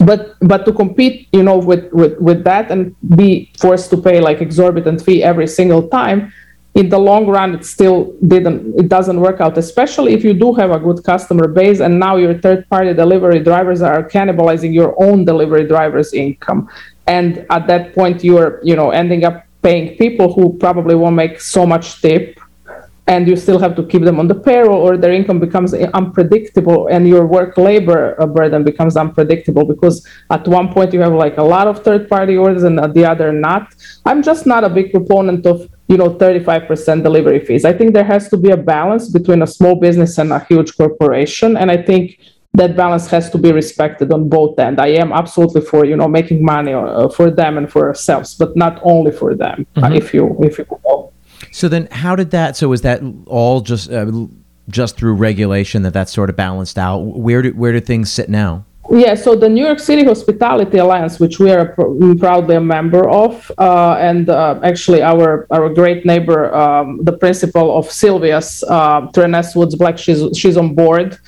but 0.00 0.36
but 0.40 0.64
to 0.64 0.72
compete 0.72 1.28
you 1.32 1.42
know 1.42 1.56
with 1.56 1.90
with 1.92 2.18
with 2.18 2.44
that 2.44 2.70
and 2.70 2.94
be 3.16 3.50
forced 3.58 3.88
to 3.90 3.96
pay 3.96 4.20
like 4.20 4.40
exorbitant 4.40 5.00
fee 5.00 5.22
every 5.22 5.46
single 5.46 5.88
time 5.88 6.32
in 6.76 6.90
the 6.90 6.98
long 6.98 7.26
run 7.26 7.54
it 7.54 7.64
still 7.64 8.14
didn't 8.28 8.78
it 8.78 8.88
doesn't 8.88 9.18
work 9.18 9.40
out 9.40 9.56
especially 9.56 10.12
if 10.12 10.22
you 10.22 10.34
do 10.34 10.52
have 10.52 10.70
a 10.70 10.78
good 10.78 11.02
customer 11.02 11.48
base 11.48 11.80
and 11.80 11.98
now 11.98 12.16
your 12.16 12.34
third 12.44 12.68
party 12.68 12.92
delivery 12.92 13.40
drivers 13.40 13.80
are 13.80 14.06
cannibalizing 14.06 14.72
your 14.74 14.94
own 15.02 15.24
delivery 15.24 15.66
drivers 15.66 16.12
income. 16.12 16.68
And 17.06 17.46
at 17.50 17.66
that 17.68 17.94
point 17.94 18.22
you're 18.22 18.60
you 18.62 18.76
know 18.76 18.90
ending 18.90 19.24
up 19.24 19.36
paying 19.62 19.96
people 19.96 20.32
who 20.34 20.44
probably 20.58 20.94
won't 20.94 21.16
make 21.16 21.40
so 21.40 21.64
much 21.66 22.02
tip 22.02 22.38
and 23.08 23.26
you 23.28 23.36
still 23.36 23.58
have 23.58 23.74
to 23.76 23.84
keep 23.86 24.02
them 24.02 24.18
on 24.18 24.26
the 24.26 24.34
payroll 24.34 24.80
or 24.86 24.96
their 24.96 25.12
income 25.12 25.38
becomes 25.38 25.72
unpredictable 25.72 26.88
and 26.88 27.08
your 27.08 27.24
work 27.24 27.56
labor 27.56 28.20
uh, 28.20 28.26
burden 28.26 28.64
becomes 28.64 28.96
unpredictable 28.96 29.64
because 29.64 30.06
at 30.30 30.46
one 30.46 30.68
point 30.72 30.92
you 30.92 31.00
have 31.00 31.14
like 31.14 31.38
a 31.38 31.42
lot 31.42 31.66
of 31.68 31.82
third 31.84 32.08
party 32.08 32.36
orders 32.36 32.64
and 32.64 32.78
at 32.80 32.92
the 32.94 33.04
other 33.04 33.32
not. 33.32 33.74
I'm 34.04 34.22
just 34.22 34.44
not 34.44 34.64
a 34.64 34.68
big 34.68 34.90
proponent 34.90 35.46
of 35.46 35.68
you 35.88 35.96
know 35.96 36.10
35% 36.14 37.02
delivery 37.02 37.44
fees 37.44 37.64
i 37.64 37.72
think 37.72 37.94
there 37.94 38.04
has 38.04 38.28
to 38.28 38.36
be 38.36 38.50
a 38.50 38.56
balance 38.56 39.08
between 39.08 39.42
a 39.42 39.46
small 39.46 39.74
business 39.76 40.18
and 40.18 40.32
a 40.32 40.40
huge 40.40 40.76
corporation 40.76 41.56
and 41.56 41.70
i 41.70 41.76
think 41.76 42.18
that 42.54 42.74
balance 42.76 43.06
has 43.08 43.28
to 43.30 43.38
be 43.38 43.52
respected 43.52 44.12
on 44.12 44.28
both 44.28 44.58
ends 44.58 44.80
i 44.80 44.88
am 44.88 45.12
absolutely 45.12 45.60
for 45.60 45.84
you 45.84 45.96
know 45.96 46.08
making 46.08 46.44
money 46.44 46.72
uh, 46.72 47.08
for 47.08 47.30
them 47.30 47.58
and 47.58 47.70
for 47.70 47.86
ourselves 47.86 48.34
but 48.34 48.56
not 48.56 48.80
only 48.82 49.12
for 49.12 49.34
them 49.34 49.66
uh, 49.76 49.82
mm-hmm. 49.82 49.94
if 49.94 50.12
you 50.12 50.36
if 50.40 50.58
you 50.58 50.66
know. 50.84 51.12
so 51.52 51.68
then 51.68 51.86
how 51.90 52.16
did 52.16 52.30
that 52.30 52.56
so 52.56 52.68
was 52.68 52.82
that 52.82 53.00
all 53.26 53.60
just 53.60 53.90
uh, 53.90 54.10
just 54.68 54.96
through 54.96 55.14
regulation 55.14 55.82
that 55.82 55.92
that 55.92 56.08
sort 56.08 56.28
of 56.28 56.36
balanced 56.36 56.78
out 56.78 56.98
where 56.98 57.42
do 57.42 57.50
where 57.50 57.72
do 57.72 57.80
things 57.80 58.12
sit 58.12 58.28
now 58.28 58.64
yeah, 58.90 59.14
so 59.14 59.34
the 59.34 59.48
New 59.48 59.64
York 59.64 59.80
City 59.80 60.04
Hospitality 60.04 60.78
Alliance, 60.78 61.18
which 61.18 61.38
we 61.38 61.50
are 61.50 61.66
pr- 61.66 62.14
proudly 62.18 62.56
a 62.56 62.60
member 62.60 63.08
of, 63.08 63.50
uh, 63.58 63.96
and 63.98 64.30
uh, 64.30 64.60
actually 64.62 65.02
our 65.02 65.46
our 65.50 65.68
great 65.72 66.06
neighbor, 66.06 66.54
um, 66.54 67.02
the 67.02 67.12
principal 67.12 67.76
of 67.76 67.90
Sylvia's, 67.90 68.62
uh, 68.68 69.06
Woods 69.56 69.74
Black, 69.74 69.98
she's 69.98 70.22
she's 70.38 70.56
on 70.56 70.74
board, 70.74 71.18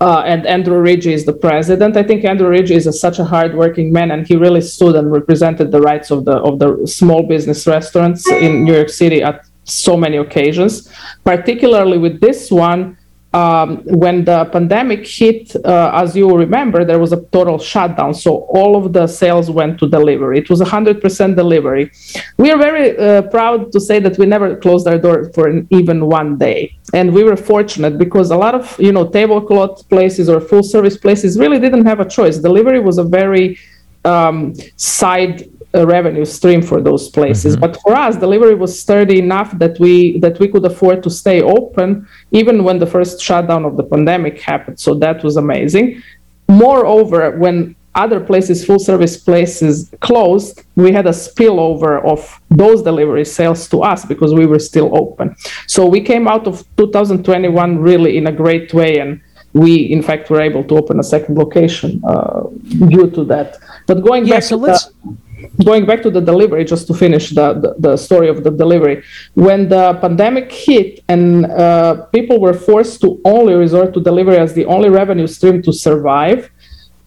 uh, 0.00 0.22
and 0.26 0.46
Andrew 0.46 0.82
Rigie 0.82 1.12
is 1.12 1.24
the 1.24 1.32
president. 1.32 1.96
I 1.96 2.02
think 2.02 2.24
Andrew 2.24 2.50
Rigie 2.50 2.76
is 2.76 2.86
a, 2.86 2.92
such 2.92 3.18
a 3.18 3.24
hardworking 3.24 3.90
man, 3.90 4.10
and 4.10 4.26
he 4.26 4.36
really 4.36 4.60
stood 4.60 4.94
and 4.94 5.10
represented 5.10 5.70
the 5.70 5.80
rights 5.80 6.10
of 6.10 6.26
the 6.26 6.36
of 6.36 6.58
the 6.58 6.86
small 6.86 7.22
business 7.22 7.66
restaurants 7.66 8.28
in 8.30 8.64
New 8.64 8.74
York 8.74 8.90
City 8.90 9.22
at 9.22 9.46
so 9.64 9.96
many 9.96 10.18
occasions, 10.18 10.92
particularly 11.24 11.96
with 11.96 12.20
this 12.20 12.50
one 12.50 12.97
um, 13.34 13.82
when 13.84 14.24
the 14.24 14.46
pandemic 14.46 15.06
hit, 15.06 15.54
uh, 15.64 15.90
as 15.92 16.16
you 16.16 16.34
remember, 16.34 16.84
there 16.84 16.98
was 16.98 17.12
a 17.12 17.20
total 17.26 17.58
shutdown. 17.58 18.14
So 18.14 18.46
all 18.48 18.74
of 18.74 18.92
the 18.94 19.06
sales 19.06 19.50
went 19.50 19.78
to 19.80 19.88
delivery. 19.88 20.38
It 20.38 20.48
was 20.48 20.60
100% 20.60 21.36
delivery. 21.36 21.90
We 22.38 22.50
are 22.50 22.58
very 22.58 22.96
uh, 22.96 23.22
proud 23.22 23.70
to 23.72 23.80
say 23.80 23.98
that 24.00 24.16
we 24.16 24.24
never 24.24 24.56
closed 24.56 24.88
our 24.88 24.98
door 24.98 25.30
for 25.34 25.48
an, 25.48 25.66
even 25.70 26.06
one 26.06 26.38
day. 26.38 26.74
And 26.94 27.12
we 27.12 27.22
were 27.22 27.36
fortunate 27.36 27.98
because 27.98 28.30
a 28.30 28.36
lot 28.36 28.54
of 28.54 28.74
you 28.80 28.92
know 28.92 29.06
tablecloth 29.06 29.86
places 29.90 30.30
or 30.30 30.40
full 30.40 30.62
service 30.62 30.96
places 30.96 31.38
really 31.38 31.58
didn't 31.58 31.84
have 31.84 32.00
a 32.00 32.08
choice. 32.08 32.38
Delivery 32.38 32.80
was 32.80 32.96
a 32.96 33.04
very 33.04 33.58
um, 34.06 34.54
side 34.76 35.50
a 35.74 35.86
revenue 35.86 36.24
stream 36.24 36.62
for 36.62 36.80
those 36.80 37.08
places. 37.08 37.54
Mm-hmm. 37.54 37.60
But 37.60 37.80
for 37.82 37.94
us, 37.94 38.16
delivery 38.16 38.54
was 38.54 38.78
sturdy 38.78 39.18
enough 39.18 39.56
that 39.58 39.78
we 39.78 40.18
that 40.18 40.38
we 40.38 40.48
could 40.48 40.64
afford 40.64 41.02
to 41.02 41.10
stay 41.10 41.42
open 41.42 42.08
even 42.30 42.64
when 42.64 42.78
the 42.78 42.86
first 42.86 43.20
shutdown 43.20 43.64
of 43.64 43.76
the 43.76 43.84
pandemic 43.84 44.40
happened. 44.40 44.80
So 44.80 44.94
that 44.94 45.22
was 45.22 45.36
amazing. 45.36 46.02
Moreover, 46.48 47.36
when 47.36 47.76
other 47.94 48.20
places, 48.20 48.64
full 48.64 48.78
service 48.78 49.16
places 49.16 49.92
closed, 50.00 50.62
we 50.76 50.92
had 50.92 51.06
a 51.06 51.10
spillover 51.10 52.02
of 52.04 52.40
those 52.48 52.80
delivery 52.82 53.24
sales 53.24 53.68
to 53.68 53.82
us 53.82 54.04
because 54.04 54.32
we 54.32 54.46
were 54.46 54.60
still 54.60 54.96
open. 54.96 55.34
So 55.66 55.84
we 55.84 56.00
came 56.00 56.28
out 56.28 56.46
of 56.46 56.64
2021 56.76 57.78
really 57.78 58.16
in 58.16 58.28
a 58.28 58.32
great 58.32 58.72
way 58.72 58.98
and 59.00 59.20
we 59.52 59.74
in 59.76 60.02
fact 60.02 60.30
were 60.30 60.40
able 60.40 60.62
to 60.62 60.76
open 60.76 61.00
a 61.00 61.02
second 61.02 61.36
location 61.36 62.00
uh, 62.06 62.42
due 62.88 63.10
to 63.10 63.24
that. 63.24 63.58
But 63.86 64.02
going 64.02 64.26
yeah, 64.26 64.36
back 64.36 64.42
so 64.44 64.56
to 64.56 64.62
let's... 64.62 64.84
the, 64.86 65.16
going 65.64 65.86
back 65.86 66.02
to 66.02 66.10
the 66.10 66.20
delivery, 66.20 66.64
just 66.64 66.86
to 66.86 66.94
finish 66.94 67.30
the, 67.30 67.54
the, 67.54 67.74
the 67.78 67.96
story 67.96 68.28
of 68.28 68.44
the 68.44 68.50
delivery, 68.50 69.02
when 69.34 69.68
the 69.68 69.94
pandemic 69.94 70.50
hit 70.52 71.00
and 71.08 71.46
uh, 71.46 72.06
people 72.06 72.40
were 72.40 72.54
forced 72.54 73.00
to 73.00 73.20
only 73.24 73.54
resort 73.54 73.94
to 73.94 74.00
delivery 74.00 74.38
as 74.38 74.54
the 74.54 74.64
only 74.66 74.88
revenue 74.88 75.26
stream 75.26 75.62
to 75.62 75.72
survive, 75.72 76.50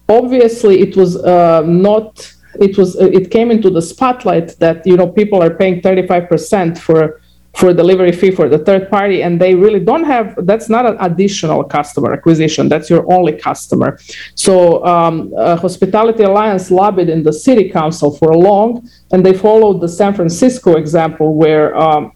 obviously 0.08 0.80
it 0.80 0.96
was 0.96 1.16
uh, 1.16 1.62
not. 1.62 2.34
It 2.60 2.76
was. 2.76 2.96
It 2.96 3.30
came 3.30 3.50
into 3.50 3.70
the 3.70 3.80
spotlight 3.80 4.58
that 4.58 4.86
you 4.86 4.96
know 4.96 5.08
people 5.08 5.42
are 5.42 5.54
paying 5.54 5.80
35% 5.80 6.76
for 6.78 7.21
for 7.54 7.72
delivery 7.72 8.12
fee 8.12 8.30
for 8.30 8.48
the 8.48 8.58
third 8.58 8.88
party 8.90 9.22
and 9.22 9.40
they 9.40 9.54
really 9.54 9.80
don't 9.80 10.04
have 10.04 10.34
that's 10.46 10.68
not 10.68 10.86
an 10.86 10.96
additional 11.00 11.62
customer 11.62 12.12
acquisition 12.12 12.68
that's 12.68 12.88
your 12.88 13.04
only 13.12 13.32
customer 13.32 13.98
so 14.34 14.84
um, 14.86 15.32
uh, 15.36 15.56
hospitality 15.56 16.22
alliance 16.22 16.70
lobbied 16.70 17.08
in 17.08 17.22
the 17.22 17.32
city 17.32 17.68
council 17.68 18.10
for 18.16 18.34
long 18.34 18.88
and 19.12 19.24
they 19.24 19.34
followed 19.34 19.80
the 19.80 19.88
san 19.88 20.14
francisco 20.14 20.76
example 20.76 21.34
where 21.34 21.76
um, 21.76 22.12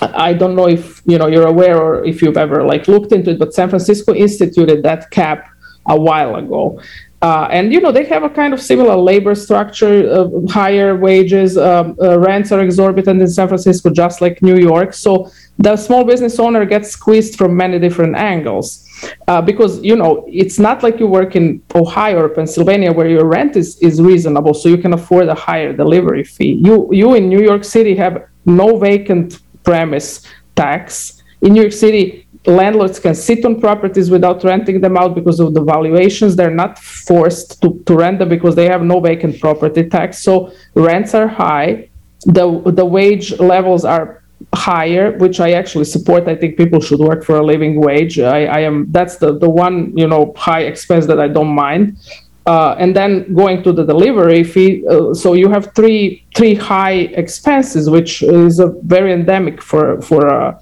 I 0.00 0.32
don't 0.32 0.56
know 0.56 0.68
if 0.68 1.02
you 1.06 1.18
know 1.18 1.28
you're 1.28 1.46
aware 1.46 1.80
or 1.80 2.04
if 2.04 2.22
you've 2.22 2.36
ever 2.36 2.64
like 2.64 2.88
looked 2.88 3.12
into 3.12 3.30
it, 3.32 3.38
but 3.38 3.54
San 3.54 3.68
Francisco 3.68 4.12
instituted 4.14 4.82
that 4.82 5.10
cap 5.10 5.48
a 5.86 5.98
while 5.98 6.34
ago. 6.36 6.80
Uh, 7.22 7.46
and 7.52 7.72
you 7.72 7.80
know 7.80 7.92
they 7.92 8.04
have 8.04 8.24
a 8.24 8.28
kind 8.28 8.52
of 8.52 8.60
similar 8.60 8.96
labor 8.96 9.34
structure, 9.34 10.10
uh, 10.10 10.28
higher 10.48 10.96
wages, 10.96 11.56
um, 11.56 11.96
uh, 12.02 12.18
rents 12.18 12.50
are 12.50 12.60
exorbitant 12.60 13.20
in 13.20 13.28
San 13.28 13.46
Francisco, 13.46 13.90
just 13.90 14.20
like 14.20 14.42
New 14.42 14.56
York. 14.56 14.92
So 14.92 15.30
the 15.58 15.76
small 15.76 16.02
business 16.04 16.40
owner 16.40 16.64
gets 16.64 16.90
squeezed 16.90 17.36
from 17.38 17.56
many 17.56 17.78
different 17.78 18.16
angles, 18.16 18.88
uh, 19.28 19.40
because 19.40 19.80
you 19.84 19.94
know 19.94 20.24
it's 20.26 20.58
not 20.58 20.82
like 20.82 20.98
you 20.98 21.06
work 21.06 21.36
in 21.36 21.62
Ohio 21.76 22.24
or 22.24 22.28
Pennsylvania 22.28 22.92
where 22.92 23.08
your 23.08 23.26
rent 23.26 23.54
is 23.54 23.78
is 23.78 24.02
reasonable, 24.02 24.52
so 24.52 24.68
you 24.68 24.78
can 24.78 24.92
afford 24.92 25.28
a 25.28 25.34
higher 25.34 25.72
delivery 25.72 26.24
fee. 26.24 26.54
You 26.60 26.88
you 26.90 27.14
in 27.14 27.28
New 27.28 27.40
York 27.40 27.62
City 27.62 27.94
have 27.94 28.14
no 28.46 28.78
vacant 28.78 29.38
premise 29.62 30.26
tax. 30.56 31.22
In 31.42 31.52
New 31.54 31.62
York 31.62 31.72
City, 31.72 32.21
landlords 32.46 32.98
can 32.98 33.14
sit 33.14 33.44
on 33.44 33.60
properties 33.60 34.10
without 34.10 34.42
renting 34.42 34.80
them 34.80 34.96
out 34.96 35.14
because 35.14 35.38
of 35.40 35.54
the 35.54 35.62
valuations. 35.62 36.34
They're 36.34 36.50
not 36.50 36.78
forced 36.78 37.62
to, 37.62 37.82
to 37.86 37.94
rent 37.94 38.18
them 38.18 38.28
because 38.28 38.54
they 38.54 38.66
have 38.66 38.82
no 38.82 39.00
vacant 39.00 39.40
property 39.40 39.88
tax. 39.88 40.22
So 40.22 40.52
rents 40.74 41.14
are 41.14 41.28
high. 41.28 41.88
The, 42.24 42.62
the 42.66 42.84
wage 42.84 43.38
levels 43.38 43.84
are 43.84 44.22
higher, 44.54 45.16
which 45.18 45.40
I 45.40 45.52
actually 45.52 45.84
support. 45.84 46.28
I 46.28 46.36
think 46.36 46.56
people 46.56 46.80
should 46.80 47.00
work 47.00 47.24
for 47.24 47.36
a 47.38 47.44
living 47.44 47.80
wage. 47.80 48.18
I, 48.18 48.44
I 48.44 48.60
am 48.60 48.90
that's 48.90 49.16
the 49.16 49.38
the 49.38 49.48
one 49.48 49.96
you 49.96 50.06
know 50.06 50.32
high 50.36 50.62
expense 50.62 51.06
that 51.06 51.20
I 51.20 51.28
don't 51.28 51.54
mind. 51.54 51.96
Uh, 52.44 52.74
and 52.76 52.96
then 52.96 53.32
going 53.34 53.62
to 53.62 53.72
the 53.72 53.84
delivery 53.84 54.42
fee. 54.42 54.84
Uh, 54.88 55.14
so 55.14 55.34
you 55.34 55.48
have 55.48 55.72
three 55.74 56.24
three 56.34 56.54
high 56.54 57.06
expenses, 57.22 57.88
which 57.88 58.22
is 58.22 58.58
a 58.58 58.68
very 58.82 59.12
endemic 59.12 59.62
for 59.62 60.00
for 60.02 60.26
a, 60.26 60.60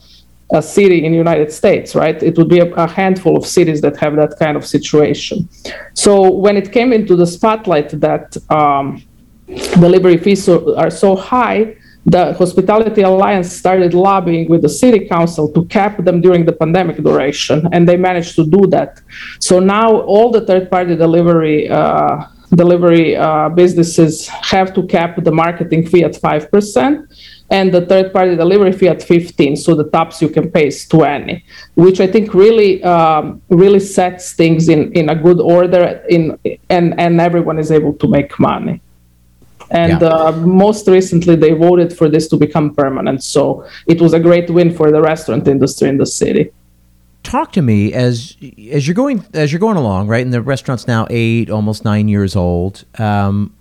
a 0.53 0.63
city 0.63 1.05
in 1.05 1.13
the 1.13 1.19
United 1.19 1.53
States, 1.53 1.95
right? 1.95 2.21
It 2.23 2.37
would 2.37 2.49
be 2.49 2.59
a, 2.59 2.73
a, 2.75 2.87
handful 2.87 3.37
of 3.37 3.47
cities 3.47 3.81
that 3.83 3.97
have 3.99 4.17
that 4.17 4.39
kind 4.39 4.57
of 4.57 4.67
situation. 4.67 5.49
So 5.95 6.31
when 6.31 6.57
it 6.57 6.73
came 6.73 6.93
into 6.93 7.15
the 7.15 7.27
spotlight 7.27 7.91
that 8.01 8.37
um, 8.51 9.03
delivery 9.47 10.17
fees 10.17 10.45
so, 10.45 10.77
are 10.77 10.91
so 10.91 11.15
high, 11.15 11.77
the 12.07 12.33
Hospitality 12.35 13.03
Alliance 13.03 13.53
started 13.53 13.93
lobbying 13.95 14.49
with 14.49 14.63
the 14.63 14.69
city 14.69 15.07
council 15.07 15.53
to 15.53 15.65
cap 15.67 16.03
them 16.05 16.21
during 16.21 16.45
the 16.47 16.53
pandemic 16.53 16.97
duration, 16.97 17.69
and 17.73 17.89
they 17.89 17.97
managed 17.97 18.35
to 18.37 18.47
do 18.47 18.67
that. 18.69 19.01
So 19.39 19.61
now 19.61 20.01
all 20.01 20.31
the 20.31 20.41
third-party 20.41 20.97
delivery 20.97 21.69
uh, 21.69 22.25
delivery 22.55 23.17
uh, 23.17 23.49
businesses 23.51 24.27
have 24.27 24.75
to 24.75 24.85
cap 24.87 25.23
the 25.23 25.31
marketing 25.31 25.87
fee 25.87 26.03
at 26.03 26.17
five 26.17 26.51
percent, 26.51 27.09
and 27.51 27.73
the 27.75 27.85
third-party 27.85 28.37
delivery 28.37 28.73
fee 28.73 28.89
at 28.89 29.03
15. 29.03 29.57
So 29.57 29.75
the 29.75 29.85
tops 29.85 30.23
you 30.23 30.29
can 30.29 30.51
pay 30.51 30.69
is 30.69 30.87
20, 30.87 31.45
which 31.75 32.01
I 32.01 32.07
think 32.07 32.33
really 32.33 32.83
um, 32.85 33.43
really 33.49 33.81
sets 33.81 34.33
things 34.33 34.69
in 34.69 34.93
in 34.93 35.09
a 35.09 35.15
good 35.15 35.41
order. 35.41 36.03
In 36.09 36.39
and 36.69 36.99
and 36.99 37.21
everyone 37.21 37.59
is 37.59 37.71
able 37.71 37.95
to 37.95 38.09
make 38.09 38.39
money 38.39 38.81
and 39.71 40.01
yeah. 40.01 40.09
uh, 40.09 40.33
most 40.33 40.89
recently 40.89 41.37
they 41.37 41.53
voted 41.53 41.97
for 41.97 42.09
this 42.09 42.29
to 42.29 42.37
become 42.37 42.75
permanent 42.75 43.23
so 43.23 43.65
it 43.87 44.01
was 44.01 44.13
a 44.13 44.21
great 44.21 44.51
win 44.51 44.75
for 44.75 44.91
the 44.91 45.01
restaurant 45.01 45.47
industry 45.47 45.89
in 45.89 45.97
the 45.97 46.07
city 46.07 46.51
talk 47.23 47.53
to 47.53 47.63
me 47.63 47.93
as 47.93 48.37
as 48.73 48.87
you're 48.87 48.95
going 48.95 49.25
as 49.33 49.53
you're 49.53 49.61
going 49.61 49.77
along 49.77 50.09
right 50.09 50.25
and 50.25 50.33
the 50.33 50.43
restaurant's 50.43 50.87
now 50.87 51.07
eight 51.11 51.51
almost 51.51 51.85
nine 51.85 52.09
years 52.09 52.35
old 52.35 52.85
um, 52.99 53.55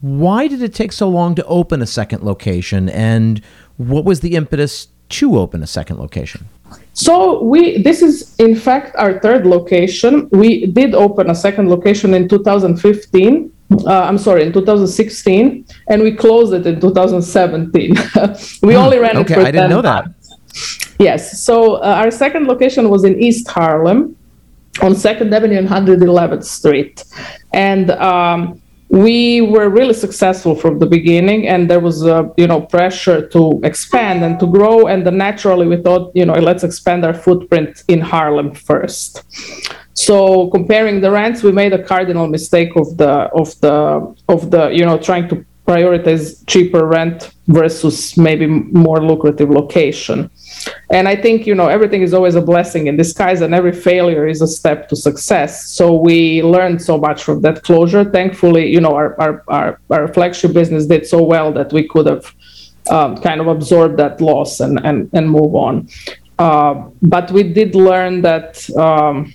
why 0.00 0.48
did 0.48 0.62
it 0.62 0.74
take 0.74 0.92
so 0.92 1.08
long 1.08 1.34
to 1.34 1.44
open 1.46 1.82
a 1.82 1.86
second 1.86 2.22
location 2.22 2.88
and 2.88 3.42
what 3.76 4.04
was 4.04 4.20
the 4.20 4.34
impetus 4.34 4.88
to 5.08 5.38
open 5.38 5.62
a 5.62 5.66
second 5.66 5.98
location 5.98 6.46
so 6.92 7.42
we 7.42 7.80
this 7.82 8.02
is 8.02 8.34
in 8.38 8.54
fact 8.54 8.94
our 8.96 9.20
third 9.20 9.46
location 9.46 10.28
we 10.30 10.66
did 10.66 10.94
open 10.94 11.30
a 11.30 11.34
second 11.34 11.70
location 11.70 12.14
in 12.14 12.28
2015 12.28 13.52
uh, 13.70 14.00
I'm 14.02 14.16
sorry, 14.16 14.44
in 14.44 14.52
2016, 14.52 15.66
and 15.88 16.02
we 16.02 16.12
closed 16.14 16.54
it 16.54 16.66
in 16.66 16.80
2017. 16.80 17.90
we 18.62 18.72
hmm, 18.72 18.80
only 18.80 18.98
ran 18.98 19.18
okay, 19.18 19.34
it 19.34 19.36
for 19.36 19.42
I 19.42 19.50
didn't 19.50 19.70
know 19.70 19.82
that. 19.82 20.06
Yes. 20.98 21.42
So 21.42 21.74
uh, 21.74 22.00
our 22.02 22.10
second 22.10 22.46
location 22.46 22.88
was 22.88 23.04
in 23.04 23.22
East 23.22 23.46
Harlem, 23.48 24.16
on 24.80 24.94
Second 24.94 25.34
Avenue 25.34 25.58
and 25.58 25.68
111th 25.68 26.44
Street, 26.44 27.04
and 27.52 27.90
um, 27.90 28.60
we 28.88 29.42
were 29.42 29.68
really 29.68 29.92
successful 29.92 30.54
from 30.54 30.78
the 30.78 30.86
beginning. 30.86 31.46
And 31.46 31.68
there 31.70 31.80
was, 31.80 32.06
uh, 32.06 32.24
you 32.36 32.46
know, 32.46 32.60
pressure 32.60 33.28
to 33.28 33.60
expand 33.62 34.24
and 34.24 34.40
to 34.40 34.46
grow. 34.46 34.86
And 34.86 35.06
then 35.06 35.18
naturally, 35.18 35.66
we 35.66 35.76
thought, 35.76 36.10
you 36.14 36.24
know, 36.24 36.34
let's 36.34 36.64
expand 36.64 37.04
our 37.04 37.14
footprint 37.14 37.84
in 37.88 38.00
Harlem 38.00 38.54
first. 38.54 39.22
So 39.94 40.48
comparing 40.50 41.00
the 41.00 41.10
rents, 41.10 41.42
we 41.42 41.52
made 41.52 41.72
a 41.72 41.82
cardinal 41.82 42.28
mistake 42.28 42.76
of 42.76 42.96
the 42.96 43.28
of 43.42 43.60
the 43.60 44.14
of 44.28 44.50
the 44.52 44.68
you 44.68 44.84
know 44.86 44.96
trying 44.96 45.28
to 45.28 45.44
prioritize 45.68 46.42
cheaper 46.46 46.86
rent 46.86 47.30
versus 47.46 48.16
maybe 48.16 48.46
more 48.46 49.04
lucrative 49.04 49.50
location. 49.50 50.30
And 50.90 51.06
I 51.06 51.14
think 51.14 51.46
you 51.46 51.54
know 51.54 51.68
everything 51.68 52.02
is 52.02 52.14
always 52.14 52.36
a 52.36 52.40
blessing 52.40 52.86
in 52.86 52.96
disguise, 52.96 53.42
and 53.42 53.54
every 53.54 53.72
failure 53.72 54.26
is 54.26 54.40
a 54.40 54.46
step 54.46 54.88
to 54.88 54.96
success. 54.96 55.68
So 55.78 55.84
we 55.94 56.42
learned 56.42 56.80
so 56.80 56.96
much 56.96 57.22
from 57.22 57.42
that 57.42 57.62
closure. 57.62 58.04
Thankfully, 58.18 58.64
you 58.74 58.80
know 58.80 58.94
our 59.00 59.10
our 59.20 59.44
our, 59.48 59.80
our 59.90 60.08
flagship 60.14 60.52
business 60.54 60.86
did 60.86 61.06
so 61.06 61.22
well 61.22 61.52
that 61.52 61.70
we 61.72 61.86
could 61.86 62.06
have 62.06 62.24
um, 62.90 63.18
kind 63.18 63.40
of 63.42 63.46
absorbed 63.48 63.98
that 63.98 64.20
loss 64.20 64.60
and 64.60 64.80
and 64.86 65.10
and 65.12 65.30
move 65.30 65.54
on. 65.54 65.88
Uh, 66.38 66.74
but 67.02 67.30
we 67.30 67.42
did 67.42 67.74
learn 67.74 68.22
that. 68.22 68.50
Um, 68.76 69.34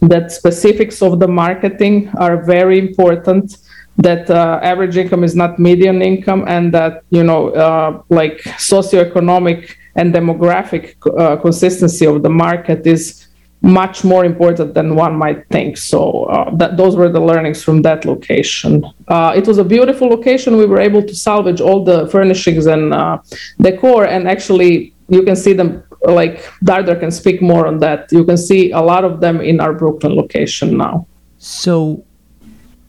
that 0.00 0.30
specifics 0.30 1.02
of 1.02 1.18
the 1.18 1.26
marketing 1.26 2.08
are 2.18 2.36
very 2.44 2.78
important 2.78 3.58
that 3.98 4.30
uh, 4.30 4.60
average 4.62 4.96
income 4.96 5.24
is 5.24 5.34
not 5.34 5.58
median 5.58 6.00
income 6.02 6.44
and 6.46 6.72
that 6.72 7.02
you 7.10 7.22
know 7.22 7.50
uh, 7.50 8.00
like 8.08 8.38
socioeconomic 8.72 9.74
and 9.96 10.14
demographic 10.14 10.94
uh, 11.18 11.36
consistency 11.36 12.06
of 12.06 12.22
the 12.22 12.30
market 12.30 12.86
is 12.86 13.26
much 13.60 14.04
more 14.04 14.24
important 14.24 14.72
than 14.74 14.94
one 14.94 15.16
might 15.16 15.44
think 15.48 15.76
so 15.76 16.24
uh, 16.24 16.48
that 16.54 16.76
those 16.76 16.94
were 16.94 17.08
the 17.08 17.20
learnings 17.20 17.62
from 17.62 17.82
that 17.82 18.04
location 18.04 18.84
uh, 19.08 19.32
it 19.34 19.46
was 19.48 19.58
a 19.58 19.64
beautiful 19.64 20.08
location 20.08 20.56
we 20.56 20.66
were 20.66 20.80
able 20.80 21.02
to 21.02 21.14
salvage 21.14 21.60
all 21.60 21.84
the 21.84 22.06
furnishings 22.08 22.66
and 22.66 22.94
uh, 22.94 23.18
decor 23.60 24.04
and 24.04 24.28
actually 24.28 24.94
you 25.08 25.22
can 25.24 25.34
see 25.34 25.52
them 25.52 25.82
like 26.02 26.44
Dardar 26.64 26.98
can 26.98 27.10
speak 27.10 27.42
more 27.42 27.66
on 27.66 27.78
that. 27.80 28.12
You 28.12 28.24
can 28.24 28.36
see 28.36 28.70
a 28.70 28.80
lot 28.80 29.04
of 29.04 29.20
them 29.20 29.40
in 29.40 29.60
our 29.60 29.72
Brooklyn 29.72 30.14
location 30.14 30.76
now. 30.76 31.06
So 31.38 32.04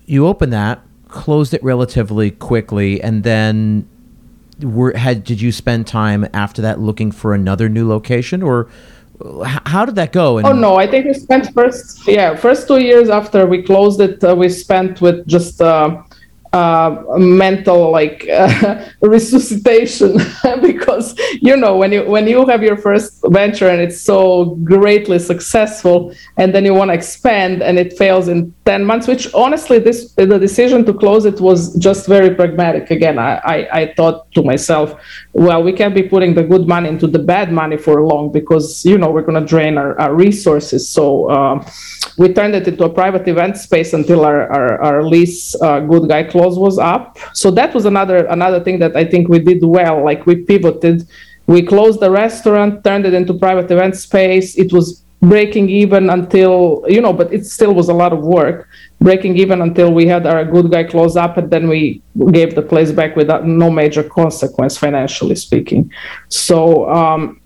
you 0.05 0.27
open 0.27 0.49
that, 0.51 0.81
closed 1.09 1.53
it 1.53 1.63
relatively 1.63 2.31
quickly, 2.31 3.01
and 3.01 3.23
then 3.23 3.87
were 4.61 4.95
had 4.95 5.23
did 5.23 5.41
you 5.41 5.51
spend 5.51 5.87
time 5.87 6.27
after 6.33 6.61
that 6.61 6.79
looking 6.79 7.11
for 7.11 7.33
another 7.33 7.69
new 7.69 7.87
location 7.87 8.43
or 8.43 8.69
how 9.65 9.85
did 9.85 9.95
that 9.95 10.13
go? 10.13 10.37
And 10.37 10.47
oh 10.47 10.53
no, 10.53 10.75
I 10.77 10.87
think 10.87 11.05
we 11.05 11.13
spent 11.13 11.53
first 11.53 12.07
yeah 12.07 12.35
first 12.35 12.67
two 12.67 12.79
years 12.79 13.09
after 13.09 13.45
we 13.45 13.61
closed 13.63 13.99
it, 13.99 14.23
uh, 14.23 14.35
we 14.35 14.49
spent 14.49 15.01
with 15.01 15.27
just. 15.27 15.61
Uh, 15.61 16.03
uh, 16.51 17.03
mental 17.17 17.91
like 17.91 18.27
uh, 18.27 18.83
resuscitation 19.01 20.17
because 20.63 21.15
you 21.41 21.55
know 21.55 21.77
when 21.77 21.91
you 21.91 22.03
when 22.05 22.27
you 22.27 22.43
have 22.47 22.63
your 22.63 22.75
first 22.75 23.23
venture 23.27 23.69
and 23.69 23.79
it's 23.79 24.01
so 24.01 24.45
greatly 24.63 25.19
successful 25.19 26.11
and 26.37 26.55
then 26.55 26.65
you 26.65 26.73
want 26.73 26.89
to 26.89 26.95
expand 26.95 27.61
and 27.61 27.77
it 27.77 27.95
fails 27.95 28.27
in 28.27 28.51
10 28.69 28.85
months 28.85 29.07
which 29.07 29.23
honestly 29.33 29.77
this 29.79 29.99
the 30.13 30.39
decision 30.47 30.85
to 30.85 30.93
close 31.03 31.23
it 31.25 31.39
was 31.41 31.59
just 31.87 32.07
very 32.15 32.31
pragmatic. 32.39 32.91
Again 32.91 33.17
I, 33.17 33.31
I, 33.53 33.57
I 33.79 33.93
thought 33.97 34.31
to 34.35 34.41
myself 34.51 34.87
well 35.33 35.61
we 35.67 35.73
can't 35.79 35.95
be 36.01 36.05
putting 36.13 36.35
the 36.39 36.45
good 36.53 36.65
money 36.67 36.87
into 36.93 37.07
the 37.15 37.23
bad 37.33 37.47
money 37.61 37.77
for 37.85 37.95
long 38.11 38.31
because 38.39 38.85
you 38.91 38.97
know 38.99 39.09
we're 39.13 39.27
going 39.29 39.41
to 39.43 39.49
drain 39.53 39.73
our, 39.83 39.91
our 40.03 40.13
resources. 40.13 40.81
So 40.87 41.03
uh, 41.35 41.55
we 42.21 42.31
turned 42.37 42.53
it 42.59 42.67
into 42.67 42.83
a 42.83 42.93
private 43.01 43.25
event 43.33 43.57
space 43.57 43.93
until 43.99 44.19
our, 44.29 44.41
our, 44.57 44.71
our 44.87 44.99
lease 45.13 45.59
uh, 45.67 45.79
good 45.91 46.05
guy 46.07 46.23
clause 46.33 46.57
was 46.67 46.77
up. 46.77 47.17
So 47.33 47.49
that 47.59 47.73
was 47.73 47.85
another 47.93 48.19
another 48.37 48.59
thing 48.65 48.77
that 48.83 48.93
i 48.95 49.05
think 49.11 49.23
we 49.33 49.39
did 49.51 49.61
well. 49.79 49.97
Like 50.09 50.21
we 50.29 50.35
pivoted 50.51 50.97
we 51.53 51.63
closed 51.73 51.99
the 52.05 52.11
restaurant 52.11 52.83
turned 52.83 53.05
it 53.09 53.15
into 53.19 53.33
private 53.33 53.71
event 53.71 53.95
space. 53.95 54.47
It 54.63 54.71
was 54.71 54.87
breaking 55.21 55.69
even 55.69 56.09
until 56.09 56.83
you 56.87 57.01
know 57.01 57.11
but 57.11 57.31
it 57.33 57.45
still 57.45 57.73
was 57.73 57.89
a 57.89 57.93
lot 57.93 58.13
of 58.13 58.19
work 58.19 58.69
breaking 59.01 59.37
even 59.37 59.61
until 59.61 59.93
we 59.93 60.05
had 60.05 60.25
our 60.25 60.45
good 60.45 60.71
guy 60.71 60.83
clause 60.83 61.17
up 61.17 61.37
and 61.37 61.51
then 61.51 61.67
we 61.67 62.01
gave 62.31 62.55
the 62.55 62.61
place 62.61 62.91
back 62.91 63.15
without 63.15 63.45
no 63.45 63.69
major 63.69 64.03
consequence 64.03 64.77
financially 64.77 65.35
speaking 65.35 65.91
so 66.29 66.89
um, 66.89 67.41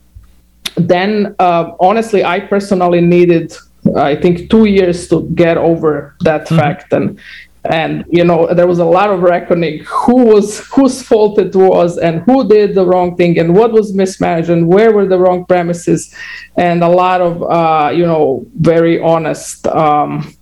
then 0.75 1.35
uh, 1.39 1.71
honestly 1.79 2.23
i 2.23 2.39
personally 2.39 3.01
needed 3.01 3.55
I 3.95 4.15
think 4.15 4.49
two 4.49 4.65
years 4.65 5.07
to 5.09 5.23
get 5.35 5.57
over 5.57 6.15
that 6.21 6.45
mm-hmm. 6.45 6.55
fact 6.55 6.93
and 6.93 7.19
and 7.65 8.03
you 8.09 8.25
know 8.25 8.53
there 8.53 8.67
was 8.67 8.79
a 8.79 8.85
lot 8.85 9.09
of 9.09 9.21
reckoning 9.21 9.83
who 9.85 10.25
was 10.25 10.59
whose 10.67 11.01
fault 11.01 11.39
it 11.39 11.55
was 11.55 11.97
and 11.97 12.21
who 12.21 12.47
did 12.47 12.75
the 12.75 12.85
wrong 12.85 13.15
thing 13.15 13.39
and 13.39 13.55
what 13.55 13.71
was 13.71 13.93
mismanaged 13.93 14.49
and 14.49 14.67
where 14.67 14.91
were 14.91 15.05
the 15.05 15.17
wrong 15.17 15.45
premises. 15.45 16.13
And 16.57 16.83
a 16.83 16.89
lot 16.89 17.21
of 17.21 17.41
uh, 17.43 17.89
you 17.91 18.05
know 18.05 18.45
very 18.59 18.99
honest 18.99 19.65
um, 19.67 20.33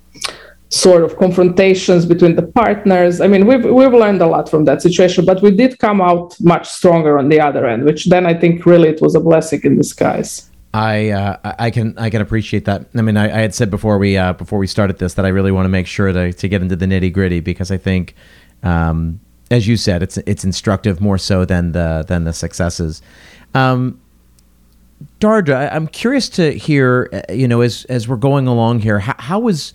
sort 0.70 1.04
of 1.04 1.18
confrontations 1.18 2.06
between 2.06 2.36
the 2.36 2.48
partners. 2.48 3.22
I 3.22 3.28
mean 3.28 3.46
we've 3.46 3.66
we've 3.66 3.94
learned 3.94 4.22
a 4.22 4.28
lot 4.28 4.50
from 4.50 4.66
that 4.66 4.82
situation 4.82 5.24
but 5.24 5.44
we 5.44 5.52
did 5.52 5.78
come 5.78 6.02
out 6.02 6.36
much 6.42 6.68
stronger 6.70 7.20
on 7.20 7.30
the 7.30 7.40
other 7.40 7.68
end 7.68 7.84
which 7.84 8.06
then 8.06 8.26
i 8.26 8.34
think 8.34 8.66
really 8.66 8.90
it 8.90 9.02
was 9.02 9.16
a 9.16 9.20
blessing 9.20 9.62
in 9.64 9.78
disguise 9.78 10.51
I 10.74 11.10
uh, 11.10 11.56
I 11.60 11.70
can 11.70 11.98
I 11.98 12.10
can 12.10 12.22
appreciate 12.22 12.66
that. 12.66 12.86
I 12.96 13.02
mean, 13.02 13.18
I, 13.18 13.26
I 13.26 13.42
had 13.42 13.54
said 13.54 13.70
before 13.70 13.98
we 13.98 14.18
uh, 14.18 14.34
before 14.34 14.58
we 14.58 14.68
started 14.68 15.00
this 15.00 15.16
that 15.16 15.26
I 15.26 15.30
really 15.30 15.52
want 15.52 15.66
to 15.66 15.70
make 15.70 15.86
sure 15.86 16.12
to, 16.14 16.32
to 16.32 16.48
get 16.48 16.62
into 16.62 16.78
the 16.78 16.86
nitty 16.86 17.12
gritty 17.12 17.42
because 17.42 17.72
I 17.72 17.78
think, 17.78 18.16
um, 18.64 19.20
as 19.50 19.68
you 19.68 19.76
said, 19.76 20.02
it's 20.02 20.18
it's 20.20 20.46
instructive 20.46 21.02
more 21.02 21.18
so 21.18 21.44
than 21.44 21.74
the 21.74 22.06
than 22.08 22.24
the 22.24 22.32
successes. 22.32 23.02
Um, 23.54 24.00
Dardra, 25.20 25.70
I'm 25.74 25.88
curious 25.88 26.30
to 26.30 26.52
hear. 26.54 27.10
Uh, 27.12 27.34
you 27.34 27.50
know, 27.50 27.60
as 27.60 27.84
as 27.86 28.08
we're 28.08 28.16
going 28.16 28.48
along 28.48 28.80
here, 28.80 29.00
how, 29.00 29.16
how 29.20 29.40
was 29.40 29.74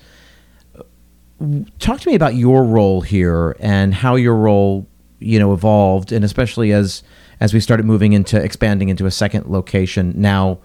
talk 1.79 2.01
to 2.01 2.09
me 2.09 2.15
about 2.15 2.35
your 2.35 2.65
role 2.65 3.03
here 3.03 3.55
and 3.61 3.93
how 3.93 4.15
your 4.15 4.35
role 4.35 4.87
you 5.19 5.39
know 5.39 5.53
evolved, 5.53 6.11
and 6.11 6.25
especially 6.25 6.73
as 6.73 7.03
as 7.41 7.53
we 7.53 7.61
started 7.61 7.85
moving 7.85 8.15
into 8.15 8.43
expanding 8.43 8.89
into 8.89 9.05
a 9.05 9.11
second 9.11 9.47
location. 9.47 10.15
Now, 10.17 10.59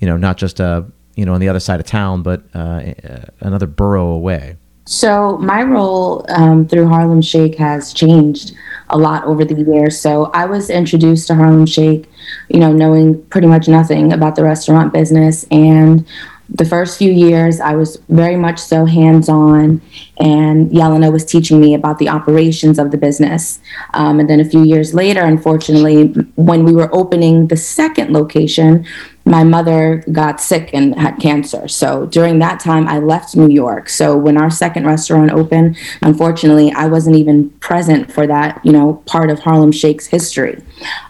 you 0.00 0.06
know, 0.06 0.16
not 0.16 0.36
just 0.36 0.60
a 0.60 0.86
you 1.14 1.24
know 1.24 1.34
on 1.34 1.40
the 1.40 1.48
other 1.48 1.60
side 1.60 1.80
of 1.80 1.86
town, 1.86 2.22
but 2.22 2.42
uh, 2.54 2.92
another 3.40 3.66
borough 3.66 4.08
away. 4.08 4.56
So 4.86 5.36
my 5.38 5.62
role 5.64 6.24
um, 6.28 6.68
through 6.68 6.88
Harlem 6.88 7.20
Shake 7.20 7.56
has 7.56 7.92
changed 7.92 8.54
a 8.90 8.96
lot 8.96 9.24
over 9.24 9.44
the 9.44 9.60
years. 9.60 10.00
So 10.00 10.26
I 10.26 10.46
was 10.46 10.70
introduced 10.70 11.26
to 11.26 11.34
Harlem 11.34 11.66
Shake, 11.66 12.08
you 12.48 12.60
know, 12.60 12.72
knowing 12.72 13.20
pretty 13.26 13.48
much 13.48 13.66
nothing 13.66 14.12
about 14.12 14.36
the 14.36 14.44
restaurant 14.44 14.92
business 14.92 15.44
and 15.50 16.06
the 16.48 16.64
first 16.64 16.98
few 16.98 17.10
years, 17.10 17.60
I 17.60 17.74
was 17.74 17.96
very 18.08 18.36
much 18.36 18.58
so 18.58 18.84
hands 18.84 19.28
on, 19.28 19.80
and 20.18 20.70
Yelena 20.70 21.12
was 21.12 21.24
teaching 21.24 21.60
me 21.60 21.74
about 21.74 21.98
the 21.98 22.08
operations 22.08 22.78
of 22.78 22.92
the 22.92 22.96
business. 22.96 23.58
Um, 23.94 24.20
and 24.20 24.30
then 24.30 24.40
a 24.40 24.44
few 24.44 24.62
years 24.62 24.94
later, 24.94 25.22
unfortunately, 25.22 26.06
when 26.36 26.64
we 26.64 26.72
were 26.72 26.94
opening 26.94 27.48
the 27.48 27.56
second 27.56 28.12
location, 28.12 28.86
my 29.24 29.42
mother 29.42 30.04
got 30.12 30.40
sick 30.40 30.70
and 30.72 30.96
had 30.96 31.18
cancer. 31.18 31.66
So 31.66 32.06
during 32.06 32.38
that 32.38 32.60
time, 32.60 32.86
I 32.86 33.00
left 33.00 33.34
New 33.34 33.48
York. 33.48 33.88
So 33.88 34.16
when 34.16 34.36
our 34.40 34.50
second 34.50 34.86
restaurant 34.86 35.32
opened, 35.32 35.76
unfortunately, 36.02 36.72
I 36.72 36.86
wasn't 36.86 37.16
even 37.16 37.50
present 37.58 38.12
for 38.12 38.24
that, 38.28 38.64
you 38.64 38.70
know, 38.70 39.02
part 39.06 39.30
of 39.30 39.40
Harlem 39.40 39.72
Shake's 39.72 40.06
history. 40.06 40.62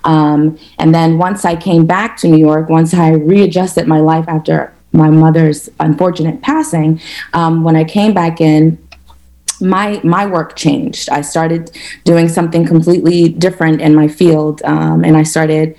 Um, 0.05 0.59
and 0.79 0.95
then 0.95 1.19
once 1.19 1.45
I 1.45 1.57
came 1.57 1.85
back 1.85 2.17
to 2.19 2.29
New 2.29 2.39
York, 2.39 2.71
once 2.71 2.95
I 2.95 3.11
readjusted 3.11 3.87
my 3.87 4.01
life 4.01 4.25
after 4.29 4.73
my 4.93 5.11
mother's 5.11 5.69
unfortunate 5.81 6.43
passing, 6.43 7.01
um, 7.35 7.65
when 7.65 7.77
I 7.77 7.85
came 7.85 8.15
back 8.15 8.41
in, 8.41 8.79
my 9.61 10.01
my 10.05 10.27
work 10.27 10.57
changed. 10.57 11.09
I 11.09 11.23
started 11.23 11.71
doing 12.05 12.29
something 12.29 12.67
completely 12.67 13.31
different 13.31 13.81
in 13.81 13.95
my 13.95 14.09
field, 14.09 14.63
um, 14.65 15.05
and 15.05 15.17
I 15.17 15.23
started 15.23 15.77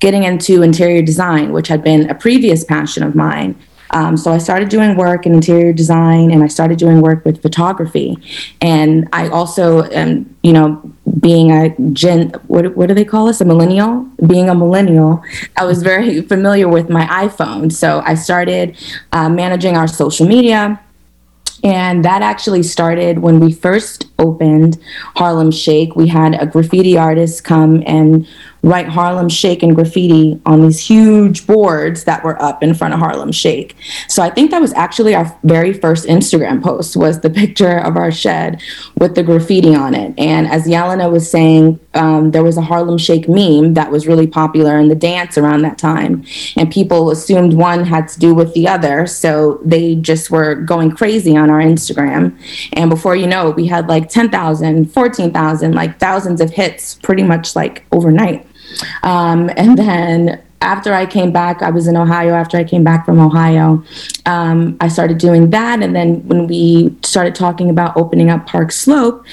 getting 0.00 0.22
into 0.22 0.62
interior 0.62 1.02
design, 1.02 1.52
which 1.52 1.68
had 1.68 1.82
been 1.82 2.08
a 2.08 2.14
previous 2.14 2.64
passion 2.64 3.02
of 3.02 3.14
mine. 3.14 3.54
Um, 3.90 4.16
so 4.16 4.32
I 4.32 4.38
started 4.38 4.68
doing 4.68 4.96
work 4.96 5.26
in 5.26 5.34
interior 5.34 5.72
design 5.72 6.30
and 6.30 6.42
I 6.42 6.48
started 6.48 6.78
doing 6.78 7.00
work 7.00 7.24
with 7.24 7.42
photography. 7.42 8.16
And 8.60 9.08
I 9.12 9.28
also 9.28 9.84
am, 9.90 10.36
you 10.42 10.52
know, 10.52 10.82
being 11.20 11.50
a 11.50 11.74
gen, 11.92 12.30
what, 12.46 12.76
what 12.76 12.88
do 12.88 12.94
they 12.94 13.04
call 13.04 13.28
us? 13.28 13.40
A 13.40 13.44
millennial? 13.44 14.06
Being 14.26 14.48
a 14.48 14.54
millennial, 14.54 15.22
I 15.56 15.64
was 15.64 15.82
very 15.82 16.20
familiar 16.32 16.68
with 16.68 16.90
my 16.90 17.06
iPhone. 17.06 17.72
So 17.72 18.02
I 18.04 18.14
started 18.14 18.76
uh, 19.12 19.28
managing 19.28 19.76
our 19.76 19.88
social 19.88 20.26
media. 20.26 20.80
And 21.64 22.04
that 22.04 22.22
actually 22.22 22.62
started 22.62 23.18
when 23.18 23.40
we 23.40 23.52
first 23.52 24.06
opened 24.20 24.78
Harlem 25.16 25.50
Shake. 25.50 25.96
We 25.96 26.06
had 26.06 26.40
a 26.40 26.46
graffiti 26.46 26.96
artist 26.96 27.42
come 27.42 27.82
and 27.84 28.28
write 28.62 28.88
Harlem 28.88 29.28
Shake 29.28 29.62
and 29.62 29.74
graffiti 29.74 30.40
on 30.44 30.62
these 30.62 30.80
huge 30.80 31.46
boards 31.46 32.04
that 32.04 32.24
were 32.24 32.40
up 32.42 32.62
in 32.62 32.74
front 32.74 32.94
of 32.94 33.00
Harlem 33.00 33.32
Shake. 33.32 33.76
So 34.08 34.22
I 34.22 34.30
think 34.30 34.50
that 34.50 34.60
was 34.60 34.72
actually 34.74 35.14
our 35.14 35.38
very 35.44 35.72
first 35.72 36.06
Instagram 36.06 36.62
post 36.62 36.96
was 36.96 37.20
the 37.20 37.30
picture 37.38 37.78
of 37.78 37.96
our 37.96 38.10
shed 38.10 38.60
with 38.96 39.14
the 39.14 39.22
graffiti 39.22 39.74
on 39.74 39.94
it. 39.94 40.14
And 40.18 40.48
as 40.48 40.66
Yelena 40.66 41.10
was 41.10 41.30
saying, 41.30 41.78
um, 41.94 42.30
there 42.32 42.44
was 42.44 42.56
a 42.56 42.62
Harlem 42.62 42.98
Shake 42.98 43.28
meme 43.28 43.74
that 43.74 43.90
was 43.90 44.06
really 44.06 44.26
popular 44.26 44.78
in 44.78 44.88
the 44.88 44.94
dance 44.94 45.38
around 45.38 45.62
that 45.62 45.78
time. 45.78 46.24
And 46.56 46.70
people 46.70 47.10
assumed 47.10 47.54
one 47.54 47.84
had 47.84 48.08
to 48.08 48.18
do 48.18 48.34
with 48.34 48.54
the 48.54 48.68
other. 48.68 49.06
So 49.06 49.60
they 49.64 49.94
just 49.96 50.30
were 50.30 50.54
going 50.54 50.90
crazy 50.92 51.36
on 51.36 51.50
our 51.50 51.60
Instagram. 51.60 52.38
And 52.72 52.90
before 52.90 53.16
you 53.16 53.26
know 53.26 53.48
it, 53.48 53.56
we 53.56 53.66
had 53.66 53.88
like 53.88 54.08
10,000, 54.08 54.92
14,000, 54.92 55.74
like 55.74 55.98
thousands 55.98 56.40
of 56.40 56.50
hits 56.50 56.94
pretty 56.96 57.22
much 57.22 57.56
like 57.56 57.84
overnight. 57.92 58.47
Um, 59.02 59.50
and 59.56 59.76
then 59.78 60.42
after 60.60 60.92
I 60.92 61.06
came 61.06 61.32
back, 61.32 61.62
I 61.62 61.70
was 61.70 61.86
in 61.86 61.96
Ohio. 61.96 62.34
After 62.34 62.56
I 62.56 62.64
came 62.64 62.84
back 62.84 63.04
from 63.04 63.20
Ohio, 63.20 63.82
um, 64.26 64.76
I 64.80 64.88
started 64.88 65.18
doing 65.18 65.50
that. 65.50 65.82
And 65.82 65.94
then 65.94 66.26
when 66.26 66.46
we 66.46 66.96
started 67.02 67.34
talking 67.34 67.70
about 67.70 67.96
opening 67.96 68.30
up 68.30 68.46
Park 68.46 68.72
Slope, 68.72 69.24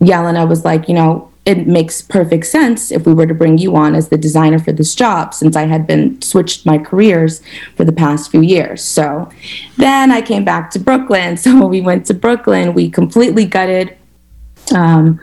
Yelena 0.00 0.48
was 0.48 0.64
like, 0.64 0.88
you 0.88 0.94
know, 0.94 1.30
it 1.44 1.66
makes 1.66 2.00
perfect 2.00 2.46
sense 2.46 2.90
if 2.90 3.04
we 3.04 3.12
were 3.12 3.26
to 3.26 3.34
bring 3.34 3.58
you 3.58 3.76
on 3.76 3.94
as 3.94 4.08
the 4.08 4.16
designer 4.16 4.58
for 4.58 4.72
this 4.72 4.94
job 4.94 5.34
since 5.34 5.56
I 5.56 5.66
had 5.66 5.86
been 5.86 6.20
switched 6.22 6.64
my 6.64 6.78
careers 6.78 7.42
for 7.76 7.84
the 7.84 7.92
past 7.92 8.30
few 8.30 8.40
years. 8.40 8.82
So 8.82 9.30
then 9.76 10.10
I 10.10 10.22
came 10.22 10.44
back 10.44 10.70
to 10.70 10.78
Brooklyn. 10.78 11.36
So 11.44 11.54
when 11.60 11.68
we 11.68 11.82
went 11.82 12.06
to 12.06 12.14
Brooklyn. 12.14 12.72
We 12.72 12.88
completely 12.88 13.44
gutted 13.44 13.98
um, 14.74 15.20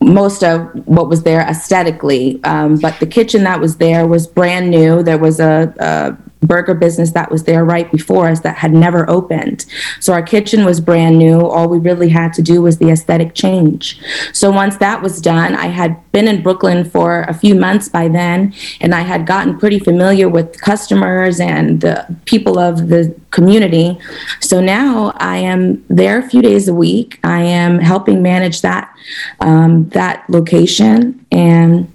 most 0.00 0.44
of 0.44 0.60
what 0.86 1.08
was 1.08 1.22
there 1.22 1.40
aesthetically. 1.40 2.42
Um, 2.44 2.76
but 2.78 2.98
the 3.00 3.06
kitchen 3.06 3.44
that 3.44 3.60
was 3.60 3.76
there 3.76 4.06
was 4.06 4.26
brand 4.26 4.70
new. 4.70 5.02
There 5.02 5.18
was 5.18 5.40
a, 5.40 5.74
a 5.78 6.27
burger 6.42 6.74
business 6.74 7.12
that 7.12 7.30
was 7.30 7.44
there 7.44 7.64
right 7.64 7.90
before 7.90 8.28
us 8.28 8.40
that 8.40 8.56
had 8.56 8.72
never 8.72 9.08
opened. 9.10 9.66
So 10.00 10.12
our 10.12 10.22
kitchen 10.22 10.64
was 10.64 10.80
brand 10.80 11.18
new. 11.18 11.40
All 11.40 11.68
we 11.68 11.78
really 11.78 12.08
had 12.08 12.32
to 12.34 12.42
do 12.42 12.62
was 12.62 12.78
the 12.78 12.90
aesthetic 12.90 13.34
change. 13.34 14.00
So 14.32 14.50
once 14.50 14.76
that 14.78 15.02
was 15.02 15.20
done, 15.20 15.54
I 15.54 15.66
had 15.66 16.10
been 16.12 16.28
in 16.28 16.42
Brooklyn 16.42 16.88
for 16.88 17.22
a 17.22 17.34
few 17.34 17.54
months 17.54 17.88
by 17.88 18.08
then, 18.08 18.54
and 18.80 18.94
I 18.94 19.00
had 19.00 19.26
gotten 19.26 19.58
pretty 19.58 19.78
familiar 19.78 20.28
with 20.28 20.60
customers 20.60 21.40
and 21.40 21.80
the 21.80 22.06
people 22.24 22.58
of 22.58 22.88
the 22.88 23.14
community. 23.30 23.98
So 24.40 24.60
now 24.60 25.12
I 25.16 25.38
am 25.38 25.84
there 25.88 26.18
a 26.18 26.28
few 26.28 26.42
days 26.42 26.68
a 26.68 26.74
week. 26.74 27.18
I 27.24 27.42
am 27.42 27.78
helping 27.78 28.22
manage 28.22 28.62
that 28.62 28.94
um, 29.40 29.88
that 29.90 30.28
location 30.28 31.24
and 31.30 31.92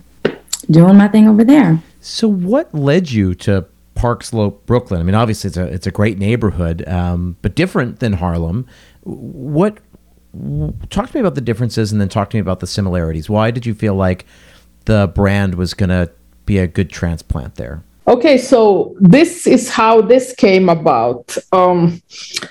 doing 0.69 0.97
my 0.97 1.07
thing 1.07 1.27
over 1.27 1.43
there. 1.43 1.81
So 2.01 2.27
what 2.27 2.73
led 2.73 3.11
you 3.11 3.33
to 3.35 3.65
Park 4.03 4.21
Slope, 4.21 4.65
Brooklyn. 4.65 4.99
I 4.99 5.03
mean, 5.03 5.15
obviously 5.15 5.47
it's 5.47 5.55
a 5.55 5.63
it's 5.63 5.87
a 5.87 5.91
great 5.91 6.17
neighborhood, 6.17 6.85
um, 6.89 7.37
but 7.41 7.55
different 7.55 7.99
than 7.99 8.11
Harlem. 8.11 8.67
What? 9.03 9.77
Talk 10.89 11.09
to 11.09 11.15
me 11.15 11.21
about 11.21 11.35
the 11.35 11.41
differences, 11.41 11.93
and 11.93 12.01
then 12.01 12.09
talk 12.09 12.29
to 12.31 12.35
me 12.35 12.41
about 12.41 12.59
the 12.59 12.67
similarities. 12.67 13.29
Why 13.29 13.49
did 13.49 13.65
you 13.65 13.73
feel 13.73 13.95
like 13.95 14.25
the 14.83 15.09
brand 15.15 15.55
was 15.55 15.73
going 15.73 15.91
to 15.91 16.11
be 16.45 16.57
a 16.57 16.67
good 16.67 16.89
transplant 16.89 17.55
there? 17.55 17.81
Okay, 18.05 18.37
so 18.37 18.93
this 18.99 19.47
is 19.47 19.69
how 19.69 20.01
this 20.01 20.35
came 20.35 20.67
about. 20.67 21.37
Um, 21.53 22.01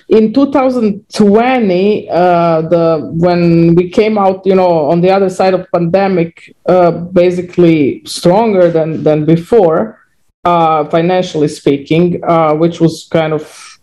in 0.09 0.33
2020, 0.33 2.09
uh, 2.09 2.63
the 2.63 3.11
when 3.13 3.75
we 3.75 3.91
came 3.91 4.17
out, 4.17 4.47
you 4.47 4.55
know, 4.55 4.91
on 4.91 5.03
the 5.03 5.11
other 5.11 5.29
side 5.29 5.53
of 5.53 5.71
pandemic, 5.71 6.57
uh, 6.65 6.93
basically 6.93 8.03
stronger 8.07 8.71
than 8.71 9.03
than 9.03 9.27
before 9.27 10.02
uh, 10.45 10.85
financially 10.89 11.49
speaking, 11.49 12.23
uh, 12.25 12.55
which 12.55 12.81
was 12.81 13.09
kind 13.11 13.33
of 13.33 13.79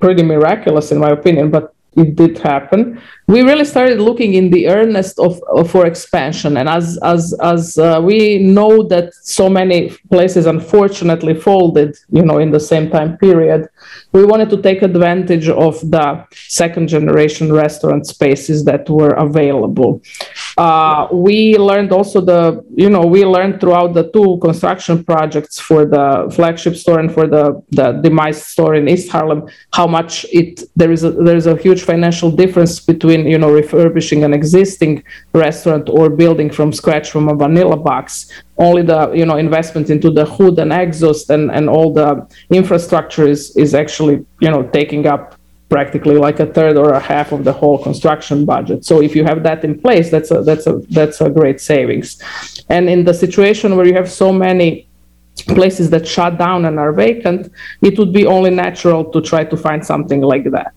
pretty 0.00 0.22
miraculous 0.22 0.92
in 0.92 0.98
my 0.98 1.10
opinion, 1.10 1.50
but 1.50 1.74
it 1.96 2.14
did 2.14 2.38
happen. 2.38 3.00
We 3.26 3.42
really 3.42 3.64
started 3.64 4.00
looking 4.00 4.34
in 4.34 4.50
the 4.50 4.68
earnest 4.68 5.18
of, 5.18 5.42
of 5.52 5.70
for 5.70 5.86
expansion, 5.86 6.56
and 6.56 6.68
as 6.68 6.98
as 7.02 7.34
as 7.42 7.76
uh, 7.76 8.00
we 8.02 8.38
know 8.38 8.82
that 8.84 9.14
so 9.14 9.48
many 9.48 9.90
places 10.10 10.46
unfortunately 10.46 11.34
folded, 11.34 11.96
you 12.10 12.22
know, 12.22 12.38
in 12.38 12.50
the 12.50 12.60
same 12.60 12.90
time 12.90 13.16
period, 13.18 13.68
we 14.12 14.24
wanted 14.24 14.50
to 14.50 14.62
take 14.62 14.82
advantage 14.82 15.48
of 15.48 15.78
the 15.90 16.24
second 16.32 16.88
generation 16.88 17.52
restaurant 17.52 18.06
spaces 18.06 18.64
that 18.64 18.88
were 18.88 19.14
available. 19.14 20.00
Uh, 20.58 21.06
we 21.12 21.56
learned 21.56 21.92
also 21.92 22.20
the, 22.20 22.64
you 22.74 22.90
know, 22.90 23.02
we 23.02 23.24
learned 23.24 23.60
throughout 23.60 23.94
the 23.94 24.10
two 24.10 24.38
construction 24.42 25.04
projects 25.04 25.60
for 25.60 25.84
the 25.84 26.28
flagship 26.34 26.74
store 26.74 26.98
and 26.98 27.14
for 27.14 27.28
the, 27.28 27.62
the 27.70 27.92
demise 28.02 28.44
store 28.44 28.74
in 28.74 28.88
East 28.88 29.08
Harlem, 29.08 29.48
how 29.72 29.86
much 29.86 30.26
it, 30.32 30.64
there 30.74 30.90
is 30.90 31.04
a, 31.04 31.12
there 31.12 31.36
is 31.36 31.46
a 31.46 31.56
huge 31.56 31.82
financial 31.82 32.32
difference 32.32 32.80
between, 32.80 33.24
you 33.24 33.38
know, 33.38 33.52
refurbishing 33.52 34.24
an 34.24 34.34
existing 34.34 35.04
restaurant 35.32 35.88
or 35.88 36.10
building 36.10 36.50
from 36.50 36.72
scratch 36.72 37.08
from 37.08 37.28
a 37.28 37.36
vanilla 37.36 37.76
box. 37.76 38.32
Only 38.60 38.82
the 38.82 39.12
you 39.12 39.24
know 39.24 39.36
investment 39.36 39.88
into 39.88 40.10
the 40.10 40.24
hood 40.24 40.58
and 40.58 40.72
exhaust 40.72 41.30
and 41.30 41.48
and 41.52 41.70
all 41.70 41.92
the 41.92 42.26
infrastructure 42.50 43.24
is 43.24 43.56
is 43.56 43.72
actually 43.72 44.26
you 44.40 44.50
know 44.50 44.64
taking 44.64 45.06
up 45.06 45.37
practically 45.68 46.16
like 46.16 46.40
a 46.40 46.46
third 46.46 46.76
or 46.76 46.92
a 46.92 47.00
half 47.00 47.32
of 47.32 47.44
the 47.44 47.52
whole 47.52 47.78
construction 47.82 48.44
budget. 48.44 48.84
So 48.84 49.02
if 49.02 49.14
you 49.14 49.24
have 49.24 49.42
that 49.42 49.64
in 49.64 49.80
place 49.80 50.10
that's 50.10 50.30
a 50.30 50.42
that's 50.42 50.66
a 50.66 50.78
that's 50.90 51.20
a 51.20 51.28
great 51.30 51.60
savings. 51.60 52.22
And 52.68 52.88
in 52.88 53.04
the 53.04 53.14
situation 53.14 53.76
where 53.76 53.86
you 53.86 53.94
have 53.94 54.10
so 54.10 54.32
many 54.32 54.88
places 55.46 55.88
that 55.90 56.06
shut 56.06 56.36
down 56.38 56.64
and 56.64 56.78
are 56.78 56.92
vacant, 56.92 57.52
it 57.82 57.98
would 57.98 58.12
be 58.12 58.26
only 58.26 58.50
natural 58.50 59.04
to 59.12 59.20
try 59.20 59.44
to 59.44 59.56
find 59.56 59.84
something 59.84 60.20
like 60.20 60.50
that. 60.50 60.74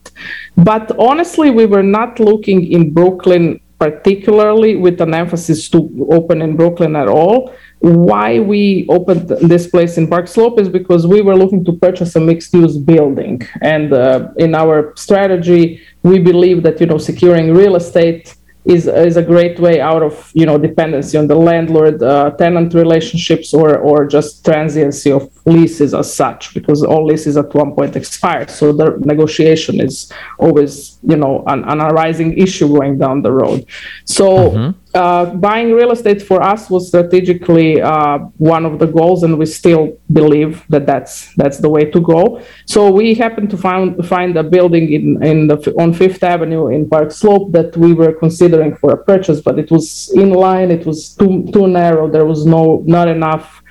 But 0.56 0.98
honestly, 1.00 1.50
we 1.50 1.66
were 1.66 1.84
not 1.84 2.20
looking 2.20 2.72
in 2.72 2.94
Brooklyn 2.94 3.60
particularly 3.82 4.76
with 4.76 5.02
an 5.02 5.12
emphasis 5.12 5.68
to 5.68 5.80
open 6.12 6.40
in 6.44 6.56
Brooklyn 6.56 6.96
at 6.96 7.08
all 7.08 7.52
why 7.82 8.40
we 8.40 8.86
opened 8.90 9.28
this 9.28 9.68
place 9.68 9.98
in 9.98 10.08
Park 10.08 10.28
Slope 10.28 10.60
is 10.60 10.70
because 10.70 11.08
we 11.08 11.22
were 11.22 11.36
looking 11.36 11.66
to 11.66 11.74
purchase 11.74 12.16
a 12.16 12.20
mixed 12.20 12.54
use 12.54 12.78
building. 12.78 13.42
And 13.62 13.92
uh, 13.92 14.30
in 14.38 14.54
our 14.54 14.94
strategy, 14.96 15.82
we 16.04 16.20
believe 16.20 16.62
that, 16.64 16.80
you 16.80 16.86
know, 16.86 17.00
securing 17.00 17.54
real 17.54 17.76
estate 17.76 18.36
is 18.64 18.86
is 18.86 19.18
a 19.18 19.24
great 19.24 19.60
way 19.60 19.82
out 19.82 20.04
of 20.04 20.32
you 20.36 20.46
know 20.46 20.58
dependency 20.58 21.18
on 21.18 21.26
the 21.26 21.36
landlord 21.36 22.02
uh, 22.04 22.30
tenant 22.32 22.74
relationships 22.76 23.56
or 23.56 23.80
or 23.80 24.06
just 24.06 24.46
transiency 24.46 25.12
of 25.12 25.32
leases 25.48 25.96
as 25.96 26.14
such 26.14 26.54
because 26.54 26.84
all 26.84 27.04
leases 27.04 27.38
at 27.38 27.52
one 27.56 27.74
point 27.74 27.96
expire 27.96 28.48
so 28.48 28.72
the 28.72 28.98
negotiation 29.00 29.82
is 29.82 30.12
always 30.38 31.00
you 31.02 31.16
know 31.16 31.44
an, 31.48 31.64
an 31.64 31.82
arising 31.82 32.38
issue 32.38 32.68
going 32.68 33.00
down 33.00 33.24
the 33.24 33.32
road 33.32 33.66
so 34.06 34.28
mm-hmm. 34.52 34.80
Uh, 34.94 35.26
buying 35.36 35.72
real 35.72 35.92
estate 35.92 36.22
for 36.22 36.44
us 36.44 36.70
was 36.70 36.90
strategically 36.90 37.82
uh, 37.82 38.18
one 38.38 38.66
of 38.66 38.78
the 38.78 38.86
goals 38.86 39.24
and 39.24 39.38
we 39.38 39.46
still 39.46 39.98
believe 40.12 40.64
that 40.68 40.86
that's 40.86 41.34
that's 41.36 41.60
the 41.60 41.70
way 41.70 41.86
to 41.86 42.02
go 42.02 42.42
so 42.66 42.92
we 42.92 43.14
happened 43.14 43.50
to 43.50 43.56
find 43.56 44.06
find 44.06 44.36
a 44.36 44.44
building 44.44 44.92
in 44.92 45.24
in 45.24 45.48
the 45.48 45.56
on 45.80 45.94
fifth 45.94 46.22
avenue 46.24 46.68
in 46.68 46.90
park 46.90 47.10
slope 47.10 47.54
that 47.54 47.76
we 47.78 47.94
were 47.94 48.12
considering 48.12 48.76
for 48.76 48.92
a 48.92 49.02
purchase 49.12 49.40
but 49.40 49.58
it 49.58 49.72
was 49.72 50.12
in 50.14 50.32
line 50.32 50.70
it 50.70 50.86
was 50.86 51.16
too 51.16 51.48
too 51.54 51.68
narrow 51.68 52.10
there 52.10 52.26
was 52.26 52.46
no 52.46 52.84
not 52.86 53.08
enough 53.08 53.62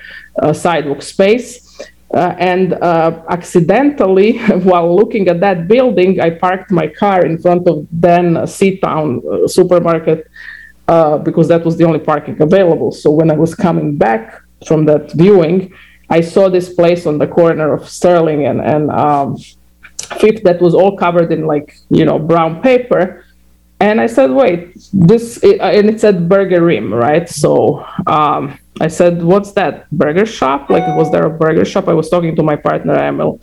uh, 0.42 0.52
sidewalk 0.52 1.02
space. 1.02 1.66
Uh, 2.12 2.34
and 2.38 2.72
uh, 2.74 3.22
accidentally, 3.28 4.38
while 4.64 4.94
looking 4.94 5.28
at 5.28 5.40
that 5.40 5.68
building, 5.68 6.20
I 6.20 6.30
parked 6.30 6.70
my 6.70 6.88
car 6.88 7.24
in 7.24 7.38
front 7.38 7.68
of 7.68 7.86
then 7.92 8.46
C-Town 8.46 9.22
uh, 9.22 9.46
supermarket 9.46 10.28
uh, 10.94 11.16
because 11.18 11.46
that 11.48 11.62
was 11.64 11.74
the 11.78 11.84
only 11.84 12.02
parking 12.12 12.36
available. 12.48 12.90
So 13.02 13.08
when 13.18 13.30
I 13.30 13.36
was 13.44 13.54
coming 13.54 13.96
back 13.96 14.22
from 14.66 14.80
that 14.90 15.12
viewing, 15.12 15.72
I 16.16 16.20
saw 16.20 16.48
this 16.48 16.68
place 16.74 17.06
on 17.06 17.16
the 17.18 17.26
corner 17.38 17.72
of 17.72 17.88
Sterling 17.88 18.46
and, 18.46 18.60
and 18.60 18.90
um, 18.90 19.36
Fifth 20.20 20.42
that 20.42 20.60
was 20.60 20.74
all 20.74 20.96
covered 20.96 21.30
in 21.36 21.46
like, 21.46 21.68
you 21.88 22.04
know, 22.04 22.18
brown 22.18 22.60
paper. 22.60 23.24
And 23.78 24.00
I 24.00 24.08
said, 24.16 24.30
wait, 24.30 24.76
this, 24.92 25.38
and 25.42 25.88
it 25.88 26.00
said 26.00 26.28
Burger 26.28 26.62
Rim, 26.64 26.92
right? 26.92 27.26
So, 27.28 27.86
um, 28.06 28.58
I 28.80 28.88
said, 28.88 29.22
"What's 29.22 29.52
that 29.52 29.90
burger 29.90 30.24
shop? 30.24 30.70
Like, 30.70 30.86
was 30.96 31.10
there 31.12 31.26
a 31.26 31.30
burger 31.30 31.66
shop?" 31.66 31.86
I 31.86 31.92
was 31.92 32.08
talking 32.08 32.34
to 32.36 32.42
my 32.42 32.56
partner 32.56 32.94
Emil, 32.94 33.38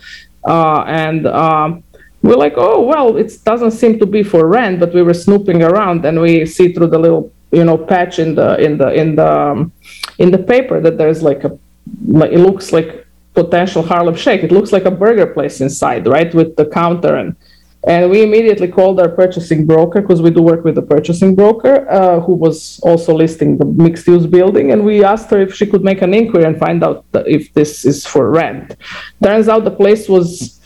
uh, 0.47 0.81
and 0.87 1.27
um, 1.27 1.83
we're 2.23 2.41
like, 2.45 2.55
"Oh, 2.57 2.81
well, 2.81 3.17
it 3.17 3.31
doesn't 3.45 3.71
seem 3.71 3.99
to 3.99 4.07
be 4.07 4.23
for 4.23 4.47
rent." 4.47 4.79
But 4.79 4.93
we 4.95 5.03
were 5.03 5.13
snooping 5.13 5.61
around, 5.61 6.05
and 6.05 6.19
we 6.19 6.45
see 6.45 6.73
through 6.73 6.87
the 6.87 6.97
little, 6.97 7.31
you 7.51 7.63
know, 7.63 7.77
patch 7.77 8.19
in 8.19 8.35
the 8.35 8.59
in 8.59 8.77
the 8.77 8.93
in 8.93 9.15
the 9.15 9.31
um, 9.31 9.71
in 10.17 10.31
the 10.31 10.37
paper 10.37 10.81
that 10.81 10.97
there's 10.97 11.21
like 11.23 11.43
a, 11.43 11.57
like 12.07 12.31
it 12.31 12.39
looks 12.39 12.71
like 12.71 13.05
potential 13.33 13.83
Harlem 13.83 14.15
Shake. 14.15 14.43
It 14.43 14.51
looks 14.51 14.71
like 14.71 14.85
a 14.85 14.91
burger 14.91 15.27
place 15.27 15.61
inside, 15.61 16.07
right, 16.07 16.33
with 16.33 16.55
the 16.55 16.65
counter 16.65 17.15
and 17.15 17.35
and 17.87 18.09
we 18.09 18.21
immediately 18.21 18.67
called 18.67 18.99
our 18.99 19.07
purchasing 19.07 19.65
broker 19.65 20.01
because 20.01 20.21
we 20.21 20.29
do 20.29 20.41
work 20.41 20.65
with 20.65 20.77
a 20.77 20.81
purchasing 20.81 21.35
broker 21.35 21.89
uh, 21.89 22.19
who 22.19 22.33
was 22.33 22.81
also 22.83 23.13
listing 23.13 23.57
the 23.57 23.63
mixed 23.63 24.05
use 24.07 24.25
building. 24.25 24.73
And 24.73 24.83
we 24.83 25.05
asked 25.05 25.29
her 25.29 25.39
if 25.39 25.55
she 25.55 25.65
could 25.65 25.83
make 25.85 26.01
an 26.01 26.13
inquiry 26.13 26.43
and 26.43 26.59
find 26.59 26.83
out 26.83 27.05
if 27.13 27.53
this 27.53 27.85
is 27.85 28.05
for 28.05 28.29
rent. 28.29 28.75
Turns 29.23 29.47
out 29.47 29.63
the 29.63 29.71
place 29.71 30.09
was, 30.09 30.59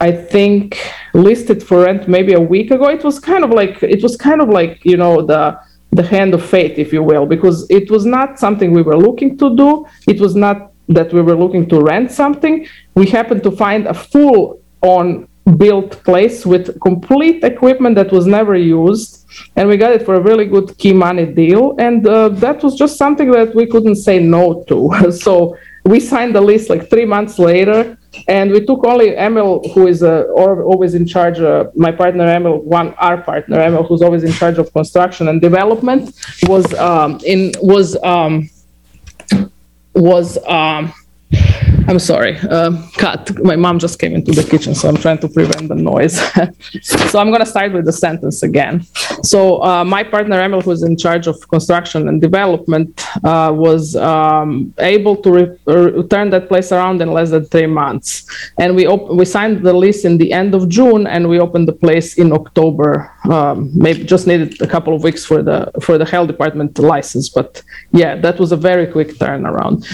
I 0.00 0.10
think, 0.10 0.80
listed 1.12 1.62
for 1.62 1.84
rent 1.84 2.08
maybe 2.08 2.32
a 2.32 2.40
week 2.40 2.72
ago. 2.72 2.88
It 2.88 3.04
was 3.04 3.20
kind 3.20 3.44
of 3.44 3.50
like, 3.50 3.80
it 3.82 4.02
was 4.02 4.16
kind 4.16 4.40
of 4.40 4.48
like, 4.48 4.84
you 4.84 4.96
know, 4.96 5.22
the, 5.22 5.56
the 5.94 6.02
hand 6.02 6.34
of 6.34 6.44
fate, 6.44 6.78
if 6.78 6.92
you 6.92 7.02
will, 7.02 7.26
because 7.26 7.66
it 7.70 7.90
was 7.90 8.04
not 8.04 8.38
something 8.38 8.72
we 8.72 8.82
were 8.82 8.96
looking 8.96 9.38
to 9.38 9.56
do. 9.56 9.86
It 10.06 10.20
was 10.20 10.34
not 10.34 10.72
that 10.88 11.12
we 11.12 11.22
were 11.22 11.36
looking 11.36 11.68
to 11.70 11.80
rent 11.80 12.10
something. 12.10 12.66
We 12.94 13.06
happened 13.06 13.42
to 13.44 13.50
find 13.50 13.86
a 13.86 13.94
full 13.94 14.60
on 14.82 15.28
built 15.56 16.02
place 16.04 16.46
with 16.46 16.80
complete 16.80 17.44
equipment 17.44 17.94
that 17.96 18.10
was 18.10 18.26
never 18.26 18.56
used 18.56 19.26
and 19.56 19.68
we 19.68 19.76
got 19.76 19.92
it 19.92 20.02
for 20.02 20.14
a 20.14 20.20
really 20.20 20.46
good 20.46 20.76
key 20.78 20.92
money 20.92 21.26
deal 21.26 21.74
and 21.78 22.06
uh, 22.06 22.30
that 22.30 22.62
was 22.62 22.74
just 22.76 22.96
something 22.96 23.30
that 23.30 23.54
we 23.54 23.66
couldn't 23.66 23.96
say 23.96 24.18
no 24.18 24.64
to 24.64 25.12
so 25.24 25.54
we 25.84 26.00
signed 26.00 26.34
the 26.34 26.40
lease 26.40 26.70
like 26.70 26.88
three 26.88 27.04
months 27.04 27.38
later 27.38 27.98
and 28.28 28.50
we 28.50 28.64
took 28.64 28.84
only 28.84 29.16
emil 29.16 29.62
who 29.74 29.86
is 29.86 30.02
uh, 30.02 30.24
always 30.34 30.94
in 30.94 31.06
charge 31.06 31.40
uh, 31.40 31.64
my 31.74 31.92
partner 31.92 32.26
emil 32.26 32.58
one 32.62 32.94
our 32.94 33.18
partner 33.20 33.60
emil 33.60 33.82
who's 33.82 34.02
always 34.02 34.24
in 34.24 34.32
charge 34.32 34.58
of 34.58 34.72
construction 34.72 35.28
and 35.28 35.40
development 35.40 36.14
was 36.44 36.72
um, 36.74 37.20
in 37.24 37.52
was 37.60 37.96
um, 38.02 38.48
was 39.94 40.38
um, 40.46 40.92
I'm 41.86 41.98
sorry, 41.98 42.38
um, 42.48 42.90
cut. 42.92 43.30
My 43.44 43.56
mom 43.56 43.78
just 43.78 43.98
came 43.98 44.14
into 44.14 44.32
the 44.32 44.42
kitchen, 44.42 44.74
so 44.74 44.88
I'm 44.88 44.96
trying 44.96 45.18
to 45.18 45.28
prevent 45.28 45.68
the 45.68 45.74
noise. 45.74 46.18
so 46.82 47.18
I'm 47.18 47.28
going 47.28 47.40
to 47.40 47.46
start 47.46 47.72
with 47.72 47.84
the 47.84 47.92
sentence 47.92 48.42
again. 48.42 48.84
So 49.22 49.62
uh, 49.62 49.84
my 49.84 50.02
partner 50.02 50.40
Emil, 50.40 50.62
who's 50.62 50.82
in 50.82 50.96
charge 50.96 51.26
of 51.26 51.36
construction 51.48 52.08
and 52.08 52.22
development, 52.22 53.04
uh, 53.22 53.52
was 53.54 53.96
um, 53.96 54.72
able 54.78 55.16
to 55.16 55.30
re- 55.30 55.58
uh, 55.66 56.02
turn 56.04 56.30
that 56.30 56.48
place 56.48 56.72
around 56.72 57.02
in 57.02 57.12
less 57.12 57.30
than 57.30 57.44
three 57.44 57.66
months. 57.66 58.24
And 58.58 58.74
we 58.74 58.86
op- 58.86 59.10
we 59.10 59.26
signed 59.26 59.62
the 59.62 59.74
lease 59.74 60.06
in 60.06 60.16
the 60.16 60.32
end 60.32 60.54
of 60.54 60.70
June, 60.70 61.06
and 61.06 61.28
we 61.28 61.38
opened 61.38 61.68
the 61.68 61.78
place 61.84 62.16
in 62.16 62.32
October. 62.32 63.12
Um, 63.30 63.70
maybe 63.74 64.04
just 64.04 64.26
needed 64.26 64.60
a 64.62 64.66
couple 64.66 64.94
of 64.94 65.02
weeks 65.02 65.24
for 65.26 65.42
the 65.42 65.70
for 65.82 65.98
the 65.98 66.06
health 66.06 66.28
department 66.28 66.78
license, 66.78 67.28
but 67.28 67.62
yeah, 67.92 68.16
that 68.16 68.38
was 68.40 68.52
a 68.52 68.56
very 68.56 68.86
quick 68.86 69.08
turnaround. 69.18 69.84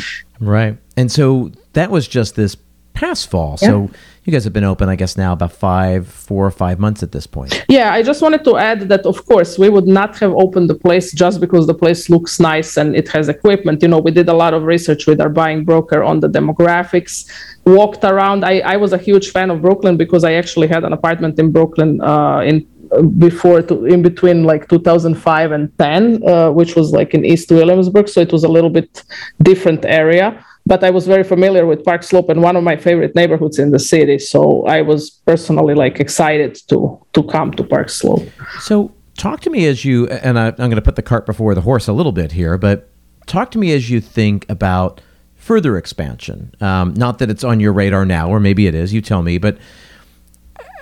Right. 0.41 0.79
And 0.97 1.13
so 1.13 1.53
that 1.75 1.91
was 1.91 2.09
just 2.09 2.35
this 2.35 2.57
past 2.95 3.31
fall. 3.31 3.59
Yeah. 3.63 3.69
So 3.69 3.91
you 4.25 4.33
guys 4.33 4.45
have 4.45 4.53
been 4.53 4.65
open, 4.65 4.89
I 4.89 4.97
guess, 4.97 5.17
now 5.17 5.33
about 5.33 5.53
five, 5.53 6.07
four 6.07 6.45
or 6.45 6.51
five 6.51 6.79
months 6.79 7.03
at 7.03 7.13
this 7.13 7.27
point. 7.27 7.65
Yeah, 7.69 7.93
I 7.93 8.03
just 8.03 8.21
wanted 8.21 8.45
to 8.45 8.57
add 8.59 8.81
that, 8.89 9.07
of 9.07 9.25
course, 9.27 9.59
we 9.59 9.69
would 9.71 9.87
not 9.87 10.19
have 10.19 10.33
opened 10.33 10.69
the 10.69 10.75
place 10.75 11.13
just 11.13 11.41
because 11.41 11.67
the 11.67 11.75
place 11.75 12.11
looks 12.11 12.39
nice 12.39 12.77
and 12.77 12.95
it 12.95 13.09
has 13.09 13.29
equipment. 13.29 13.81
You 13.83 13.89
know, 13.89 13.99
we 13.99 14.11
did 14.11 14.29
a 14.29 14.35
lot 14.35 14.53
of 14.53 14.65
research 14.65 15.07
with 15.07 15.21
our 15.21 15.31
buying 15.31 15.65
broker 15.65 16.03
on 16.03 16.21
the 16.21 16.29
demographics, 16.29 17.31
walked 17.65 18.05
around. 18.05 18.45
I, 18.45 18.61
I 18.61 18.77
was 18.77 18.93
a 18.93 18.99
huge 18.99 19.31
fan 19.31 19.51
of 19.51 19.63
Brooklyn 19.63 19.97
because 19.97 20.23
I 20.25 20.35
actually 20.35 20.69
had 20.69 20.85
an 20.85 20.93
apartment 20.93 21.39
in 21.39 21.51
Brooklyn 21.53 22.01
uh, 22.03 22.41
in 22.41 22.67
before 23.19 23.63
to, 23.63 23.85
in 23.87 24.03
between 24.03 24.45
like 24.45 24.69
2005 24.69 25.53
and 25.53 25.79
10 25.79 26.29
uh, 26.29 26.51
which 26.51 26.75
was 26.75 26.93
like 26.93 27.15
in 27.15 27.25
east 27.25 27.51
williamsburg 27.51 28.09
so 28.09 28.21
it 28.21 28.33
was 28.33 28.45
a 28.45 28.49
little 28.49 28.71
bit 28.71 29.05
different 29.43 29.85
area 29.85 30.45
but 30.67 30.85
I 30.85 30.91
was 30.91 31.07
very 31.07 31.25
familiar 31.25 31.67
with 31.67 31.85
Park 31.85 32.03
Slope 32.03 32.29
and 32.29 32.43
one 32.43 32.55
of 32.57 32.63
my 32.63 32.77
favorite 32.77 33.15
neighborhoods 33.15 33.59
in 33.59 33.71
the 33.71 33.79
city. 33.79 34.19
So 34.19 34.65
I 34.67 34.83
was 34.83 35.11
personally 35.11 35.75
like 35.75 36.01
excited 36.01 36.55
to 36.69 36.99
to 37.15 37.23
come 37.25 37.53
to 37.53 37.65
Park 37.65 37.89
Slope. 37.89 38.29
So 38.61 38.93
talk 39.17 39.41
to 39.41 39.51
me 39.51 39.67
as 39.67 39.85
you 39.85 40.07
and 40.09 40.39
I, 40.39 40.49
am 40.49 40.55
going 40.57 40.77
to 40.77 40.83
put 40.83 40.97
the 40.97 41.03
cart 41.03 41.27
before 41.27 41.55
the 41.55 41.63
horse 41.63 41.89
a 41.89 41.93
little 41.93 42.13
bit 42.13 42.33
here, 42.33 42.57
but 42.59 42.89
talk 43.27 43.51
to 43.53 43.59
me 43.59 43.73
as 43.73 43.91
you 43.91 44.01
think 44.01 44.49
about 44.49 45.01
further 45.35 45.77
expansion. 45.77 46.55
Um, 46.61 46.95
not 46.95 47.19
that 47.19 47.31
it's 47.31 47.45
on 47.45 47.61
your 47.61 47.73
radar 47.73 48.05
now, 48.05 48.29
or 48.29 48.39
maybe 48.39 48.67
it 48.67 48.75
is. 48.75 48.93
You 48.93 49.01
tell 49.01 49.23
me, 49.23 49.39
but. 49.39 49.59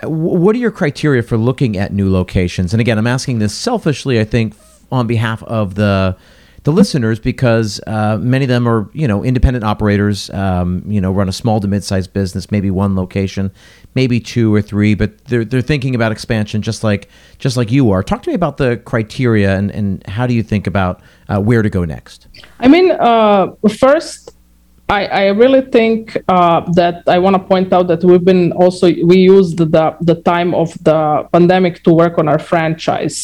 What 0.03 0.55
are 0.55 0.59
your 0.59 0.71
criteria 0.71 1.23
for 1.23 1.37
looking 1.37 1.77
at 1.77 1.93
new 1.93 2.11
locations? 2.11 2.73
And 2.73 2.81
again, 2.81 2.99
I'm 2.99 3.07
asking 3.07 3.39
this 3.39 3.55
selfishly, 3.55 4.21
I 4.21 4.25
think, 4.25 4.55
on 4.91 5.07
behalf 5.07 5.43
of 5.43 5.75
the 5.75 6.17
the 6.65 6.73
listeners 6.73 7.19
because 7.19 7.81
uh, 7.87 8.19
many 8.21 8.45
of 8.45 8.49
them 8.49 8.69
are 8.69 8.91
you 8.93 9.09
know 9.09 9.25
independent 9.25 9.65
operators 9.65 10.29
um, 10.31 10.83
you 10.87 11.01
know 11.01 11.11
run 11.11 11.29
a 11.29 11.33
small 11.33 11.61
to 11.61 11.69
mid-sized 11.69 12.13
business 12.13 12.51
maybe 12.51 12.71
one 12.71 12.97
location 12.97 13.51
maybe 13.95 14.21
two 14.21 14.55
or 14.55 14.61
three 14.61 14.95
but 14.95 15.25
they're, 15.27 15.45
they're 15.45 15.63
thinking 15.63 15.95
about 15.95 16.13
expansion 16.13 16.61
just 16.61 16.85
like 16.85 17.09
just 17.39 17.57
like 17.57 17.71
you 17.71 17.91
are 17.91 18.03
talk 18.03 18.23
to 18.23 18.29
me 18.29 18.35
about 18.35 18.57
the 18.57 18.77
criteria 18.85 19.57
and, 19.57 19.71
and 19.71 20.07
how 20.09 20.27
do 20.27 20.35
you 20.35 20.43
think 20.43 20.67
about 20.67 21.01
uh, 21.29 21.41
where 21.41 21.63
to 21.63 21.71
go 21.71 21.85
next 21.85 22.27
i 22.61 22.69
mean 22.69 22.91
uh, 22.91 23.47
first 23.79 24.35
I, 24.89 25.05
I 25.07 25.27
really 25.29 25.61
think 25.61 26.17
uh, 26.29 26.61
that 26.73 27.03
I 27.07 27.19
want 27.19 27.37
to 27.37 27.43
point 27.43 27.73
out 27.75 27.89
that 27.89 28.03
we've 28.03 28.25
been 28.25 28.53
also 28.53 28.87
we 28.87 29.19
used 29.19 29.59
the 29.59 29.97
the 30.01 30.17
time 30.23 30.55
of 30.55 30.73
the 30.83 31.29
pandemic 31.31 31.83
to 31.85 31.93
work 31.93 32.19
on 32.19 32.27
our 32.27 32.39
franchise. 32.39 33.17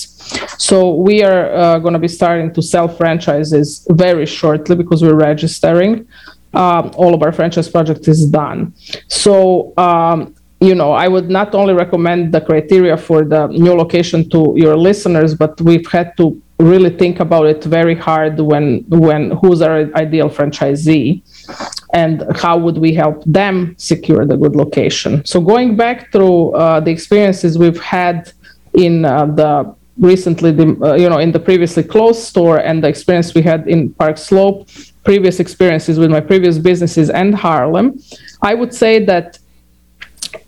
So 0.59 0.95
we 0.95 1.23
are 1.23 1.53
uh, 1.55 1.79
going 1.79 1.95
to 1.95 1.99
be 1.99 2.09
starting 2.09 2.53
to 2.53 2.62
sell 2.62 2.87
franchises 2.89 3.87
very 3.91 4.27
shortly 4.27 4.77
because 4.77 5.03
we're 5.03 5.17
registering. 5.17 6.07
Um, 6.53 6.93
all 6.97 7.15
of 7.15 7.23
our 7.23 7.33
franchise 7.33 7.69
project 7.69 8.07
is 8.09 8.27
done. 8.27 8.75
So 9.09 9.73
um, 9.79 10.35
you 10.61 10.75
know, 10.75 10.93
I 10.93 11.09
would 11.09 11.29
not 11.29 11.55
only 11.55 11.75
recommend 11.75 12.33
the 12.33 12.41
criteria 12.41 12.97
for 12.97 13.25
the 13.25 13.49
new 13.49 13.75
location 13.75 14.29
to 14.31 14.55
your 14.57 14.77
listeners, 14.77 15.35
but 15.35 15.61
we've 15.61 15.87
had 15.91 16.17
to 16.17 16.41
really 16.59 16.91
think 16.91 17.21
about 17.21 17.47
it 17.47 17.65
very 17.65 17.95
hard 17.95 18.39
when 18.39 18.85
when 18.89 19.33
who's 19.33 19.61
our 19.61 19.91
ideal 19.97 20.31
franchisee 20.31 21.23
and 21.93 22.25
how 22.37 22.57
would 22.57 22.79
we 22.79 22.93
help 22.95 23.23
them 23.25 23.75
secure 23.79 24.25
the 24.27 24.37
good 24.37 24.57
location. 24.57 25.25
So 25.25 25.41
going 25.41 25.77
back 25.77 26.11
through 26.13 26.53
uh, 26.53 26.81
the 26.81 26.91
experiences 26.91 27.59
we've 27.59 27.81
had 27.81 28.33
in 28.75 29.05
uh, 29.05 29.27
the 29.27 29.75
recently 29.99 30.51
the, 30.51 30.77
uh, 30.83 30.95
you 30.95 31.09
know 31.09 31.19
in 31.19 31.31
the 31.31 31.39
previously 31.39 31.83
closed 31.83 32.23
store 32.23 32.59
and 32.59 32.83
the 32.83 32.89
experience 32.89 33.33
we 33.35 33.43
had 33.43 33.69
in 33.69 33.93
park 33.95 34.19
slope 34.19 34.69
previous 35.05 35.39
experiences 35.39 35.99
with 36.01 36.11
my 36.11 36.21
previous 36.21 36.59
businesses 36.59 37.11
and 37.11 37.33
harlem 37.33 37.97
i 38.43 38.55
would 38.55 38.75
say 38.75 38.99
that 39.05 39.39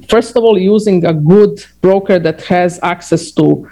first 0.08 0.34
of 0.34 0.42
all 0.42 0.58
using 0.58 1.04
a 1.04 1.14
good 1.14 1.64
broker 1.80 2.18
that 2.18 2.42
has 2.42 2.80
access 2.82 3.30
to 3.30 3.68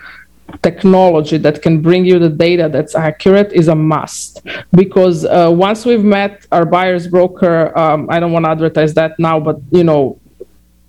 technology 0.62 1.36
that 1.38 1.62
can 1.62 1.80
bring 1.80 2.04
you 2.04 2.18
the 2.18 2.28
data 2.28 2.68
that's 2.68 2.94
accurate 2.94 3.52
is 3.52 3.68
a 3.68 3.74
must. 3.74 4.42
Because 4.72 5.24
uh, 5.24 5.50
once 5.50 5.84
we've 5.84 6.04
met 6.04 6.46
our 6.52 6.64
buyer's 6.64 7.06
broker 7.06 7.76
um, 7.78 8.08
i 8.10 8.18
don't 8.20 8.32
want 8.32 8.44
to 8.44 8.50
advertise 8.50 8.94
that 8.94 9.18
now 9.18 9.40
but 9.40 9.56
you 9.70 9.84
know 9.84 10.18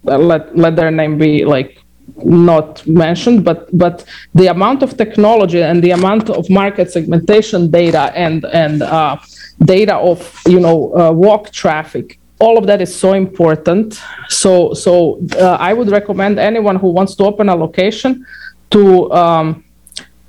let 0.03 0.55
let 0.57 0.75
their 0.75 0.91
name 0.91 1.17
be 1.17 1.45
like 1.45 1.81
not 2.23 2.85
mentioned 2.87 3.43
but 3.43 3.59
but 3.77 4.05
the 4.35 4.47
amount 4.47 4.83
of 4.83 4.95
technology 4.95 5.61
and 5.61 5.83
the 5.83 5.91
amount 5.91 6.29
of 6.29 6.49
market 6.49 6.91
segmentation 6.91 7.71
data 7.71 8.11
and 8.15 8.45
and 8.45 8.83
uh, 8.83 9.17
data 9.65 9.95
of 9.95 10.19
you 10.47 10.59
know 10.59 10.77
uh, 10.95 11.11
walk 11.11 11.51
traffic 11.51 12.19
all 12.39 12.57
of 12.57 12.67
that 12.67 12.81
is 12.81 12.93
so 12.93 13.13
important. 13.13 14.01
So 14.29 14.73
so 14.73 15.19
uh, 15.39 15.57
i 15.59 15.71
would 15.73 15.89
recommend 15.89 16.39
anyone 16.39 16.75
who 16.75 16.89
wants 16.89 17.15
to 17.15 17.23
open 17.23 17.49
a 17.49 17.55
location 17.55 18.25
to 18.71 19.11
um, 19.11 19.63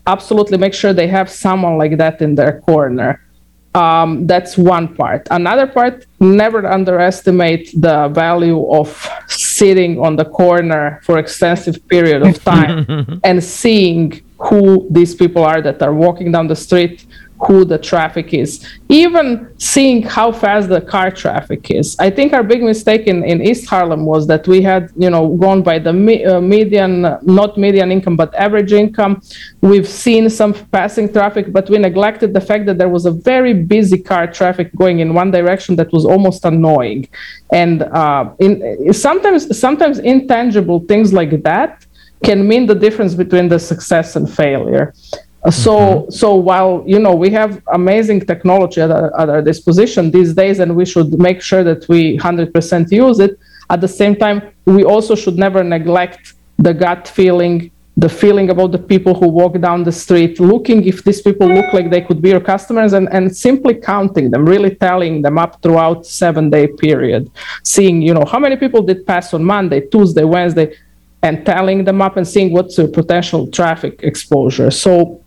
absolutely 0.06 0.58
make 0.58 0.74
sure 0.74 0.92
they 0.92 1.08
have 1.08 1.30
someone 1.30 1.78
like 1.78 1.96
that 1.98 2.22
in 2.22 2.34
their 2.34 2.60
corner. 2.60 3.22
Um, 3.74 4.26
that's 4.26 4.56
one 4.56 4.94
part. 4.94 5.28
Another 5.30 5.66
part 5.66 6.06
never 6.18 6.66
underestimate 6.66 7.70
the 7.78 8.08
value 8.08 8.70
of 8.72 8.88
sitting 9.28 10.00
on 10.00 10.16
the 10.16 10.24
corner 10.24 11.00
for 11.02 11.18
extensive 11.18 11.86
period 11.88 12.22
of 12.22 12.42
time 12.42 13.20
and 13.24 13.44
seeing 13.44 14.22
who 14.38 14.86
these 14.90 15.14
people 15.14 15.44
are 15.44 15.60
that 15.60 15.82
are 15.82 15.92
walking 15.92 16.32
down 16.32 16.46
the 16.46 16.56
street 16.56 17.06
who 17.44 17.64
the 17.64 17.78
traffic 17.78 18.32
is, 18.32 18.66
even 18.88 19.48
seeing 19.58 20.02
how 20.02 20.32
fast 20.32 20.68
the 20.68 20.80
car 20.80 21.10
traffic 21.10 21.70
is. 21.70 21.96
I 21.98 22.10
think 22.10 22.32
our 22.32 22.42
big 22.42 22.62
mistake 22.62 23.06
in, 23.06 23.24
in 23.24 23.42
East 23.42 23.68
Harlem 23.68 24.06
was 24.06 24.26
that 24.28 24.48
we 24.48 24.62
had, 24.62 24.90
you 24.96 25.10
know, 25.10 25.36
gone 25.36 25.62
by 25.62 25.78
the 25.78 25.92
me, 25.92 26.24
uh, 26.24 26.40
median, 26.40 27.02
not 27.22 27.58
median 27.58 27.92
income, 27.92 28.16
but 28.16 28.34
average 28.34 28.72
income. 28.72 29.20
We've 29.60 29.88
seen 29.88 30.30
some 30.30 30.54
passing 30.72 31.12
traffic, 31.12 31.52
but 31.52 31.68
we 31.68 31.78
neglected 31.78 32.32
the 32.32 32.40
fact 32.40 32.66
that 32.66 32.78
there 32.78 32.88
was 32.88 33.04
a 33.04 33.10
very 33.12 33.52
busy 33.52 33.98
car 33.98 34.26
traffic 34.26 34.74
going 34.74 35.00
in 35.00 35.12
one 35.12 35.30
direction 35.30 35.76
that 35.76 35.92
was 35.92 36.04
almost 36.04 36.44
annoying. 36.44 37.08
And 37.52 37.82
uh, 37.82 38.30
in, 38.38 38.92
sometimes, 38.92 39.58
sometimes 39.58 39.98
intangible 39.98 40.80
things 40.80 41.12
like 41.12 41.42
that 41.42 41.84
can 42.24 42.48
mean 42.48 42.66
the 42.66 42.74
difference 42.74 43.14
between 43.14 43.48
the 43.48 43.58
success 43.58 44.16
and 44.16 44.32
failure. 44.32 44.94
So, 45.50 45.76
mm-hmm. 45.76 46.10
so 46.10 46.34
while 46.34 46.82
you 46.86 46.98
know 46.98 47.14
we 47.14 47.30
have 47.30 47.62
amazing 47.72 48.20
technology 48.26 48.80
at 48.80 48.90
our, 48.90 49.18
at 49.20 49.28
our 49.28 49.42
disposition 49.42 50.10
these 50.10 50.34
days, 50.34 50.58
and 50.58 50.74
we 50.74 50.84
should 50.84 51.18
make 51.18 51.40
sure 51.40 51.62
that 51.62 51.88
we 51.88 52.18
100% 52.18 52.90
use 52.90 53.20
it. 53.20 53.38
At 53.70 53.80
the 53.80 53.88
same 53.88 54.16
time, 54.16 54.42
we 54.64 54.84
also 54.84 55.14
should 55.14 55.36
never 55.36 55.62
neglect 55.62 56.34
the 56.58 56.72
gut 56.74 57.06
feeling, 57.06 57.70
the 57.96 58.08
feeling 58.08 58.50
about 58.50 58.72
the 58.72 58.78
people 58.78 59.14
who 59.14 59.28
walk 59.28 59.60
down 59.60 59.84
the 59.84 59.92
street, 59.92 60.40
looking 60.40 60.84
if 60.84 61.04
these 61.04 61.22
people 61.22 61.48
look 61.48 61.72
like 61.72 61.90
they 61.90 62.00
could 62.00 62.20
be 62.20 62.30
your 62.30 62.40
customers, 62.40 62.92
and, 62.92 63.08
and 63.12 63.36
simply 63.36 63.74
counting 63.74 64.30
them, 64.30 64.44
really 64.46 64.74
telling 64.74 65.22
them 65.22 65.38
up 65.38 65.62
throughout 65.62 66.06
seven 66.06 66.50
day 66.50 66.66
period, 66.66 67.30
seeing 67.62 68.02
you 68.02 68.14
know 68.14 68.24
how 68.24 68.40
many 68.40 68.56
people 68.56 68.82
did 68.82 69.06
pass 69.06 69.32
on 69.32 69.44
Monday, 69.44 69.80
Tuesday, 69.80 70.24
Wednesday, 70.24 70.74
and 71.22 71.46
telling 71.46 71.84
them 71.84 72.02
up 72.02 72.16
and 72.16 72.26
seeing 72.26 72.52
what's 72.52 72.76
your 72.78 72.88
potential 72.88 73.46
traffic 73.48 74.00
exposure. 74.02 74.70
So 74.70 75.22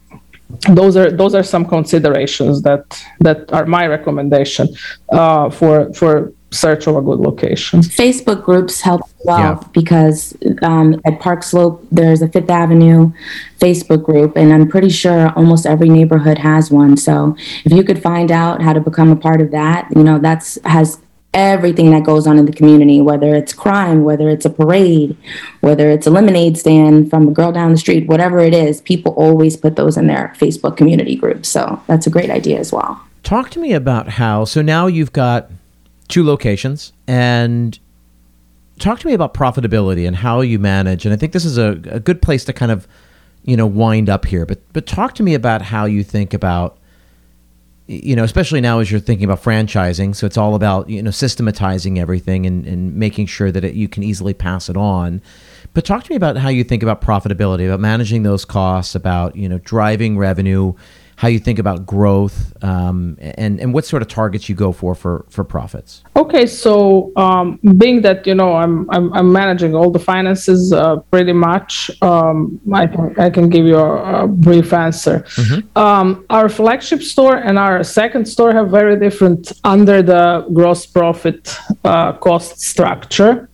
those 0.69 0.97
are 0.97 1.11
those 1.11 1.35
are 1.35 1.43
some 1.43 1.65
considerations 1.65 2.61
that 2.63 2.83
that 3.19 3.51
are 3.53 3.65
my 3.65 3.87
recommendation 3.87 4.67
uh, 5.09 5.49
for 5.49 5.93
for 5.93 6.33
search 6.51 6.87
of 6.87 6.95
a 6.95 7.01
good 7.01 7.19
location. 7.19 7.81
Facebook 7.81 8.43
groups 8.43 8.81
help 8.81 9.01
well 9.23 9.37
yeah. 9.39 9.67
because 9.71 10.35
um, 10.63 10.99
at 11.05 11.19
Park 11.19 11.43
Slope 11.43 11.85
there's 11.91 12.23
a 12.23 12.27
Fifth 12.27 12.49
Avenue 12.49 13.11
Facebook 13.59 14.03
group, 14.03 14.35
and 14.35 14.51
I'm 14.51 14.67
pretty 14.67 14.89
sure 14.89 15.31
almost 15.35 15.67
every 15.67 15.89
neighborhood 15.89 16.39
has 16.39 16.71
one. 16.71 16.97
So 16.97 17.35
if 17.65 17.71
you 17.71 17.83
could 17.83 18.01
find 18.01 18.31
out 18.31 18.61
how 18.61 18.73
to 18.73 18.81
become 18.81 19.11
a 19.11 19.15
part 19.15 19.41
of 19.41 19.51
that, 19.51 19.87
you 19.95 20.03
know 20.03 20.17
that's 20.17 20.57
has 20.65 20.99
everything 21.33 21.91
that 21.91 22.03
goes 22.03 22.25
on 22.25 22.37
in 22.39 22.45
the 22.45 22.51
community, 22.51 23.01
whether 23.01 23.35
it's 23.35 23.53
crime, 23.53 24.03
whether 24.03 24.29
it's 24.29 24.45
a 24.45 24.49
parade, 24.49 25.15
whether 25.61 25.91
it's 25.91 26.07
a 26.07 26.09
lemonade 26.09 26.57
stand 26.57 27.09
from 27.09 27.27
a 27.27 27.31
girl 27.31 27.51
down 27.51 27.71
the 27.71 27.77
street, 27.77 28.07
whatever 28.07 28.39
it 28.39 28.53
is, 28.53 28.81
people 28.81 29.13
always 29.13 29.55
put 29.55 29.75
those 29.75 29.95
in 29.95 30.07
their 30.07 30.33
Facebook 30.37 30.75
community 30.75 31.15
groups. 31.15 31.47
So 31.47 31.81
that's 31.85 32.07
a 32.07 32.09
great 32.09 32.31
idea 32.31 32.57
as 32.57 32.73
well. 32.73 32.99
Talk 33.21 33.51
to 33.51 33.59
me 33.59 33.73
about 33.73 34.09
how, 34.09 34.45
so 34.45 34.63
now 34.63 34.87
you've 34.87 35.13
got 35.13 35.51
two 36.07 36.23
locations 36.23 36.93
and 37.07 37.77
talk 38.79 38.99
to 38.99 39.05
me 39.05 39.13
about 39.13 39.35
profitability 39.35 40.07
and 40.07 40.15
how 40.15 40.41
you 40.41 40.57
manage. 40.57 41.05
And 41.05 41.13
I 41.13 41.17
think 41.17 41.33
this 41.33 41.45
is 41.45 41.59
a, 41.59 41.79
a 41.91 41.99
good 41.99 42.23
place 42.23 42.43
to 42.45 42.53
kind 42.53 42.71
of, 42.71 42.87
you 43.43 43.55
know, 43.55 43.67
wind 43.67 44.09
up 44.09 44.25
here, 44.25 44.47
but, 44.47 44.61
but 44.73 44.87
talk 44.87 45.13
to 45.15 45.23
me 45.23 45.35
about 45.35 45.61
how 45.61 45.85
you 45.85 46.03
think 46.03 46.33
about 46.33 46.78
you 47.89 48.15
know, 48.15 48.23
especially 48.23 48.61
now 48.61 48.77
as 48.77 48.91
you're 48.91 48.99
thinking 48.99 49.25
about 49.25 49.41
franchising, 49.41 50.15
so 50.15 50.27
it's 50.27 50.37
all 50.37 50.53
about 50.53 50.87
you 50.91 51.01
know 51.01 51.09
systematizing 51.09 51.97
everything 51.97 52.45
and, 52.45 52.63
and 52.67 52.93
making 52.93 53.25
sure 53.25 53.51
that 53.51 53.63
it, 53.63 53.73
you 53.73 53.89
can 53.89 54.03
easily 54.03 54.35
pass 54.35 54.69
it 54.69 54.77
on. 54.77 55.23
But 55.73 55.85
talk 55.85 56.03
to 56.03 56.11
me 56.11 56.15
about 56.15 56.37
how 56.37 56.49
you 56.49 56.63
think 56.63 56.83
about 56.83 57.01
profitability, 57.01 57.65
about 57.65 57.79
managing 57.79 58.21
those 58.21 58.45
costs, 58.45 58.93
about 58.93 59.35
you 59.35 59.49
know 59.49 59.57
driving 59.57 60.19
revenue, 60.19 60.73
how 61.19 61.27
you 61.27 61.37
think 61.37 61.59
about 61.59 61.85
growth 61.85 62.53
um, 62.63 63.17
and 63.19 63.59
and 63.59 63.73
what 63.73 63.83
sort 63.83 64.01
of 64.01 64.07
targets 64.07 64.47
you 64.47 64.55
go 64.55 64.71
for 64.71 64.95
for 64.95 65.25
for 65.29 65.43
profits. 65.43 66.01
Okay, 66.15 66.45
so 66.45 67.11
um, 67.17 67.59
being 67.77 68.01
that 68.03 68.25
you 68.25 68.33
know 68.33 68.55
I'm 68.55 68.89
I'm, 68.89 69.11
I'm 69.11 69.29
managing 69.29 69.75
all 69.75 69.91
the 69.91 69.99
finances 69.99 70.71
uh, 70.71 70.95
pretty 71.11 71.33
much, 71.33 71.91
um, 72.01 72.57
I 72.73 72.87
can 72.87 73.19
I 73.19 73.29
can 73.29 73.49
give 73.49 73.65
you 73.65 73.75
a, 73.75 74.23
a 74.23 74.27
brief 74.29 74.71
answer. 74.71 75.19
Mm-hmm. 75.19 75.77
Um, 75.77 76.25
our 76.29 76.47
flagship 76.47 77.01
store 77.03 77.35
and 77.35 77.59
our 77.59 77.83
second 77.83 78.25
store 78.25 78.53
have 78.53 78.69
very 78.69 78.97
different 78.97 79.51
under 79.65 80.01
the 80.01 80.47
gross 80.53 80.85
profit 80.85 81.53
uh, 81.83 82.13
cost 82.13 82.61
structure. 82.61 83.49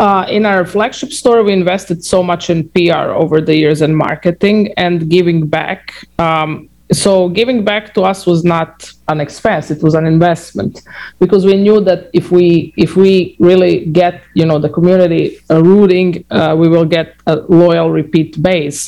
Uh, 0.00 0.26
in 0.28 0.44
our 0.44 0.66
flagship 0.66 1.12
store, 1.12 1.44
we 1.44 1.52
invested 1.52 2.04
so 2.04 2.20
much 2.20 2.50
in 2.50 2.68
PR 2.70 3.12
over 3.22 3.40
the 3.40 3.54
years 3.54 3.80
and 3.80 3.96
marketing 3.96 4.74
and 4.76 5.08
giving 5.08 5.46
back 5.46 5.94
um, 6.18 6.68
so 6.92 7.28
giving 7.28 7.64
back 7.64 7.94
to 7.94 8.02
us 8.02 8.26
was 8.26 8.44
not 8.44 8.92
an 9.08 9.20
expense 9.20 9.70
it 9.70 9.82
was 9.82 9.94
an 9.94 10.06
investment. 10.06 10.82
Because 11.18 11.46
we 11.46 11.56
knew 11.56 11.80
that 11.80 12.10
if 12.12 12.30
we 12.30 12.72
if 12.76 12.96
we 12.96 13.36
really 13.38 13.86
get 13.86 14.22
you 14.34 14.44
know 14.44 14.58
the 14.58 14.68
community 14.68 15.38
uh, 15.50 15.62
rooting 15.62 16.24
uh, 16.30 16.54
we 16.58 16.68
will 16.68 16.84
get 16.84 17.14
a 17.26 17.36
loyal 17.36 17.90
repeat 17.90 18.42
base. 18.42 18.80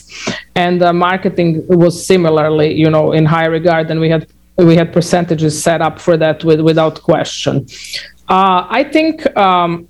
And 0.54 0.82
uh, 0.82 0.92
marketing 0.92 1.64
was 1.68 2.04
similarly 2.04 2.74
you 2.74 2.90
know 2.90 3.12
in 3.12 3.24
high 3.24 3.46
regard 3.46 3.90
and 3.90 4.00
we 4.00 4.10
had 4.10 4.26
we 4.56 4.76
had 4.76 4.92
percentages 4.92 5.60
set 5.60 5.80
up 5.80 5.98
for 5.98 6.16
that 6.16 6.44
with, 6.44 6.60
without 6.60 7.02
question. 7.02 7.66
Uh, 8.28 8.66
i 8.70 8.84
think 8.84 9.14
um, 9.36 9.88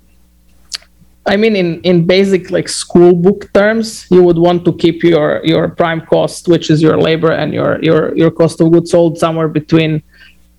I 1.25 1.37
mean, 1.37 1.55
in, 1.55 1.81
in 1.81 2.05
basic 2.05 2.51
like 2.51 2.67
school 2.67 3.13
book 3.13 3.51
terms, 3.53 4.05
you 4.11 4.21
would 4.23 4.37
want 4.37 4.65
to 4.65 4.73
keep 4.73 5.03
your 5.03 5.41
your 5.45 5.69
prime 5.69 6.01
cost, 6.01 6.47
which 6.47 6.69
is 6.69 6.81
your 6.81 6.97
labor 6.97 7.31
and 7.31 7.53
your 7.53 7.81
your 7.81 8.15
your 8.15 8.31
cost 8.31 8.59
of 8.59 8.71
goods 8.71 8.91
sold, 8.91 9.17
somewhere 9.17 9.47
between, 9.47 10.03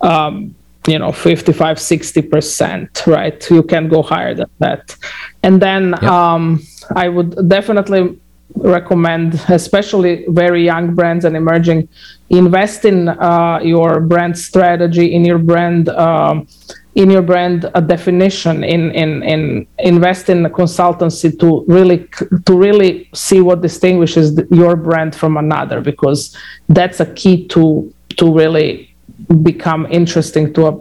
um, 0.00 0.54
you 0.86 0.98
know, 0.98 1.12
55, 1.12 1.78
60 1.78 2.22
percent, 2.22 3.06
right? 3.06 3.50
You 3.50 3.62
can 3.62 3.88
go 3.88 4.02
higher 4.02 4.34
than 4.34 4.48
that, 4.60 4.96
and 5.42 5.60
then 5.60 5.90
yep. 5.90 6.02
um, 6.04 6.62
I 6.96 7.08
would 7.10 7.46
definitely 7.46 8.18
recommend, 8.56 9.34
especially 9.48 10.24
very 10.28 10.64
young 10.64 10.94
brands 10.94 11.26
and 11.26 11.36
emerging, 11.36 11.88
invest 12.30 12.86
in 12.86 13.08
uh, 13.08 13.60
your 13.62 14.00
brand 14.00 14.38
strategy, 14.38 15.14
in 15.14 15.26
your 15.26 15.38
brand. 15.38 15.90
Um, 15.90 16.46
in 16.94 17.10
your 17.10 17.22
brand 17.22 17.70
a 17.74 17.82
definition 17.82 18.62
in 18.62 18.90
in 18.92 19.22
in 19.22 19.66
invest 19.78 20.28
in 20.28 20.46
a 20.46 20.50
consultancy 20.50 21.36
to 21.38 21.64
really 21.66 22.08
to 22.46 22.56
really 22.56 23.08
see 23.12 23.40
what 23.40 23.60
distinguishes 23.60 24.40
your 24.50 24.76
brand 24.76 25.14
from 25.14 25.36
another 25.36 25.80
because 25.80 26.36
that's 26.68 27.00
a 27.00 27.06
key 27.14 27.46
to 27.48 27.92
to 28.16 28.32
really 28.32 28.94
become 29.42 29.86
interesting 29.90 30.52
to 30.54 30.66
a 30.66 30.72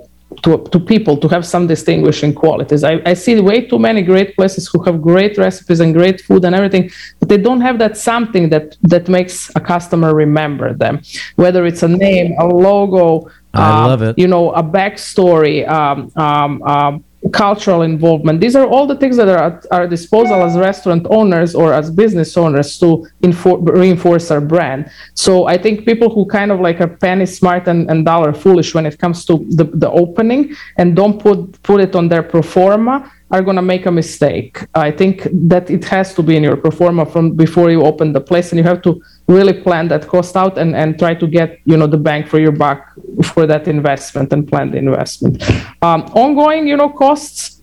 to, 0.41 0.63
to 0.71 0.79
people 0.79 1.15
to 1.17 1.27
have 1.27 1.45
some 1.45 1.67
distinguishing 1.67 2.33
qualities. 2.33 2.83
I, 2.83 3.01
I 3.05 3.13
see 3.13 3.39
way 3.39 3.61
too 3.61 3.79
many 3.79 4.01
great 4.01 4.35
places 4.35 4.67
who 4.67 4.81
have 4.83 5.01
great 5.01 5.37
recipes 5.37 5.79
and 5.79 5.93
great 5.93 6.21
food 6.21 6.43
and 6.43 6.55
everything, 6.55 6.91
but 7.19 7.29
they 7.29 7.37
don't 7.37 7.61
have 7.61 7.77
that 7.79 7.97
something 7.97 8.49
that 8.49 8.75
that 8.83 9.07
makes 9.07 9.51
a 9.55 9.59
customer 9.59 10.13
remember 10.13 10.73
them. 10.73 11.01
Whether 11.35 11.65
it's 11.65 11.83
a 11.83 11.87
name, 11.87 12.35
a 12.39 12.47
logo, 12.47 13.29
I 13.53 13.83
uh, 13.83 13.87
love 13.87 14.01
it. 14.01 14.17
You 14.17 14.27
know, 14.27 14.51
a 14.51 14.63
backstory, 14.63 15.67
um, 15.69 16.11
um, 16.15 16.63
um, 16.63 17.03
cultural 17.31 17.83
involvement. 17.83 18.41
These 18.41 18.55
are 18.55 18.67
all 18.67 18.85
the 18.85 18.95
things 18.95 19.15
that 19.17 19.29
are 19.29 19.37
at 19.37 19.65
our 19.71 19.87
disposal 19.87 20.43
as 20.43 20.57
restaurant 20.57 21.07
owners 21.09 21.55
or 21.55 21.73
as 21.73 21.89
business 21.89 22.35
owners 22.35 22.77
to 22.79 23.07
infor- 23.21 23.65
reinforce 23.65 24.29
our 24.31 24.41
brand. 24.41 24.91
So 25.13 25.45
I 25.45 25.57
think 25.57 25.85
people 25.85 26.09
who 26.09 26.25
kind 26.25 26.51
of 26.51 26.59
like 26.59 26.81
are 26.81 26.87
penny 26.87 27.25
smart 27.25 27.67
and, 27.67 27.89
and 27.89 28.05
dollar 28.05 28.33
foolish 28.33 28.73
when 28.73 28.85
it 28.85 28.99
comes 28.99 29.25
to 29.25 29.45
the, 29.49 29.65
the 29.65 29.89
opening 29.91 30.53
and 30.77 30.95
don't 30.95 31.19
put 31.19 31.61
put 31.63 31.79
it 31.79 31.95
on 31.95 32.09
their 32.09 32.23
pro 32.23 32.41
forma 32.41 33.09
are 33.31 33.41
going 33.41 33.55
to 33.55 33.63
make 33.63 33.87
a 33.87 33.91
mistake. 33.91 34.63
I 34.75 34.91
think 34.91 35.27
that 35.31 35.69
it 35.71 35.83
has 35.85 36.13
to 36.15 36.21
be 36.21 36.35
in 36.35 36.43
your 36.43 36.55
pro 36.55 36.69
forma 36.71 37.05
from 37.05 37.31
before 37.35 37.71
you 37.71 37.83
open 37.83 38.13
the 38.13 38.21
place, 38.21 38.51
and 38.51 38.59
you 38.59 38.63
have 38.63 38.81
to 38.83 39.01
really 39.27 39.53
plan 39.53 39.87
that 39.87 40.07
cost 40.07 40.35
out 40.35 40.57
and, 40.57 40.75
and 40.75 40.99
try 40.99 41.13
to 41.13 41.27
get 41.27 41.59
you 41.65 41.77
know 41.77 41.87
the 41.87 41.97
bank 41.97 42.27
for 42.27 42.39
your 42.39 42.51
buck 42.51 42.93
for 43.23 43.47
that 43.47 43.67
investment 43.67 44.33
and 44.33 44.47
plan 44.47 44.71
the 44.71 44.77
investment. 44.77 45.41
Um, 45.81 46.01
ongoing, 46.13 46.67
you 46.67 46.77
know, 46.77 46.89
costs. 46.89 47.61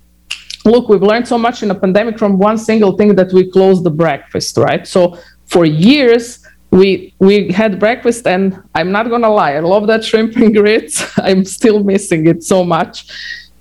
Look, 0.65 0.91
we've 0.91 1.03
learned 1.03 1.27
so 1.27 1.39
much 1.39 1.63
in 1.63 1.69
the 1.69 1.75
pandemic 1.75 2.19
from 2.19 2.39
one 2.39 2.59
single 2.59 2.93
thing 2.97 3.15
that 3.15 3.33
we 3.33 3.51
closed 3.51 3.83
the 3.83 3.91
breakfast, 3.91 4.59
right? 4.59 4.87
So 4.87 5.19
for 5.47 5.65
years 5.65 6.45
we 6.71 7.15
we 7.19 7.51
had 7.51 7.81
breakfast 7.81 8.27
and 8.27 8.63
i'm 8.75 8.93
not 8.93 9.09
gonna 9.11 9.29
lie 9.29 9.55
i 9.55 9.61
love 9.61 9.87
that 9.89 10.05
shrimp 10.05 10.37
and 10.37 10.55
grits 10.55 11.05
i'm 11.19 11.45
still 11.45 11.83
missing 11.83 12.27
it 12.27 12.43
so 12.43 12.63
much 12.63 13.07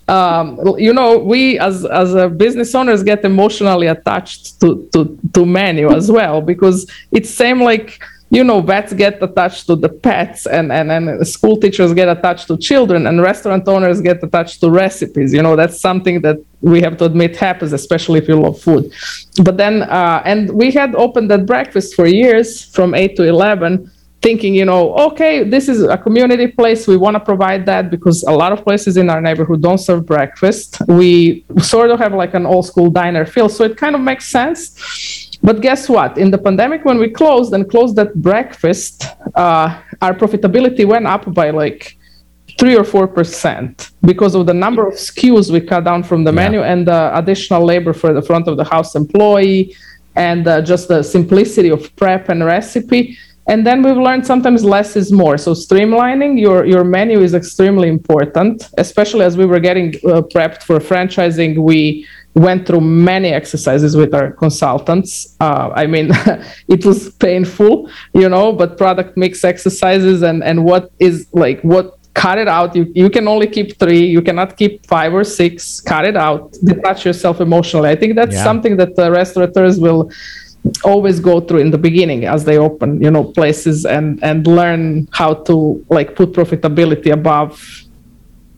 um, 0.10 0.60
you 0.78 0.94
know, 0.94 1.18
we 1.18 1.60
as 1.60 1.86
as 1.86 2.10
business 2.34 2.74
owners 2.74 3.04
get 3.04 3.24
emotionally 3.24 3.88
attached 3.88 4.60
to 4.62 4.90
to 4.94 5.18
to 5.34 5.46
menu 5.46 5.90
as 5.92 6.12
well 6.12 6.42
because 6.42 6.90
it's 7.12 7.30
same 7.30 7.62
like 7.62 8.02
you 8.32 8.44
know 8.44 8.62
vets 8.62 8.94
get 8.94 9.22
attached 9.22 9.68
to 9.68 9.76
the 9.76 9.90
pets 9.90 10.46
and 10.48 10.72
and 10.72 10.92
and 10.92 11.28
school 11.28 11.58
teachers 11.58 11.94
get 11.94 12.10
attached 12.10 12.48
to 12.48 12.58
children 12.58 13.08
and 13.08 13.22
restaurant 13.22 13.68
owners 13.68 14.02
get 14.02 14.24
attached 14.24 14.60
to 14.62 14.70
recipes. 14.70 15.34
You 15.34 15.44
know 15.44 15.56
that's 15.56 15.80
something 15.80 16.22
that 16.22 16.38
we 16.62 16.82
have 16.82 16.98
to 16.98 17.06
admit 17.06 17.38
happens 17.38 17.72
especially 17.72 18.20
if 18.20 18.28
you 18.28 18.36
love 18.36 18.60
food. 18.60 18.92
But 19.44 19.58
then 19.58 19.84
uh, 19.84 20.22
and 20.26 20.52
we 20.52 20.72
had 20.72 20.96
opened 20.96 21.30
that 21.32 21.46
breakfast 21.46 21.96
for 21.96 22.08
years 22.08 22.66
from 22.66 22.96
8 22.96 23.16
to 23.18 23.24
11 23.24 23.92
thinking, 24.22 24.54
you 24.54 24.66
know, 24.66 24.94
okay, 24.96 25.44
this 25.44 25.70
is 25.70 25.82
a 25.84 25.98
community 25.98 26.48
place. 26.48 26.88
We 26.88 26.98
want 26.98 27.16
to 27.16 27.20
provide 27.20 27.66
that 27.68 27.90
because 27.90 28.24
a 28.24 28.32
lot 28.32 28.52
of 28.52 28.64
places 28.64 28.98
in 28.98 29.10
our 29.10 29.22
neighborhood 29.22 29.62
don't 29.62 29.78
serve 29.78 30.06
breakfast. 30.06 30.82
We 30.88 31.46
sort 31.62 31.90
of 31.90 32.00
have 32.00 32.14
like 32.14 32.34
an 32.34 32.46
old 32.46 32.66
school 32.66 32.90
diner 32.90 33.26
feel. 33.26 33.48
So 33.48 33.64
it 33.64 33.78
kind 33.78 33.96
of 33.96 34.02
makes 34.02 34.28
sense. 34.28 35.38
But 35.42 35.62
guess 35.62 35.88
what? 35.88 36.18
In 36.18 36.32
the 36.32 36.38
pandemic, 36.38 36.84
when 36.84 36.98
we 36.98 37.10
closed 37.10 37.54
and 37.54 37.70
closed 37.70 37.96
that 37.96 38.14
breakfast, 38.16 39.06
uh, 39.36 39.80
our 40.02 40.14
profitability 40.14 40.86
went 40.86 41.08
up 41.08 41.34
by 41.34 41.52
like 41.52 41.98
three 42.58 42.76
or 42.76 42.84
four 42.84 43.08
percent 43.08 43.92
because 44.02 44.36
of 44.36 44.46
the 44.46 44.54
number 44.54 44.86
of 44.86 44.96
SKUs 44.96 45.50
we 45.50 45.62
cut 45.62 45.86
down 45.86 46.04
from 46.04 46.26
the 46.26 46.32
yeah. 46.32 46.42
menu 46.42 46.62
and 46.62 46.86
the 46.86 47.18
additional 47.18 47.64
labor 47.64 47.94
for 47.94 48.12
the 48.12 48.22
front 48.22 48.50
of 48.50 48.58
the 48.58 48.66
house 48.66 48.96
employee 48.96 49.74
and 50.16 50.46
uh, 50.46 50.62
just 50.62 50.90
the 50.90 51.02
simplicity 51.02 51.70
of 51.70 51.96
prep 51.96 52.28
and 52.28 52.44
recipe 52.44 53.18
and 53.50 53.66
then 53.66 53.82
we've 53.82 53.98
learned 53.98 54.26
sometimes 54.26 54.64
less 54.64 54.96
is 54.96 55.12
more. 55.12 55.38
So 55.38 55.52
streamlining 55.54 56.40
your 56.40 56.66
your 56.66 56.84
menu 56.84 57.20
is 57.28 57.34
extremely 57.34 57.90
important, 57.90 58.70
especially 58.78 59.26
as 59.30 59.36
we 59.42 59.46
were 59.52 59.60
getting 59.70 59.90
uh, 59.96 60.22
prepped 60.34 60.62
for 60.68 60.78
franchising. 60.80 61.52
We 61.72 62.08
went 62.36 62.68
through 62.68 62.82
many 62.82 63.30
exercises 63.30 63.98
with 63.98 64.14
our 64.14 64.32
consultants. 64.44 65.36
Uh, 65.40 65.72
I 65.76 65.88
mean, 65.88 66.12
it 66.76 66.86
was 66.86 67.10
painful, 67.28 67.90
you 68.14 68.30
know, 68.30 68.54
but 68.54 68.78
product 68.78 69.18
mix 69.18 69.44
exercises 69.44 70.22
and 70.22 70.44
and 70.44 70.64
what 70.64 70.92
is 71.00 71.28
like 71.34 71.60
what 71.62 71.98
cut 72.14 72.38
it 72.38 72.48
out. 72.48 72.76
You 72.76 72.84
you 72.94 73.10
can 73.10 73.28
only 73.28 73.48
keep 73.48 73.80
three. 73.80 74.06
You 74.16 74.22
cannot 74.22 74.58
keep 74.62 74.86
five 74.86 75.12
or 75.20 75.24
six. 75.24 75.82
Cut 75.82 76.06
it 76.06 76.18
out. 76.28 76.42
Detach 76.72 77.00
yourself 77.04 77.42
emotionally. 77.42 77.90
I 77.90 77.96
think 77.96 78.16
that's 78.20 78.36
yeah. 78.36 78.50
something 78.50 78.78
that 78.78 78.96
the 78.96 79.12
restaurateurs 79.20 79.80
will 79.80 80.02
always 80.84 81.20
go 81.20 81.40
through 81.40 81.60
in 81.60 81.72
the 81.72 81.78
beginning 81.78 82.26
as 82.26 82.44
they 82.46 82.58
open 82.58 83.02
you 83.02 83.10
know 83.10 83.24
places 83.24 83.86
and 83.86 84.22
and 84.24 84.46
learn 84.46 85.08
how 85.12 85.34
to 85.34 85.84
like 85.90 86.16
put 86.16 86.32
profitability 86.34 87.12
above 87.12 87.84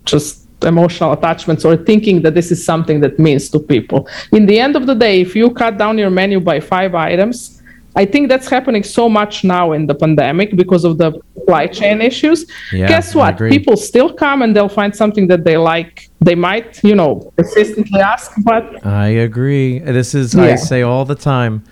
just 0.06 0.48
emotional 0.64 1.12
attachments 1.14 1.66
or 1.66 1.76
thinking 1.76 2.22
that 2.22 2.34
this 2.36 2.52
is 2.52 2.64
something 2.64 3.00
that 3.02 3.18
means 3.18 3.50
to 3.50 3.60
people. 3.60 4.08
In 4.32 4.46
the 4.46 4.60
end 4.60 4.76
of 4.76 4.86
the 4.86 4.94
day 4.94 5.22
if 5.22 5.36
you 5.36 5.50
cut 5.52 5.78
down 5.78 5.98
your 5.98 6.12
menu 6.12 6.40
by 6.40 6.60
five 6.60 6.94
items 6.96 7.62
i 7.96 8.06
think 8.06 8.30
that's 8.30 8.48
happening 8.48 8.84
so 8.84 9.10
much 9.10 9.44
now 9.44 9.74
in 9.74 9.86
the 9.86 9.94
pandemic 9.94 10.56
because 10.56 10.84
of 10.86 10.98
the 10.98 11.12
supply 11.42 11.68
chain 11.68 12.02
issues. 12.02 12.46
Yeah, 12.72 12.88
guess 12.88 13.14
what? 13.14 13.38
people 13.38 13.76
still 13.76 14.14
come 14.14 14.42
and 14.42 14.56
they'll 14.56 14.70
find 14.70 14.96
something 14.96 15.28
that 15.28 15.44
they 15.44 15.58
like. 15.58 16.10
They 16.22 16.36
might 16.36 16.84
you 16.84 16.96
know 16.96 17.32
persistently 17.36 18.00
ask 18.00 18.32
but 18.44 18.86
i 18.86 19.08
agree. 19.08 19.80
This 19.80 20.14
is 20.14 20.34
yeah. 20.34 20.44
i 20.44 20.56
say 20.56 20.82
all 20.82 21.06
the 21.06 21.16
time 21.16 21.64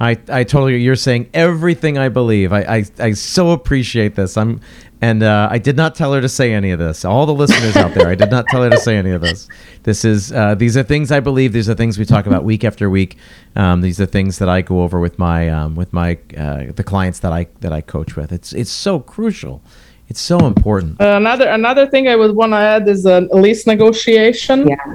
I, 0.00 0.16
I 0.28 0.44
totally 0.44 0.80
you're 0.80 0.96
saying 0.96 1.30
everything 1.34 1.98
I 1.98 2.08
believe. 2.08 2.52
I, 2.52 2.60
I, 2.60 2.84
I 3.00 3.12
so 3.12 3.50
appreciate 3.50 4.14
this. 4.14 4.36
I'm 4.36 4.60
and 5.00 5.22
uh, 5.22 5.48
I 5.50 5.58
did 5.58 5.76
not 5.76 5.94
tell 5.94 6.12
her 6.12 6.20
to 6.20 6.28
say 6.28 6.52
any 6.52 6.72
of 6.72 6.80
this. 6.80 7.04
All 7.04 7.24
the 7.24 7.34
listeners 7.34 7.76
out 7.76 7.94
there, 7.94 8.08
I 8.08 8.16
did 8.16 8.32
not 8.32 8.46
tell 8.48 8.64
her 8.64 8.70
to 8.70 8.78
say 8.78 8.96
any 8.96 9.12
of 9.12 9.20
this. 9.20 9.48
This 9.84 10.04
is 10.04 10.32
uh, 10.32 10.56
these 10.56 10.76
are 10.76 10.82
things 10.82 11.12
I 11.12 11.20
believe. 11.20 11.52
These 11.52 11.68
are 11.68 11.74
things 11.74 11.98
we 11.98 12.04
talk 12.04 12.26
about 12.26 12.44
week 12.44 12.64
after 12.64 12.90
week. 12.90 13.16
Um, 13.54 13.80
these 13.80 14.00
are 14.00 14.06
things 14.06 14.38
that 14.38 14.48
I 14.48 14.60
go 14.62 14.82
over 14.82 14.98
with 14.98 15.18
my 15.18 15.48
um, 15.48 15.76
with 15.76 15.92
my 15.92 16.18
uh, 16.36 16.72
the 16.74 16.84
clients 16.84 17.20
that 17.20 17.32
I 17.32 17.46
that 17.60 17.72
I 17.72 17.80
coach 17.80 18.16
with. 18.16 18.32
It's 18.32 18.52
it's 18.52 18.70
so 18.70 18.98
crucial. 18.98 19.62
It's 20.08 20.20
so 20.20 20.46
important. 20.46 21.00
Uh, 21.00 21.16
another 21.16 21.48
another 21.48 21.86
thing 21.86 22.08
I 22.08 22.16
would 22.16 22.34
want 22.34 22.52
to 22.52 22.56
add 22.56 22.88
is 22.88 23.04
a 23.04 23.20
lease 23.32 23.66
negotiation. 23.66 24.68
Yeah. 24.68 24.94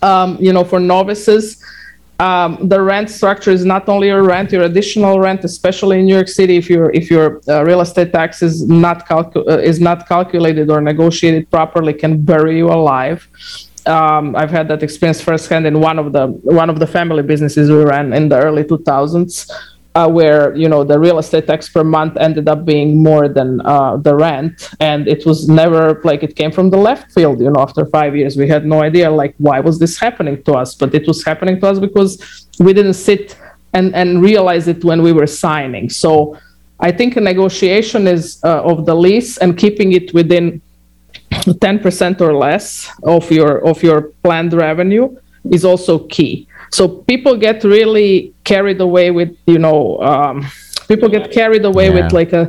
Um, 0.00 0.36
you 0.40 0.52
know, 0.52 0.64
for 0.64 0.78
novices 0.78 1.62
um, 2.18 2.68
the 2.68 2.80
rent 2.80 3.10
structure 3.10 3.50
is 3.50 3.64
not 3.64 3.88
only 3.88 4.08
your 4.08 4.24
rent, 4.24 4.50
your 4.50 4.62
additional 4.62 5.20
rent, 5.20 5.44
especially 5.44 6.00
in 6.00 6.06
New 6.06 6.14
York 6.14 6.28
City, 6.28 6.56
if 6.56 6.68
your 6.68 6.90
if 6.90 7.10
your 7.10 7.40
uh, 7.48 7.64
real 7.64 7.80
estate 7.80 8.12
tax 8.12 8.42
is 8.42 8.68
not 8.68 9.08
calcu- 9.08 9.46
uh, 9.48 9.58
is 9.58 9.80
not 9.80 10.08
calculated 10.08 10.68
or 10.68 10.80
negotiated 10.80 11.48
properly, 11.50 11.92
can 11.92 12.20
bury 12.20 12.56
you 12.56 12.68
alive. 12.68 13.28
Um, 13.86 14.34
I've 14.36 14.50
had 14.50 14.66
that 14.68 14.82
experience 14.82 15.20
firsthand 15.20 15.66
in 15.66 15.80
one 15.80 15.98
of 15.98 16.12
the 16.12 16.26
one 16.26 16.68
of 16.70 16.80
the 16.80 16.86
family 16.86 17.22
businesses 17.22 17.70
we 17.70 17.84
ran 17.84 18.12
in 18.12 18.28
the 18.28 18.36
early 18.36 18.64
2000s 18.64 19.50
uh, 19.98 20.08
where 20.18 20.54
you 20.62 20.68
know 20.72 20.82
the 20.84 20.98
real 21.06 21.18
estate 21.18 21.46
tax 21.50 21.68
per 21.74 21.82
month 21.82 22.14
ended 22.26 22.46
up 22.52 22.60
being 22.64 22.88
more 23.10 23.26
than 23.38 23.50
uh, 23.72 23.96
the 24.06 24.14
rent. 24.14 24.54
And 24.90 25.00
it 25.14 25.26
was 25.26 25.38
never 25.62 26.00
like 26.10 26.20
it 26.28 26.34
came 26.40 26.52
from 26.58 26.70
the 26.74 26.80
left 26.88 27.06
field 27.14 27.36
you 27.44 27.50
know 27.52 27.62
after 27.68 27.82
five 27.98 28.12
years. 28.18 28.32
We 28.42 28.48
had 28.54 28.64
no 28.74 28.78
idea 28.90 29.10
like 29.22 29.34
why 29.38 29.58
was 29.68 29.76
this 29.82 29.94
happening 29.98 30.36
to 30.44 30.52
us? 30.62 30.68
But 30.80 30.94
it 30.98 31.04
was 31.10 31.18
happening 31.30 31.56
to 31.60 31.66
us 31.70 31.78
because 31.88 32.10
we 32.66 32.72
didn't 32.78 32.98
sit 33.08 33.24
and 33.76 33.86
and 34.00 34.08
realize 34.30 34.64
it 34.74 34.80
when 34.88 35.00
we 35.06 35.12
were 35.18 35.30
signing. 35.46 35.88
So 36.04 36.10
i 36.88 36.90
think 36.98 37.10
a 37.16 37.24
negotiation 37.32 38.02
is 38.16 38.22
uh, 38.50 38.70
of 38.70 38.76
the 38.88 38.96
lease 39.04 39.32
and 39.42 39.50
keeping 39.62 39.88
it 39.98 40.06
within 40.18 40.44
10% 41.32 42.20
or 42.26 42.32
less 42.46 42.66
of 43.02 43.22
your 43.38 43.52
of 43.70 43.76
your 43.88 43.98
planned 44.24 44.52
revenue 44.66 45.06
is 45.56 45.64
also 45.70 45.94
key. 46.16 46.46
So 46.70 46.82
people 47.10 47.34
get 47.36 47.64
really 47.64 48.34
carried 48.52 48.80
away 48.88 49.10
with 49.18 49.30
you 49.46 49.60
know 49.64 49.78
um, 50.10 50.36
people 50.88 51.08
get 51.16 51.24
carried 51.38 51.64
away 51.64 51.86
yeah. 51.88 51.96
with 51.96 52.12
like 52.20 52.32
a 52.32 52.44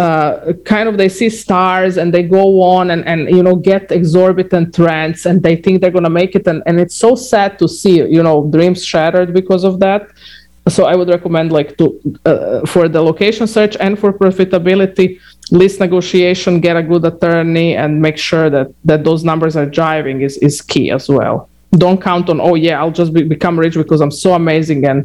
uh, 0.00 0.54
kind 0.64 0.88
of 0.88 0.96
they 0.96 1.08
see 1.08 1.28
stars 1.28 1.98
and 2.00 2.14
they 2.14 2.22
go 2.22 2.62
on 2.62 2.90
and, 2.90 3.02
and 3.06 3.20
you 3.36 3.42
know 3.42 3.54
get 3.54 3.92
exorbitant 3.92 4.78
rents 4.78 5.26
and 5.26 5.42
they 5.46 5.56
think 5.62 5.80
they're 5.80 5.96
going 5.98 6.10
to 6.12 6.16
make 6.22 6.34
it. 6.34 6.46
And, 6.46 6.62
and 6.66 6.80
it's 6.80 6.94
so 7.06 7.14
sad 7.14 7.58
to 7.58 7.68
see 7.68 7.96
you 8.16 8.22
know 8.22 8.36
dreams 8.56 8.80
shattered 8.84 9.34
because 9.40 9.64
of 9.70 9.74
that. 9.80 10.02
So 10.68 10.84
i 10.92 10.94
would 10.98 11.08
recommend 11.08 11.48
like 11.58 11.70
to 11.78 11.84
uh, 12.30 12.66
for 12.72 12.84
the 12.94 13.02
location 13.10 13.46
search 13.56 13.74
and 13.84 13.98
for 13.98 14.10
profitability 14.12 15.18
lease 15.58 15.78
negotiation 15.80 16.60
get 16.60 16.76
a 16.82 16.84
good 16.92 17.04
attorney 17.12 17.70
and 17.82 17.90
make 18.06 18.18
sure 18.28 18.48
that 18.56 18.68
that 18.90 19.00
those 19.08 19.22
numbers 19.30 19.54
are 19.60 19.68
driving 19.80 20.16
is, 20.20 20.36
is 20.48 20.56
key 20.72 20.86
as 20.98 21.08
well. 21.08 21.36
Don't 21.84 22.00
count 22.10 22.28
on 22.32 22.38
oh 22.40 22.56
yeah 22.66 22.76
i'll 22.80 22.96
just 23.02 23.12
be, 23.16 23.22
become 23.36 23.58
rich 23.64 23.74
because 23.82 24.00
i'm 24.04 24.16
so 24.26 24.30
amazing 24.42 24.80
and 24.90 24.98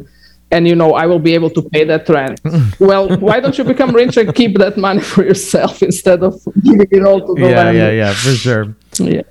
and 0.50 0.68
you 0.68 0.74
know 0.74 0.94
i 0.94 1.06
will 1.06 1.18
be 1.18 1.34
able 1.34 1.50
to 1.50 1.62
pay 1.70 1.84
that 1.84 2.08
rent 2.08 2.40
well 2.80 3.08
why 3.18 3.40
don't 3.40 3.58
you 3.58 3.64
become 3.64 3.94
rich 3.94 4.16
and 4.16 4.34
keep 4.34 4.56
that 4.58 4.76
money 4.76 5.00
for 5.00 5.24
yourself 5.24 5.82
instead 5.82 6.22
of 6.22 6.40
giving 6.62 6.88
it 6.90 7.04
all 7.04 7.20
to 7.26 7.34
the 7.34 7.48
yeah 7.48 7.70
yeah 7.70 7.90
yeah 7.90 8.12
for 8.12 8.30
sure 8.30 8.76
yeah 8.98 9.22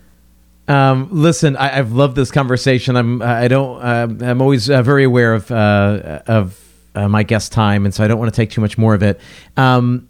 um, 0.67 1.09
listen, 1.11 1.55
I, 1.57 1.67
have 1.67 1.91
loved 1.91 2.15
this 2.15 2.31
conversation. 2.31 2.95
I'm, 2.95 3.21
I 3.21 3.47
don't, 3.47 3.81
uh, 3.81 4.25
I'm 4.25 4.41
always 4.41 4.69
uh, 4.69 4.81
very 4.81 5.03
aware 5.03 5.33
of, 5.33 5.51
uh, 5.51 6.21
of 6.25 6.59
uh, 6.95 7.07
my 7.07 7.23
guest 7.23 7.51
time, 7.51 7.85
and 7.85 7.93
so 7.93 8.03
I 8.03 8.07
don't 8.07 8.17
want 8.17 8.33
to 8.33 8.35
take 8.35 8.49
too 8.49 8.61
much 8.61 8.77
more 8.77 8.95
of 8.95 9.03
it. 9.03 9.19
Um, 9.57 10.09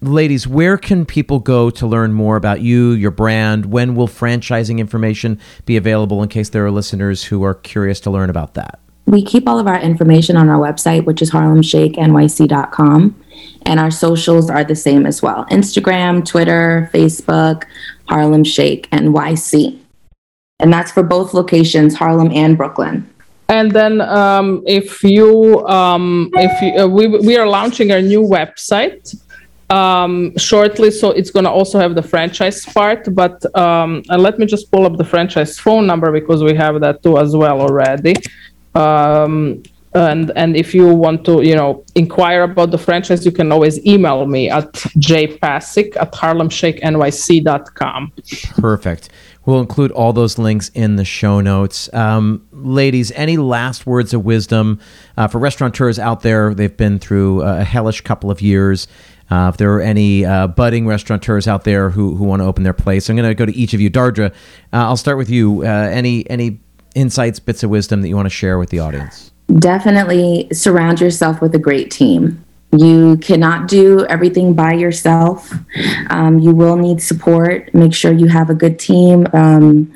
ladies, 0.00 0.46
where 0.46 0.78
can 0.78 1.04
people 1.04 1.38
go 1.38 1.70
to 1.70 1.86
learn 1.86 2.12
more 2.12 2.36
about 2.36 2.60
you, 2.60 2.90
your 2.90 3.10
brand? 3.10 3.66
When 3.66 3.94
will 3.94 4.08
franchising 4.08 4.78
information 4.78 5.38
be 5.64 5.76
available 5.76 6.22
in 6.22 6.28
case 6.28 6.48
there 6.48 6.64
are 6.64 6.70
listeners 6.70 7.24
who 7.24 7.44
are 7.44 7.54
curious 7.54 8.00
to 8.00 8.10
learn 8.10 8.30
about 8.30 8.54
that? 8.54 8.80
We 9.08 9.22
keep 9.24 9.48
all 9.48 9.58
of 9.58 9.66
our 9.66 9.80
information 9.80 10.36
on 10.36 10.50
our 10.50 10.58
website, 10.58 11.06
which 11.06 11.22
is 11.22 11.30
harlemshakenyc.com. 11.30 13.24
And 13.64 13.80
our 13.80 13.90
socials 13.90 14.50
are 14.50 14.64
the 14.64 14.76
same 14.76 15.06
as 15.06 15.22
well 15.22 15.46
Instagram, 15.46 16.26
Twitter, 16.26 16.90
Facebook, 16.92 17.64
Harlem 18.08 18.44
Shake 18.44 18.90
NYC. 18.90 19.78
And 20.60 20.70
that's 20.70 20.92
for 20.92 21.02
both 21.02 21.32
locations, 21.32 21.94
Harlem 21.94 22.30
and 22.32 22.58
Brooklyn. 22.58 23.08
And 23.48 23.70
then, 23.72 24.02
um, 24.02 24.62
if 24.66 25.02
you, 25.02 25.66
um, 25.66 26.30
if 26.34 26.60
you, 26.60 26.82
uh, 26.82 26.86
we 26.86 27.06
we 27.06 27.38
are 27.38 27.46
launching 27.46 27.92
our 27.92 28.02
new 28.02 28.20
website, 28.20 29.16
um, 29.70 30.36
shortly. 30.36 30.90
So 30.90 31.12
it's 31.12 31.30
going 31.30 31.44
to 31.44 31.50
also 31.50 31.78
have 31.78 31.94
the 31.94 32.02
franchise 32.02 32.66
part. 32.66 33.14
But 33.14 33.36
um, 33.56 34.02
and 34.10 34.22
let 34.22 34.38
me 34.38 34.44
just 34.44 34.70
pull 34.70 34.84
up 34.84 34.98
the 34.98 35.04
franchise 35.04 35.58
phone 35.58 35.86
number 35.86 36.12
because 36.12 36.42
we 36.42 36.54
have 36.54 36.80
that 36.80 37.02
too 37.02 37.16
as 37.16 37.34
well 37.34 37.62
already. 37.62 38.14
Um, 38.78 39.62
and 39.94 40.30
and 40.36 40.56
if 40.56 40.74
you 40.74 40.94
want 40.94 41.24
to 41.24 41.42
you 41.42 41.54
know 41.54 41.82
inquire 41.94 42.42
about 42.42 42.70
the 42.70 42.78
franchise 42.78 43.24
you 43.24 43.32
can 43.32 43.50
always 43.50 43.84
email 43.86 44.26
me 44.26 44.50
at 44.50 44.70
jpasic 44.72 45.96
at 45.96 46.12
harlemshakenyc.com 46.12 48.12
perfect. 48.60 49.08
We'll 49.46 49.60
include 49.60 49.92
all 49.92 50.12
those 50.12 50.36
links 50.36 50.70
in 50.74 50.96
the 50.96 51.06
show 51.06 51.40
notes. 51.40 51.92
Um, 51.94 52.46
ladies 52.52 53.10
any 53.12 53.38
last 53.38 53.86
words 53.86 54.12
of 54.12 54.22
wisdom 54.24 54.78
uh, 55.16 55.26
for 55.26 55.38
restaurateurs 55.38 55.98
out 55.98 56.20
there? 56.20 56.52
They've 56.52 56.76
been 56.76 56.98
through 56.98 57.40
a 57.40 57.64
hellish 57.64 58.02
couple 58.02 58.30
of 58.30 58.42
years. 58.42 58.88
Uh, 59.30 59.50
if 59.52 59.58
there 59.58 59.72
are 59.74 59.80
any 59.80 60.24
uh, 60.24 60.46
budding 60.48 60.86
restaurateurs 60.86 61.46
out 61.46 61.64
there 61.64 61.90
who, 61.90 62.14
who 62.14 62.24
want 62.24 62.40
to 62.40 62.46
open 62.46 62.62
their 62.62 62.72
place, 62.72 63.08
I'm 63.08 63.16
going 63.16 63.28
to 63.28 63.34
go 63.34 63.46
to 63.46 63.54
each 63.54 63.74
of 63.74 63.80
you. 63.80 63.90
Dardra, 63.90 64.30
uh, 64.30 64.32
I'll 64.72 64.96
start 64.96 65.18
with 65.18 65.30
you. 65.30 65.62
Uh, 65.62 65.66
any 65.66 66.28
any 66.30 66.60
insights, 66.94 67.40
bits 67.40 67.62
of 67.62 67.70
wisdom 67.70 68.02
that 68.02 68.08
you 68.08 68.16
want 68.16 68.26
to 68.26 68.30
share 68.30 68.58
with 68.58 68.70
the 68.70 68.78
audience? 68.78 69.28
definitely 69.54 70.48
surround 70.52 71.00
yourself 71.00 71.40
with 71.40 71.54
a 71.54 71.58
great 71.58 71.90
team. 71.90 72.44
You 72.76 73.16
cannot 73.18 73.66
do 73.66 74.04
everything 74.06 74.52
by 74.52 74.74
yourself. 74.74 75.52
Um, 76.10 76.38
you 76.38 76.54
will 76.54 76.76
need 76.76 77.00
support. 77.00 77.72
Make 77.72 77.94
sure 77.94 78.12
you 78.12 78.28
have 78.28 78.50
a 78.50 78.54
good 78.54 78.78
team, 78.78 79.26
um, 79.32 79.94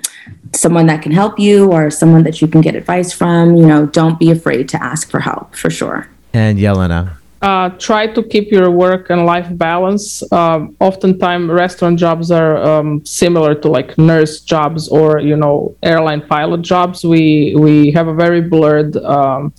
someone 0.54 0.86
that 0.86 1.02
can 1.02 1.12
help 1.12 1.38
you, 1.38 1.70
or 1.70 1.90
someone 1.90 2.22
that 2.22 2.40
you 2.40 2.48
can 2.48 2.62
get 2.62 2.74
advice 2.74 3.12
from. 3.12 3.56
You 3.56 3.66
know, 3.66 3.86
don't 3.86 4.18
be 4.18 4.30
afraid 4.30 4.70
to 4.70 4.82
ask 4.82 5.10
for 5.10 5.20
help 5.20 5.54
for 5.54 5.68
sure. 5.68 6.08
And 6.32 6.58
Yelena 6.58 7.18
uh, 7.42 7.70
try 7.70 8.06
to 8.06 8.22
keep 8.22 8.52
your 8.52 8.70
work 8.70 9.10
and 9.10 9.26
life 9.26 9.48
balance. 9.58 10.22
Um, 10.32 10.76
oftentimes, 10.78 11.50
restaurant 11.50 11.98
jobs 11.98 12.30
are 12.30 12.56
um, 12.56 13.04
similar 13.04 13.54
to 13.56 13.68
like 13.68 13.98
nurse 13.98 14.40
jobs 14.40 14.88
or 14.88 15.18
you 15.18 15.36
know 15.36 15.74
airline 15.82 16.22
pilot 16.26 16.62
jobs. 16.62 17.04
We 17.04 17.54
we 17.56 17.90
have 17.90 18.06
a 18.06 18.14
very 18.14 18.40
blurred 18.40 18.96
um, 18.96 19.52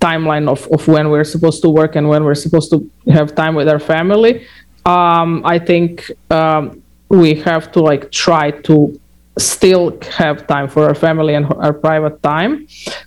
timeline 0.00 0.48
of, 0.48 0.66
of 0.72 0.88
when 0.88 1.10
we're 1.10 1.24
supposed 1.24 1.60
to 1.62 1.68
work 1.68 1.96
and 1.96 2.08
when 2.08 2.24
we're 2.24 2.34
supposed 2.34 2.70
to 2.70 2.90
have 3.12 3.34
time 3.34 3.54
with 3.54 3.68
our 3.68 3.80
family. 3.80 4.46
Um, 4.86 5.42
I 5.44 5.58
think 5.58 6.10
um, 6.30 6.82
we 7.08 7.34
have 7.34 7.70
to 7.72 7.80
like 7.80 8.10
try 8.12 8.50
to 8.68 8.98
still 9.38 9.98
have 10.16 10.46
time 10.46 10.68
for 10.68 10.86
our 10.88 10.94
family 10.94 11.34
and 11.34 11.46
our 11.54 11.74
private 11.74 12.22
time. 12.22 12.66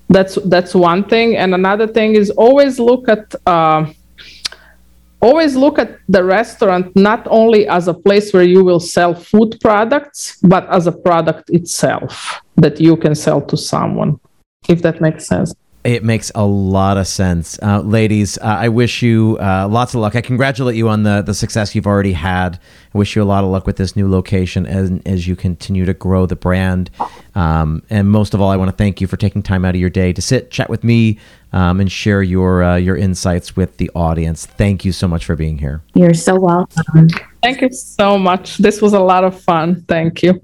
That's 0.09 0.35
that's 0.45 0.75
one 0.75 1.03
thing. 1.03 1.37
And 1.37 1.55
another 1.55 1.87
thing 1.87 2.15
is 2.15 2.29
always 2.31 2.79
look 2.79 3.09
at 3.09 3.33
uh, 3.47 3.91
always 5.21 5.55
look 5.55 5.79
at 5.79 5.99
the 6.07 6.23
restaurant 6.23 6.95
not 6.95 7.27
only 7.29 7.67
as 7.67 7.87
a 7.87 7.93
place 7.93 8.33
where 8.33 8.43
you 8.43 8.63
will 8.63 8.79
sell 8.79 9.13
food 9.13 9.57
products, 9.61 10.37
but 10.43 10.67
as 10.69 10.87
a 10.87 10.91
product 10.91 11.49
itself 11.49 12.41
that 12.55 12.79
you 12.79 12.95
can 12.97 13.15
sell 13.15 13.41
to 13.41 13.57
someone, 13.57 14.19
if 14.67 14.81
that 14.81 15.01
makes 15.01 15.27
sense. 15.27 15.53
It 15.83 16.03
makes 16.03 16.29
a 16.35 16.45
lot 16.45 16.97
of 16.97 17.07
sense. 17.07 17.57
Uh, 17.61 17.79
ladies, 17.79 18.37
uh, 18.39 18.41
I 18.41 18.67
wish 18.67 19.01
you 19.01 19.37
uh, 19.39 19.67
lots 19.69 19.93
of 19.93 20.01
luck. 20.01 20.15
I 20.15 20.21
congratulate 20.21 20.75
you 20.75 20.89
on 20.89 21.03
the, 21.03 21.21
the 21.21 21.33
success 21.33 21.73
you've 21.73 21.87
already 21.87 22.11
had. 22.11 22.59
I 22.93 22.97
wish 22.97 23.15
you 23.15 23.23
a 23.23 23.23
lot 23.23 23.45
of 23.45 23.49
luck 23.49 23.65
with 23.65 23.77
this 23.77 23.95
new 23.95 24.09
location 24.09 24.65
as, 24.65 24.91
as 25.05 25.27
you 25.27 25.37
continue 25.37 25.85
to 25.85 25.93
grow 25.93 26.25
the 26.25 26.35
brand. 26.35 26.89
Um, 27.33 27.81
and 27.89 28.09
most 28.09 28.33
of 28.33 28.41
all, 28.41 28.49
I 28.49 28.57
want 28.57 28.69
to 28.69 28.75
thank 28.75 28.99
you 28.99 29.07
for 29.07 29.15
taking 29.15 29.41
time 29.41 29.63
out 29.63 29.73
of 29.73 29.79
your 29.79 29.89
day 29.89 30.11
to 30.11 30.21
sit, 30.21 30.51
chat 30.51 30.69
with 30.69 30.83
me, 30.83 31.17
um, 31.53 31.79
and 31.79 31.89
share 31.89 32.21
your, 32.21 32.61
uh, 32.61 32.75
your 32.75 32.97
insights 32.97 33.55
with 33.55 33.77
the 33.77 33.89
audience. 33.95 34.45
Thank 34.45 34.83
you 34.83 34.91
so 34.91 35.07
much 35.07 35.23
for 35.23 35.37
being 35.37 35.59
here. 35.59 35.81
You're 35.93 36.13
so 36.13 36.37
welcome. 36.37 37.07
Thank 37.41 37.61
you 37.61 37.71
so 37.71 38.17
much. 38.17 38.57
This 38.57 38.81
was 38.81 38.91
a 38.91 38.99
lot 38.99 39.23
of 39.23 39.39
fun. 39.39 39.81
Thank 39.87 40.23
you. 40.23 40.39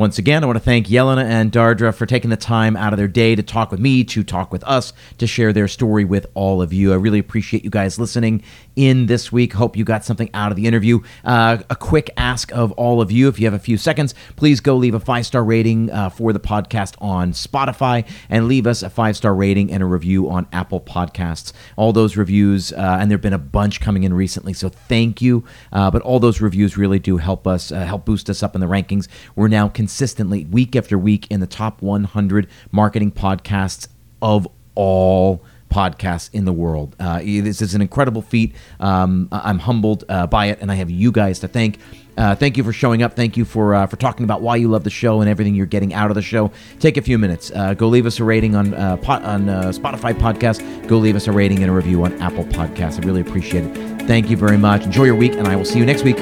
Once 0.00 0.16
again, 0.16 0.42
I 0.42 0.46
want 0.46 0.56
to 0.56 0.64
thank 0.64 0.86
Yelena 0.86 1.24
and 1.24 1.52
Dardra 1.52 1.94
for 1.94 2.06
taking 2.06 2.30
the 2.30 2.36
time 2.38 2.74
out 2.74 2.94
of 2.94 2.96
their 2.96 3.06
day 3.06 3.34
to 3.34 3.42
talk 3.42 3.70
with 3.70 3.80
me, 3.80 4.02
to 4.04 4.24
talk 4.24 4.50
with 4.50 4.64
us, 4.64 4.94
to 5.18 5.26
share 5.26 5.52
their 5.52 5.68
story 5.68 6.06
with 6.06 6.26
all 6.32 6.62
of 6.62 6.72
you. 6.72 6.90
I 6.90 6.96
really 6.96 7.18
appreciate 7.18 7.64
you 7.64 7.68
guys 7.68 7.98
listening 7.98 8.42
in 8.76 9.06
this 9.06 9.30
week. 9.32 9.52
Hope 9.52 9.76
you 9.76 9.84
got 9.84 10.04
something 10.04 10.30
out 10.34 10.52
of 10.52 10.56
the 10.56 10.66
interview. 10.66 11.00
Uh, 11.24 11.58
a 11.68 11.76
quick 11.76 12.10
ask 12.16 12.52
of 12.52 12.72
all 12.72 13.00
of 13.00 13.10
you, 13.10 13.28
if 13.28 13.38
you 13.38 13.46
have 13.46 13.54
a 13.54 13.58
few 13.58 13.76
seconds, 13.76 14.14
please 14.36 14.60
go 14.60 14.76
leave 14.76 14.94
a 14.94 15.00
five 15.00 15.26
star 15.26 15.44
rating 15.44 15.90
uh, 15.90 16.10
for 16.10 16.32
the 16.32 16.40
podcast 16.40 16.94
on 17.00 17.32
Spotify 17.32 18.06
and 18.28 18.48
leave 18.48 18.66
us 18.66 18.82
a 18.82 18.90
five 18.90 19.16
star 19.16 19.34
rating 19.34 19.70
and 19.72 19.82
a 19.82 19.86
review 19.86 20.30
on 20.30 20.46
Apple 20.52 20.80
Podcasts. 20.80 21.52
All 21.76 21.92
those 21.92 22.16
reviews, 22.16 22.72
uh, 22.72 22.98
and 23.00 23.10
there 23.10 23.16
have 23.16 23.22
been 23.22 23.32
a 23.32 23.38
bunch 23.38 23.80
coming 23.80 24.04
in 24.04 24.14
recently, 24.14 24.52
so 24.52 24.68
thank 24.68 25.20
you. 25.20 25.44
Uh, 25.72 25.90
but 25.90 26.02
all 26.02 26.20
those 26.20 26.40
reviews 26.40 26.76
really 26.76 26.98
do 26.98 27.16
help 27.16 27.46
us, 27.46 27.72
uh, 27.72 27.80
help 27.84 28.04
boost 28.04 28.30
us 28.30 28.42
up 28.42 28.54
in 28.54 28.60
the 28.60 28.66
rankings. 28.66 29.08
We're 29.36 29.48
now 29.48 29.68
consistently, 29.68 30.44
week 30.46 30.76
after 30.76 30.98
week, 30.98 31.26
in 31.30 31.40
the 31.40 31.46
top 31.46 31.82
100 31.82 32.48
marketing 32.72 33.12
podcasts 33.12 33.88
of 34.22 34.46
all 34.74 35.42
podcasts 35.70 36.30
in 36.32 36.44
the 36.44 36.52
world. 36.52 36.96
Uh, 36.98 37.18
this 37.18 37.62
is 37.62 37.74
an 37.74 37.80
incredible 37.80 38.22
feat. 38.22 38.54
Um, 38.78 39.28
I'm 39.32 39.58
humbled 39.60 40.04
uh, 40.08 40.26
by 40.26 40.46
it, 40.46 40.58
and 40.60 40.70
I 40.70 40.74
have 40.74 40.90
you 40.90 41.12
guys 41.12 41.38
to 41.40 41.48
thank. 41.48 41.78
Uh, 42.18 42.34
thank 42.34 42.56
you 42.56 42.64
for 42.64 42.72
showing 42.72 43.02
up. 43.02 43.14
Thank 43.14 43.36
you 43.36 43.44
for 43.44 43.74
uh, 43.74 43.86
for 43.86 43.96
talking 43.96 44.24
about 44.24 44.42
why 44.42 44.56
you 44.56 44.68
love 44.68 44.84
the 44.84 44.90
show 44.90 45.20
and 45.20 45.30
everything 45.30 45.54
you're 45.54 45.66
getting 45.66 45.94
out 45.94 46.10
of 46.10 46.16
the 46.16 46.22
show. 46.22 46.50
Take 46.78 46.96
a 46.96 47.02
few 47.02 47.18
minutes. 47.18 47.50
Uh, 47.54 47.72
go 47.72 47.88
leave 47.88 48.04
us 48.04 48.20
a 48.20 48.24
rating 48.24 48.54
on 48.54 48.74
uh, 48.74 48.98
on 49.06 49.46
Spotify 49.72 50.12
podcast. 50.12 50.86
Go 50.86 50.98
leave 50.98 51.16
us 51.16 51.28
a 51.28 51.32
rating 51.32 51.62
and 51.62 51.70
a 51.70 51.74
review 51.74 52.04
on 52.04 52.20
Apple 52.20 52.44
Podcasts. 52.44 53.02
I 53.02 53.06
really 53.06 53.22
appreciate 53.22 53.64
it. 53.64 54.02
Thank 54.06 54.28
you 54.28 54.36
very 54.36 54.58
much. 54.58 54.82
Enjoy 54.82 55.04
your 55.04 55.14
week, 55.14 55.32
and 55.32 55.48
I 55.48 55.56
will 55.56 55.64
see 55.64 55.78
you 55.78 55.86
next 55.86 56.02
week. 56.02 56.18